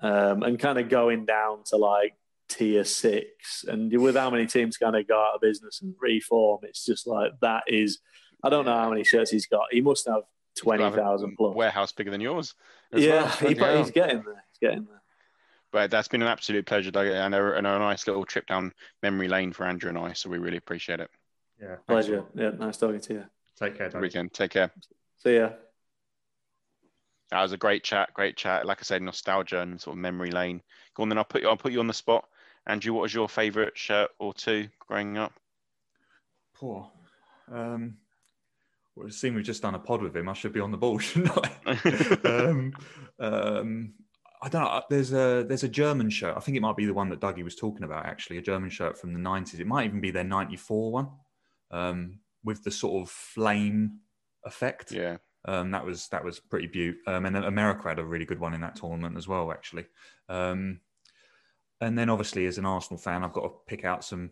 um, 0.00 0.42
and 0.44 0.58
kind 0.58 0.78
of 0.78 0.88
going 0.88 1.26
down 1.26 1.64
to 1.66 1.76
like 1.76 2.14
tier 2.48 2.84
six. 2.84 3.64
And 3.66 3.92
with 4.00 4.16
how 4.16 4.30
many 4.30 4.46
teams 4.46 4.76
kind 4.76 4.96
of 4.96 5.06
go 5.06 5.18
out 5.18 5.34
of 5.34 5.40
business 5.40 5.82
and 5.82 5.94
reform, 6.00 6.60
it's 6.62 6.84
just 6.84 7.06
like 7.06 7.32
that 7.40 7.64
is. 7.66 7.98
I 8.44 8.50
don't 8.50 8.66
know 8.66 8.76
how 8.76 8.90
many 8.90 9.02
shirts 9.02 9.30
he's 9.30 9.46
got. 9.46 9.66
He 9.70 9.80
must 9.80 10.06
have 10.06 10.22
twenty 10.56 10.88
thousand 10.90 11.36
plus. 11.36 11.56
Warehouse 11.56 11.92
bigger 11.92 12.10
than 12.10 12.20
yours. 12.20 12.54
Yeah, 12.92 13.22
well. 13.22 13.50
he, 13.50 13.56
yeah, 13.56 13.78
he's 13.78 13.90
getting 13.90 14.22
there. 14.22 14.44
He's 14.50 14.58
getting 14.60 14.84
there. 14.84 15.02
But 15.72 15.90
that's 15.90 16.08
been 16.08 16.22
an 16.22 16.28
absolute 16.28 16.64
pleasure, 16.66 16.90
Doug, 16.90 17.08
and 17.08 17.34
a, 17.34 17.54
and 17.54 17.66
a 17.66 17.78
nice 17.78 18.06
little 18.06 18.24
trip 18.24 18.46
down 18.46 18.72
memory 19.02 19.28
lane 19.28 19.52
for 19.52 19.64
Andrew 19.64 19.88
and 19.88 19.98
I. 19.98 20.12
So 20.12 20.30
we 20.30 20.38
really 20.38 20.58
appreciate 20.58 21.00
it. 21.00 21.10
Yeah, 21.60 21.76
pleasure. 21.88 22.24
Yeah, 22.34 22.50
nice 22.50 22.76
talking 22.76 23.00
to 23.00 23.14
you. 23.14 23.24
Take 23.58 23.76
care, 23.76 23.88
Doug. 23.88 24.02
Weekend. 24.02 24.32
Take 24.32 24.52
care. 24.52 24.70
See 25.22 25.36
ya. 25.36 25.50
That 27.30 27.42
was 27.42 27.52
a 27.52 27.56
great 27.56 27.82
chat. 27.82 28.14
Great 28.14 28.36
chat. 28.36 28.64
Like 28.64 28.78
I 28.80 28.82
said, 28.84 29.02
nostalgia 29.02 29.60
and 29.60 29.80
sort 29.80 29.96
of 29.96 30.00
memory 30.00 30.30
lane. 30.30 30.62
Go 30.94 31.02
on, 31.02 31.08
then 31.08 31.18
I'll 31.18 31.24
put 31.24 31.42
you. 31.42 31.48
I'll 31.48 31.56
put 31.56 31.72
you 31.72 31.80
on 31.80 31.88
the 31.88 31.94
spot. 31.94 32.26
Andrew, 32.66 32.92
what 32.92 33.02
was 33.02 33.14
your 33.14 33.28
favourite 33.28 33.76
shirt 33.76 34.10
or 34.18 34.34
two 34.34 34.68
growing 34.80 35.16
up? 35.18 35.32
Poor. 36.54 36.90
Um, 37.52 37.98
well, 38.96 39.06
it 39.06 39.14
seems 39.14 39.36
we've 39.36 39.44
just 39.44 39.62
done 39.62 39.74
a 39.74 39.78
pod 39.78 40.02
with 40.02 40.16
him. 40.16 40.28
I 40.28 40.32
should 40.32 40.52
be 40.52 40.60
on 40.60 40.72
the 40.72 40.78
ball, 40.78 40.98
shouldn't 41.00 41.38
I? 41.66 42.18
um, 42.24 42.72
um, 43.20 43.94
I 44.42 44.48
don't 44.48 44.62
know. 44.62 44.82
There's 44.90 45.12
a 45.12 45.44
there's 45.46 45.64
a 45.64 45.68
German 45.68 46.10
shirt. 46.10 46.36
I 46.36 46.40
think 46.40 46.56
it 46.56 46.60
might 46.60 46.76
be 46.76 46.86
the 46.86 46.94
one 46.94 47.08
that 47.10 47.20
Dougie 47.20 47.44
was 47.44 47.56
talking 47.56 47.84
about. 47.84 48.06
Actually, 48.06 48.38
a 48.38 48.42
German 48.42 48.70
shirt 48.70 48.98
from 48.98 49.12
the 49.12 49.20
'90s. 49.20 49.60
It 49.60 49.66
might 49.66 49.86
even 49.86 50.00
be 50.00 50.10
their 50.10 50.24
'94 50.24 50.92
one, 50.92 51.08
um, 51.70 52.20
with 52.42 52.64
the 52.64 52.70
sort 52.70 53.02
of 53.02 53.10
flame 53.10 54.00
effect. 54.44 54.92
Yeah. 54.92 55.18
Um, 55.44 55.70
that 55.70 55.84
was 55.84 56.08
that 56.08 56.24
was 56.24 56.40
pretty 56.40 56.66
beaut. 56.66 56.96
Um, 57.06 57.26
and 57.26 57.36
America 57.36 57.88
had 57.88 57.98
a 57.98 58.04
really 58.04 58.24
good 58.24 58.40
one 58.40 58.54
in 58.54 58.60
that 58.62 58.76
tournament 58.76 59.16
as 59.16 59.28
well, 59.28 59.52
actually. 59.52 59.86
Um, 60.28 60.80
and 61.80 61.98
then 61.98 62.10
obviously 62.10 62.46
as 62.46 62.58
an 62.58 62.66
Arsenal 62.66 62.98
fan, 62.98 63.24
I've 63.24 63.32
got 63.32 63.42
to 63.42 63.52
pick 63.66 63.84
out 63.84 64.04
some 64.04 64.30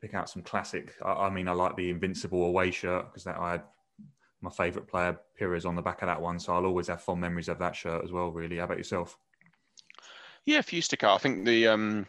pick 0.00 0.14
out 0.14 0.28
some 0.28 0.42
classic. 0.42 0.94
I, 1.04 1.12
I 1.12 1.30
mean, 1.30 1.48
I 1.48 1.52
like 1.52 1.76
the 1.76 1.90
Invincible 1.90 2.44
away 2.44 2.70
shirt 2.70 3.06
because 3.06 3.24
that 3.24 3.38
I 3.38 3.52
had 3.52 3.62
my 4.40 4.50
favourite 4.50 4.88
player 4.88 5.18
Pires 5.38 5.64
on 5.64 5.76
the 5.76 5.82
back 5.82 6.02
of 6.02 6.06
that 6.06 6.20
one, 6.20 6.38
so 6.38 6.52
I'll 6.54 6.66
always 6.66 6.88
have 6.88 7.00
fond 7.00 7.20
memories 7.20 7.48
of 7.48 7.58
that 7.60 7.76
shirt 7.76 8.04
as 8.04 8.10
well. 8.10 8.30
Really, 8.30 8.58
how 8.58 8.64
about 8.64 8.78
yourself? 8.78 9.16
Yeah, 10.44 10.58
a 10.58 10.62
few 10.62 10.82
stick 10.82 11.04
out. 11.04 11.14
I 11.14 11.18
think 11.18 11.44
the 11.46 11.68
um, 11.68 12.06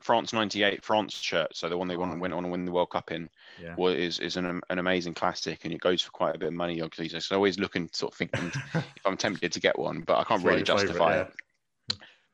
France 0.00 0.32
'98 0.32 0.84
France 0.84 1.14
shirt, 1.14 1.56
so 1.56 1.68
the 1.68 1.78
one 1.78 1.88
they 1.88 1.96
won, 1.96 2.20
went 2.20 2.34
on 2.34 2.42
to 2.42 2.48
win 2.50 2.66
the 2.66 2.72
World 2.72 2.90
Cup 2.90 3.10
in, 3.10 3.30
yeah. 3.60 3.74
was, 3.76 3.96
is 3.96 4.18
is 4.20 4.36
an, 4.36 4.60
an 4.68 4.78
amazing 4.78 5.14
classic, 5.14 5.64
and 5.64 5.72
it 5.72 5.80
goes 5.80 6.02
for 6.02 6.10
quite 6.10 6.34
a 6.34 6.38
bit 6.38 6.48
of 6.48 6.54
money. 6.54 6.82
Obviously, 6.82 7.18
so 7.18 7.34
I 7.34 7.36
always 7.36 7.58
looking, 7.58 7.88
sort 7.92 8.12
of 8.12 8.18
thinking 8.18 8.52
if 8.74 9.06
I'm 9.06 9.16
tempted 9.16 9.52
to 9.52 9.60
get 9.60 9.78
one, 9.78 10.02
but 10.02 10.18
I 10.18 10.24
can't 10.24 10.44
really 10.44 10.62
justify 10.62 11.12
favorite, 11.12 11.28
it. 11.28 11.34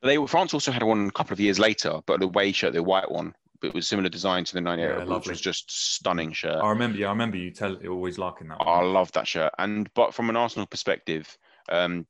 They 0.02 0.24
France 0.26 0.52
also 0.52 0.72
had 0.72 0.82
one 0.82 1.06
a 1.06 1.12
couple 1.12 1.32
of 1.32 1.40
years 1.40 1.58
later, 1.58 2.00
but 2.06 2.20
the 2.20 2.26
away 2.26 2.52
shirt, 2.52 2.72
the 2.72 2.82
white 2.82 3.10
one, 3.10 3.34
it 3.62 3.74
was 3.74 3.86
similar 3.86 4.08
design 4.08 4.44
to 4.44 4.54
the 4.54 4.60
98, 4.60 4.84
yeah, 4.84 5.04
which 5.04 5.28
was 5.28 5.40
just 5.40 5.70
stunning 5.70 6.32
shirt. 6.32 6.62
I 6.62 6.70
remember, 6.70 6.98
yeah, 6.98 7.06
I 7.06 7.10
remember 7.10 7.36
you 7.36 7.50
tell 7.50 7.76
always 7.86 8.18
liking 8.18 8.48
that. 8.48 8.58
One. 8.58 8.68
I 8.68 8.82
love 8.82 9.12
that 9.12 9.28
shirt, 9.28 9.52
and 9.58 9.92
but 9.94 10.14
from 10.14 10.30
an 10.30 10.36
Arsenal 10.36 10.66
perspective, 10.66 11.36
um, 11.70 12.06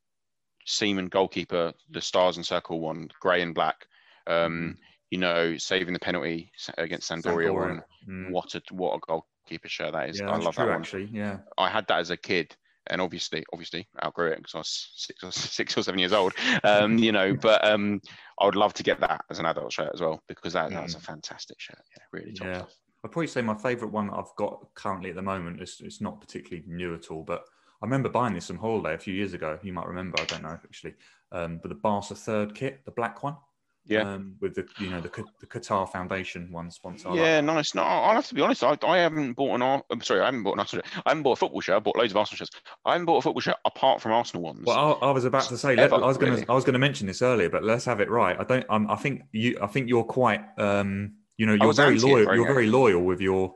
Seaman 0.66 1.08
goalkeeper, 1.08 1.72
the 1.90 2.00
stars 2.00 2.36
and 2.36 2.46
circle 2.46 2.80
one, 2.80 3.08
grey 3.20 3.42
and 3.42 3.54
black. 3.54 3.86
Um, 4.26 4.76
mm. 4.76 4.76
You 5.10 5.18
know, 5.18 5.58
saving 5.58 5.92
the 5.92 6.00
penalty 6.00 6.50
against 6.78 7.10
Sampdoria, 7.10 7.50
Sampdoria. 7.50 7.54
one. 7.54 7.82
Mm. 8.08 8.30
What 8.30 8.54
a 8.54 8.62
what 8.70 8.96
a 8.96 9.00
goalkeeper 9.06 9.68
shirt 9.68 9.92
that 9.92 10.08
is. 10.08 10.20
Yeah, 10.20 10.30
I 10.30 10.36
love 10.38 10.54
true, 10.54 10.64
that 10.64 10.70
one. 10.70 10.80
Actually, 10.80 11.10
yeah. 11.12 11.38
I 11.58 11.68
had 11.68 11.86
that 11.88 11.98
as 11.98 12.10
a 12.10 12.16
kid, 12.16 12.56
and 12.88 13.00
obviously, 13.00 13.44
obviously 13.52 13.88
I 13.98 14.06
outgrew 14.06 14.28
it 14.32 14.38
because 14.38 14.54
I 14.54 14.58
was 14.58 14.90
six 14.94 15.22
or 15.22 15.32
six 15.32 15.76
or 15.76 15.82
seven 15.82 15.98
years 15.98 16.12
old. 16.12 16.32
Um, 16.64 16.98
you 16.98 17.12
know, 17.12 17.34
but 17.34 17.64
um, 17.64 18.00
I 18.40 18.46
would 18.46 18.56
love 18.56 18.74
to 18.74 18.82
get 18.82 19.00
that 19.00 19.24
as 19.30 19.38
an 19.38 19.46
adult 19.46 19.72
shirt 19.72 19.90
as 19.94 20.00
well 20.00 20.22
because 20.28 20.52
that, 20.54 20.70
that's 20.70 20.94
a 20.94 20.98
mm. 20.98 21.02
fantastic 21.02 21.60
shirt. 21.60 21.82
Yeah, 21.96 22.02
really 22.12 22.32
top 22.32 22.46
yeah. 22.46 22.62
I'd 23.04 23.10
probably 23.10 23.26
say 23.26 23.42
my 23.42 23.54
favourite 23.54 23.92
one 23.92 24.10
I've 24.10 24.34
got 24.36 24.68
currently 24.74 25.10
at 25.10 25.16
the 25.16 25.22
moment 25.22 25.60
is 25.60 25.80
it's 25.82 26.00
not 26.00 26.20
particularly 26.20 26.64
new 26.68 26.94
at 26.94 27.10
all, 27.10 27.24
but 27.24 27.44
I 27.82 27.86
remember 27.86 28.08
buying 28.08 28.34
this 28.34 28.50
on 28.50 28.56
holiday 28.56 28.94
a 28.94 28.98
few 28.98 29.12
years 29.12 29.34
ago. 29.34 29.58
You 29.62 29.72
might 29.72 29.88
remember, 29.88 30.20
I 30.20 30.24
don't 30.26 30.44
know 30.44 30.58
actually, 30.64 30.94
um, 31.32 31.58
but 31.60 31.68
the 31.68 31.74
Barca 31.74 32.14
third 32.14 32.54
kit, 32.54 32.84
the 32.84 32.92
black 32.92 33.24
one. 33.24 33.36
Yeah. 33.84 34.14
Um, 34.14 34.36
with 34.40 34.54
the 34.54 34.66
you 34.78 34.90
know 34.90 35.00
the 35.00 35.10
the 35.40 35.46
Qatar 35.46 35.90
Foundation 35.90 36.52
one 36.52 36.70
sponsor. 36.70 37.10
Yeah, 37.14 37.36
like 37.36 37.44
nice. 37.44 37.74
No, 37.74 37.82
I'll 37.82 38.14
have 38.14 38.26
to 38.28 38.34
be 38.34 38.40
honest. 38.40 38.62
I, 38.62 38.78
I 38.82 38.98
haven't 38.98 39.32
bought 39.32 39.60
an. 39.60 39.82
I'm 39.90 40.00
sorry, 40.02 40.20
I 40.20 40.26
haven't 40.26 40.44
bought 40.44 40.54
an 40.54 40.60
Arsenal. 40.60 40.84
I 41.04 41.10
haven't 41.10 41.24
bought 41.24 41.32
a 41.32 41.36
football 41.36 41.60
shirt. 41.60 41.76
I 41.76 41.80
bought 41.80 41.96
loads 41.96 42.12
of 42.12 42.16
Arsenal 42.16 42.36
shirts. 42.38 42.50
I 42.84 42.92
haven't 42.92 43.06
bought 43.06 43.18
a 43.18 43.22
football 43.22 43.40
shirt 43.40 43.56
apart 43.64 44.00
from 44.00 44.12
Arsenal 44.12 44.44
ones. 44.44 44.64
Well, 44.64 44.98
I, 45.02 45.06
I 45.06 45.10
was 45.10 45.24
about 45.24 45.44
to 45.44 45.58
say. 45.58 45.76
Ever, 45.76 45.96
I 45.96 46.06
was 46.06 46.16
going 46.16 46.36
to. 46.36 46.50
I 46.50 46.54
was 46.54 46.64
going 46.64 46.74
to 46.74 46.78
mention 46.78 47.06
this 47.08 47.22
earlier, 47.22 47.50
but 47.50 47.64
let's 47.64 47.84
have 47.86 48.00
it 48.00 48.08
right. 48.08 48.38
I 48.38 48.44
don't. 48.44 48.66
Um, 48.70 48.88
I 48.88 48.96
think 48.96 49.22
you. 49.32 49.58
I 49.60 49.66
think 49.66 49.88
you're 49.88 50.04
quite. 50.04 50.42
Um, 50.58 51.14
you 51.36 51.46
know, 51.46 51.54
you're 51.54 51.72
very 51.72 51.98
loyal. 51.98 52.34
You're 52.34 52.46
very 52.46 52.68
loyal 52.68 53.02
with 53.02 53.20
your 53.20 53.54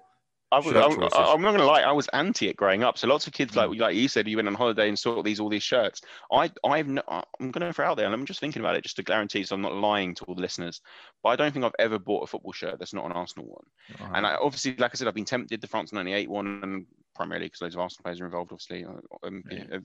I 0.57 0.59
was, 0.59 0.74
I'm, 0.74 1.02
I'm, 1.12 1.42
not 1.42 1.52
gonna 1.52 1.66
lie. 1.66 1.82
I 1.82 1.92
was 1.92 2.09
anti 2.09 2.48
it 2.48 2.57
growing 2.57 2.82
up. 2.82 2.96
So 2.96 3.07
lots 3.07 3.26
of 3.26 3.34
kids, 3.34 3.54
like 3.54 3.68
mm. 3.68 3.78
like 3.78 3.94
you 3.94 4.09
said, 4.09 4.26
you 4.26 4.36
went 4.36 4.48
on 4.48 4.54
holiday 4.54 4.88
and 4.88 4.98
saw 4.98 5.22
these 5.22 5.38
all 5.38 5.50
these 5.50 5.62
shirts. 5.62 6.00
I 6.32 6.50
I've 6.64 6.88
no, 6.88 7.02
I'm 7.09 7.50
gonna 7.50 7.74
throw 7.74 7.86
out 7.86 7.98
there, 7.98 8.07
and 8.07 8.14
I'm 8.14 8.24
just 8.24 8.40
thinking 8.40 8.61
about 8.61 8.74
it, 8.74 8.82
just 8.82 8.96
to 8.96 9.02
guarantee, 9.02 9.44
so 9.44 9.54
I'm 9.54 9.61
not 9.61 9.74
lying 9.74 10.14
to 10.14 10.24
all 10.24 10.34
the 10.34 10.40
listeners. 10.40 10.80
But 11.22 11.30
I 11.30 11.36
don't 11.36 11.52
think 11.52 11.66
I've 11.66 11.72
ever 11.78 11.98
bought 11.98 12.24
a 12.24 12.26
football 12.26 12.52
shirt 12.52 12.78
that's 12.78 12.94
not 12.94 13.04
an 13.04 13.12
Arsenal 13.12 13.48
one. 13.48 14.09
And 14.14 14.26
I, 14.26 14.36
obviously, 14.36 14.76
like 14.76 14.92
I 14.94 14.96
said, 14.96 15.09
I've 15.09 15.14
been 15.14 15.26
tempted 15.26 15.61
the 15.61 15.66
France 15.66 15.92
'98 15.92 16.30
one, 16.30 16.61
and 16.62 16.86
primarily 17.17 17.47
because 17.47 17.62
loads 17.62 17.75
of 17.75 17.81
Arsenal 17.81 18.05
players 18.05 18.21
are 18.21 18.27
involved, 18.27 18.53
obviously, 18.53 18.85
uh, 18.85 19.27
um, 19.27 19.43
yeah. 19.51 19.64
Uh, 19.73 19.79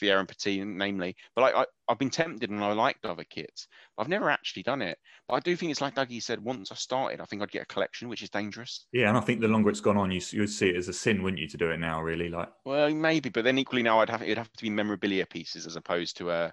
Vieira 0.00 0.20
and 0.20 0.28
Petit, 0.28 0.64
namely. 0.64 1.16
But 1.34 1.42
like, 1.42 1.54
I, 1.54 1.66
I've 1.88 1.98
been 1.98 2.10
tempted 2.10 2.50
and 2.50 2.62
I 2.62 2.72
liked 2.72 3.04
other 3.04 3.24
kits. 3.24 3.68
I've 3.98 4.08
never 4.08 4.30
actually 4.30 4.62
done 4.62 4.82
it. 4.82 4.98
But 5.28 5.34
I 5.34 5.40
do 5.40 5.56
think 5.56 5.70
it's 5.70 5.80
like 5.80 5.94
Dougie 5.94 6.22
said, 6.22 6.42
once 6.42 6.70
I 6.70 6.74
started, 6.76 7.20
I 7.20 7.24
think 7.24 7.42
I'd 7.42 7.50
get 7.50 7.62
a 7.62 7.66
collection, 7.66 8.08
which 8.08 8.22
is 8.22 8.30
dangerous. 8.30 8.86
Yeah, 8.92 9.08
and 9.08 9.18
I 9.18 9.20
think 9.20 9.40
the 9.40 9.48
longer 9.48 9.70
it's 9.70 9.80
gone 9.80 9.96
on, 9.96 10.10
you 10.10 10.20
you'd 10.30 10.48
see 10.48 10.68
it 10.68 10.76
as 10.76 10.88
a 10.88 10.92
sin, 10.92 11.22
wouldn't 11.22 11.40
you, 11.40 11.48
to 11.48 11.56
do 11.56 11.70
it 11.70 11.78
now, 11.78 12.02
really? 12.02 12.28
Like, 12.28 12.48
Well, 12.64 12.90
maybe, 12.90 13.28
but 13.28 13.44
then 13.44 13.58
equally 13.58 13.82
now 13.82 14.00
I'd 14.00 14.10
have 14.10 14.22
it'd 14.22 14.38
have 14.38 14.52
to 14.52 14.62
be 14.62 14.70
memorabilia 14.70 15.26
pieces 15.26 15.66
as 15.66 15.76
opposed 15.76 16.16
to 16.18 16.30
a 16.30 16.52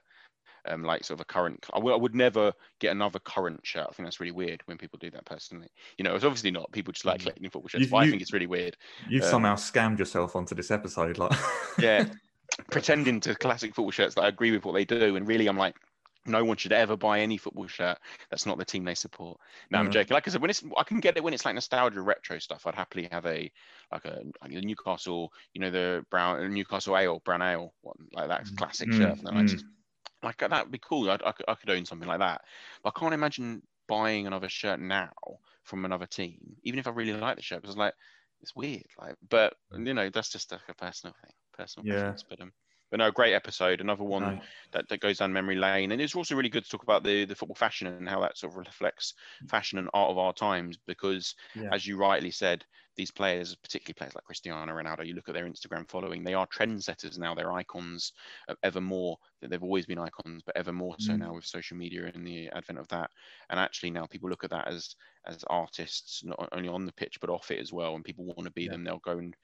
um, 0.66 0.84
like 0.84 1.03
sort 1.03 1.20
of 1.20 1.22
a 1.22 1.26
current. 1.26 1.66
I, 1.74 1.78
w- 1.78 1.95
I 1.95 1.99
would 1.99 2.16
never 2.16 2.53
get 2.80 2.91
another 2.91 3.20
current 3.20 3.59
shirt. 3.64 3.88
I 3.89 3.93
think 3.93 4.05
that's 4.05 4.20
really 4.20 4.32
weird 4.32 4.61
when 4.66 4.78
people 4.78 4.97
do 4.99 5.11
that 5.11 5.26
personally. 5.26 5.68
You 5.97 6.03
know, 6.03 6.16
it's 6.16 6.26
obviously 6.26 6.51
not. 6.51 6.72
People 6.72 6.93
just 6.93 7.05
like 7.05 7.20
mm. 7.20 7.24
collecting 7.24 7.49
football 7.49 7.68
shirts, 7.68 7.88
but 7.88 7.97
I 7.97 8.09
think 8.09 8.22
it's 8.22 8.34
really 8.34 8.47
weird. 8.47 8.78
You've 9.09 9.24
um, 9.24 9.30
somehow 9.30 9.55
scammed 9.55 9.99
yourself 9.99 10.36
onto 10.36 10.55
this 10.55 10.72
episode, 10.72 11.18
like 11.18 11.32
yeah, 11.80 12.05
pretending 12.72 13.20
to 13.22 13.36
classic 13.36 13.76
football 13.76 13.91
shirts 13.91 14.16
that 14.16 14.22
I 14.22 14.28
agree 14.28 14.51
with 14.51 14.66
what 14.66 14.74
they 14.74 14.86
do, 14.86 15.16
and 15.16 15.28
really 15.28 15.47
I'm 15.47 15.57
like. 15.57 15.76
No 16.26 16.45
one 16.45 16.55
should 16.55 16.72
ever 16.72 16.95
buy 16.95 17.20
any 17.20 17.36
football 17.36 17.68
shirt 17.68 17.97
that's 18.30 18.45
not 18.45 18.57
the 18.57 18.64
team 18.64 18.86
they 18.86 18.95
support. 18.95 19.38
No, 19.70 19.80
I'm 19.80 19.91
joking. 19.91 20.14
Like 20.14 20.26
I 20.26 20.32
said, 20.32 20.39
when 20.39 20.49
it's 20.49 20.64
I 20.78 20.84
can 20.84 21.01
get 21.01 21.18
it 21.18 21.24
when 21.26 21.34
it's 21.34 21.43
like 21.43 21.53
nostalgia 21.53 21.99
retro 21.99 22.39
stuff. 22.39 22.66
I'd 22.66 22.76
happily 22.76 23.09
have 23.11 23.26
a 23.26 23.51
like 23.91 24.05
a 24.05 24.22
like 24.41 24.51
Newcastle, 24.51 25.34
you 25.53 25.59
know, 25.59 25.70
the 25.70 26.05
brown 26.09 26.53
Newcastle 26.53 26.97
ale, 26.97 27.22
brown 27.26 27.41
ale 27.41 27.74
one, 27.82 28.07
like 28.14 28.30
that 28.30 28.45
mm. 28.45 28.55
classic 28.55 28.88
mm, 28.88 28.97
shirt 28.97 29.18
from 29.18 29.26
the 29.26 29.32
mm. 29.32 29.49
90s 29.49 29.64
like 30.24 30.38
that 30.38 30.63
would 30.63 30.71
be 30.71 30.80
cool. 30.80 31.09
I, 31.09 31.15
I, 31.15 31.32
could, 31.32 31.45
I 31.47 31.55
could 31.55 31.69
own 31.69 31.86
something 31.86 32.07
like 32.07 32.19
that. 32.19 32.41
But 32.84 32.93
I 32.95 32.99
can't 32.99 33.13
imagine 33.13 33.61
buying 33.88 34.28
another 34.28 34.49
shirt 34.49 34.80
now 34.80 35.11
from 35.63 35.86
another 35.86 36.05
team, 36.05 36.39
even 36.63 36.80
if 36.80 36.88
I 36.88 36.91
really 36.91 37.13
like 37.13 37.36
the 37.36 37.41
shirt, 37.41 37.61
because 37.61 37.78
like 37.78 37.93
it's 38.41 38.55
weird. 38.55 38.86
Like, 38.99 39.15
but 39.30 39.53
you 39.71 39.93
know, 39.93 40.09
that's 40.09 40.32
just 40.32 40.51
like 40.51 40.61
a 40.69 40.74
personal 40.74 41.15
thing, 41.21 41.34
personal 41.57 41.88
yeah. 41.88 41.93
preference. 41.93 42.24
But 42.30 42.41
um, 42.41 42.51
but 42.91 42.97
no, 42.99 43.09
great 43.09 43.34
episode. 43.34 43.82
Another 43.82 44.03
one 44.03 44.39
that, 44.71 44.88
that 44.88 44.99
goes 44.99 45.17
down 45.17 45.34
memory 45.34 45.55
lane, 45.55 45.91
and 45.91 45.99
it's 45.99 46.15
also 46.15 46.36
really 46.36 46.49
good 46.49 46.63
to 46.63 46.69
talk 46.69 46.84
about 46.84 47.03
the 47.03 47.26
the 47.26 47.36
football 47.36 47.55
fashion 47.55 47.88
and 47.88 48.07
how 48.07 48.21
that 48.21 48.38
sort 48.38 48.53
of 48.53 48.57
reflects 48.57 49.15
fashion 49.49 49.80
and 49.80 49.89
art 49.93 50.11
of 50.11 50.19
our 50.19 50.34
times. 50.34 50.78
Because, 50.86 51.34
yeah. 51.55 51.69
as 51.71 51.88
you 51.88 51.97
rightly 51.97 52.30
said, 52.30 52.63
these 52.96 53.12
players, 53.12 53.56
particularly 53.56 53.96
players 53.96 54.16
like 54.16 54.24
Cristiano 54.24 54.72
Ronaldo, 54.74 55.06
you 55.06 55.14
look 55.14 55.30
at 55.30 55.34
their 55.34 55.48
Instagram 55.48 55.89
following, 55.89 56.24
they 56.24 56.34
are 56.34 56.48
trendsetters 56.48 57.18
now. 57.18 57.34
They're 57.34 57.52
icons 57.52 58.14
ever 58.64 58.82
more. 58.82 59.18
They've 59.41 59.64
always 59.64 59.86
been 59.86 60.00
icons, 60.00 60.44
but 60.46 60.56
ever 60.56 60.72
more 60.72 60.96
so 61.00 61.14
mm. 61.14 61.20
now 61.20 61.34
with 61.34 61.46
social 61.46 61.78
media 61.78 62.10
and 62.14 62.26
the 62.26 62.50
advent 62.50 62.80
of 62.80 62.88
that. 62.89 63.10
And 63.50 63.60
actually 63.60 63.91
now 63.91 64.06
people 64.06 64.30
look 64.30 64.44
at 64.44 64.52
that 64.52 64.68
as 64.68 64.96
as 65.26 65.44
artists, 65.48 66.24
not 66.24 66.50
only 66.52 66.70
on 66.70 66.86
the 66.86 66.94
pitch 66.94 67.18
but 67.22 67.30
off 67.30 67.50
it 67.52 67.60
as 67.60 67.72
well. 67.72 67.96
And 67.96 68.04
people 68.04 68.26
want 68.26 68.44
to 68.44 68.52
be 68.52 68.64
yeah. 68.64 68.72
them, 68.72 68.84
they'll 68.84 69.00
go 69.00 69.18
and 69.18 69.36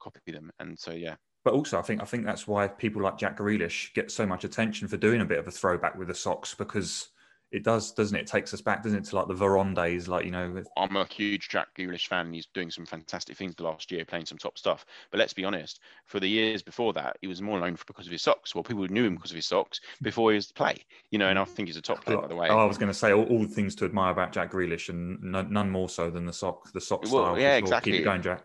copy 0.00 0.32
them. 0.32 0.50
And 0.58 0.78
so 0.78 0.92
yeah, 0.92 1.16
but 1.44 1.54
also, 1.54 1.78
I 1.78 1.82
think 1.82 2.02
I 2.02 2.04
think 2.04 2.26
that's 2.26 2.46
why 2.46 2.68
people 2.68 3.02
like 3.02 3.16
Jack 3.16 3.38
Grealish 3.38 3.94
get 3.94 4.10
so 4.10 4.26
much 4.26 4.44
attention 4.44 4.88
for 4.88 4.96
doing 4.96 5.20
a 5.20 5.24
bit 5.24 5.38
of 5.38 5.48
a 5.48 5.50
throwback 5.50 5.96
with 5.96 6.08
the 6.08 6.14
socks 6.14 6.54
because 6.54 7.08
it 7.50 7.64
does, 7.64 7.92
doesn't 7.92 8.16
it? 8.16 8.22
it 8.22 8.26
takes 8.26 8.52
us 8.52 8.60
back, 8.60 8.82
doesn't 8.82 8.98
it, 8.98 9.04
to 9.04 9.16
like 9.16 9.26
the 9.26 9.34
Veron 9.34 9.74
days, 9.74 10.06
like 10.06 10.24
you 10.24 10.30
know. 10.30 10.50
With... 10.50 10.68
I'm 10.76 10.96
a 10.96 11.06
huge 11.06 11.48
Jack 11.48 11.68
Grealish 11.76 12.06
fan. 12.06 12.32
He's 12.32 12.46
doing 12.52 12.70
some 12.70 12.84
fantastic 12.84 13.36
things 13.36 13.54
the 13.54 13.62
last 13.62 13.90
year, 13.90 14.04
playing 14.04 14.26
some 14.26 14.36
top 14.36 14.58
stuff. 14.58 14.84
But 15.10 15.18
let's 15.18 15.32
be 15.32 15.44
honest, 15.44 15.80
for 16.04 16.20
the 16.20 16.28
years 16.28 16.62
before 16.62 16.92
that, 16.94 17.16
he 17.22 17.26
was 17.26 17.40
more 17.40 17.58
known 17.58 17.76
for 17.76 17.86
because 17.86 18.06
of 18.06 18.12
his 18.12 18.22
socks. 18.22 18.54
Well, 18.54 18.64
people 18.64 18.86
knew 18.88 19.04
him 19.04 19.14
because 19.14 19.30
of 19.30 19.36
his 19.36 19.46
socks 19.46 19.80
before 20.02 20.30
he 20.30 20.36
was 20.36 20.48
to 20.48 20.54
play, 20.54 20.76
you 21.10 21.18
know. 21.18 21.28
And 21.28 21.38
I 21.38 21.44
think 21.44 21.68
he's 21.68 21.78
a 21.78 21.82
top 21.82 22.04
player, 22.04 22.18
by 22.18 22.28
the 22.28 22.36
way. 22.36 22.48
Oh, 22.48 22.58
I 22.58 22.64
was 22.64 22.76
going 22.76 22.92
to 22.92 22.98
say 22.98 23.12
all, 23.12 23.24
all, 23.24 23.40
the 23.40 23.48
things 23.48 23.74
to 23.76 23.86
admire 23.86 24.12
about 24.12 24.32
Jack 24.32 24.52
Grealish, 24.52 24.90
and 24.90 25.18
none 25.22 25.70
more 25.70 25.88
so 25.88 26.10
than 26.10 26.26
the 26.26 26.32
sock, 26.32 26.70
the 26.72 26.80
sock 26.80 27.02
well, 27.04 27.10
style. 27.10 27.38
Yeah, 27.38 27.56
exactly. 27.56 27.92
Keep 27.92 28.02
it 28.02 28.04
going, 28.04 28.22
Jack. 28.22 28.42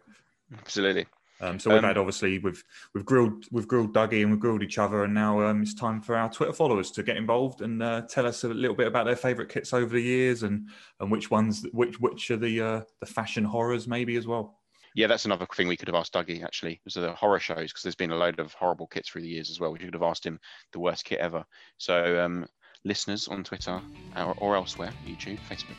Absolutely. 0.60 1.08
Um, 1.44 1.60
so 1.60 1.70
we've 1.72 1.80
um, 1.80 1.84
had 1.84 1.98
obviously 1.98 2.40
we've 2.40 2.64
we've 2.94 3.06
grilled 3.06 3.46
we've 3.52 3.68
grilled 3.68 3.94
Dougie 3.94 4.22
and 4.22 4.32
we've 4.32 4.40
grilled 4.40 4.64
each 4.64 4.78
other, 4.78 5.04
and 5.04 5.14
now 5.14 5.42
um, 5.42 5.62
it's 5.62 5.74
time 5.74 6.02
for 6.02 6.16
our 6.16 6.32
Twitter 6.32 6.54
followers 6.54 6.90
to 6.92 7.04
get 7.04 7.18
involved 7.18 7.62
and 7.62 7.84
uh, 7.84 8.04
tell 8.04 8.26
us 8.26 8.46
a 8.46 8.48
little 8.48 8.76
bit 8.76 8.88
about 8.88 9.06
their 9.06 9.18
favourite 9.18 9.50
kits 9.50 9.74
over 9.74 9.94
the 9.94 10.02
years 10.02 10.44
and 10.44 10.70
and 11.02 11.12
which 11.12 11.30
ones 11.30 11.66
which 11.74 12.00
which 12.00 12.32
are 12.32 12.38
the 12.38 12.62
uh, 12.62 12.82
the 13.02 13.06
fashion 13.06 13.44
horrors 13.44 13.88
maybe 13.88 14.16
as 14.16 14.26
well. 14.26 14.58
Yeah, 14.96 15.08
that's 15.08 15.26
another 15.26 15.48
thing 15.54 15.68
we 15.68 15.76
could 15.76 15.90
have 15.90 15.96
asked 15.96 16.14
Dougie 16.14 16.44
actually. 16.44 16.80
Was 16.86 16.94
the 16.94 17.12
horror 17.14 17.40
shows 17.40 17.72
because 17.72 17.84
there's 17.84 17.96
been 17.96 18.12
a 18.12 18.18
load 18.18 18.40
of 18.40 18.54
horrible 18.54 18.88
kits 18.88 19.10
through 19.10 19.24
the 19.24 19.28
years 19.28 19.50
as 19.50 19.60
well. 19.60 19.74
We 19.74 19.80
should 19.80 19.94
have 19.94 20.04
asked 20.04 20.26
him 20.26 20.40
the 20.72 20.80
worst 20.80 21.04
kit 21.04 21.20
ever. 21.20 21.44
So 21.78 22.24
um, 22.24 22.46
listeners 22.86 23.28
on 23.28 23.44
Twitter 23.44 23.82
or, 24.16 24.36
or 24.38 24.56
elsewhere, 24.56 24.94
YouTube, 25.06 25.40
Facebook. 25.50 25.76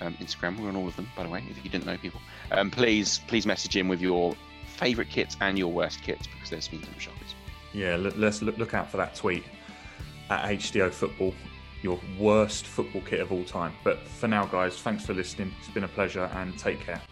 Um, 0.00 0.14
Instagram. 0.20 0.60
We're 0.60 0.68
on 0.68 0.76
all 0.76 0.86
of 0.86 0.94
them, 0.94 1.08
by 1.16 1.24
the 1.24 1.28
way. 1.28 1.42
If 1.50 1.64
you 1.64 1.70
didn't 1.70 1.84
know 1.84 1.96
people, 1.96 2.20
um, 2.52 2.70
please 2.70 3.18
please 3.26 3.46
message 3.46 3.76
in 3.76 3.88
with 3.88 4.00
your 4.00 4.32
favourite 4.78 5.10
kits 5.10 5.36
and 5.40 5.58
your 5.58 5.72
worst 5.72 6.02
kits 6.02 6.26
because 6.26 6.50
there's 6.50 6.68
been 6.68 6.82
some 6.82 6.98
shockers. 6.98 7.34
Yeah, 7.72 7.96
let's 7.96 8.40
look 8.42 8.74
out 8.74 8.90
for 8.90 8.96
that 8.96 9.14
tweet 9.14 9.44
at 10.30 10.48
HDO 10.48 10.92
Football, 10.92 11.34
your 11.82 11.98
worst 12.18 12.66
football 12.66 13.02
kit 13.02 13.20
of 13.20 13.32
all 13.32 13.44
time. 13.44 13.72
But 13.82 13.98
for 13.98 14.28
now, 14.28 14.46
guys, 14.46 14.78
thanks 14.78 15.04
for 15.04 15.14
listening. 15.14 15.52
It's 15.58 15.68
been 15.68 15.84
a 15.84 15.88
pleasure 15.88 16.30
and 16.34 16.58
take 16.58 16.80
care. 16.80 17.02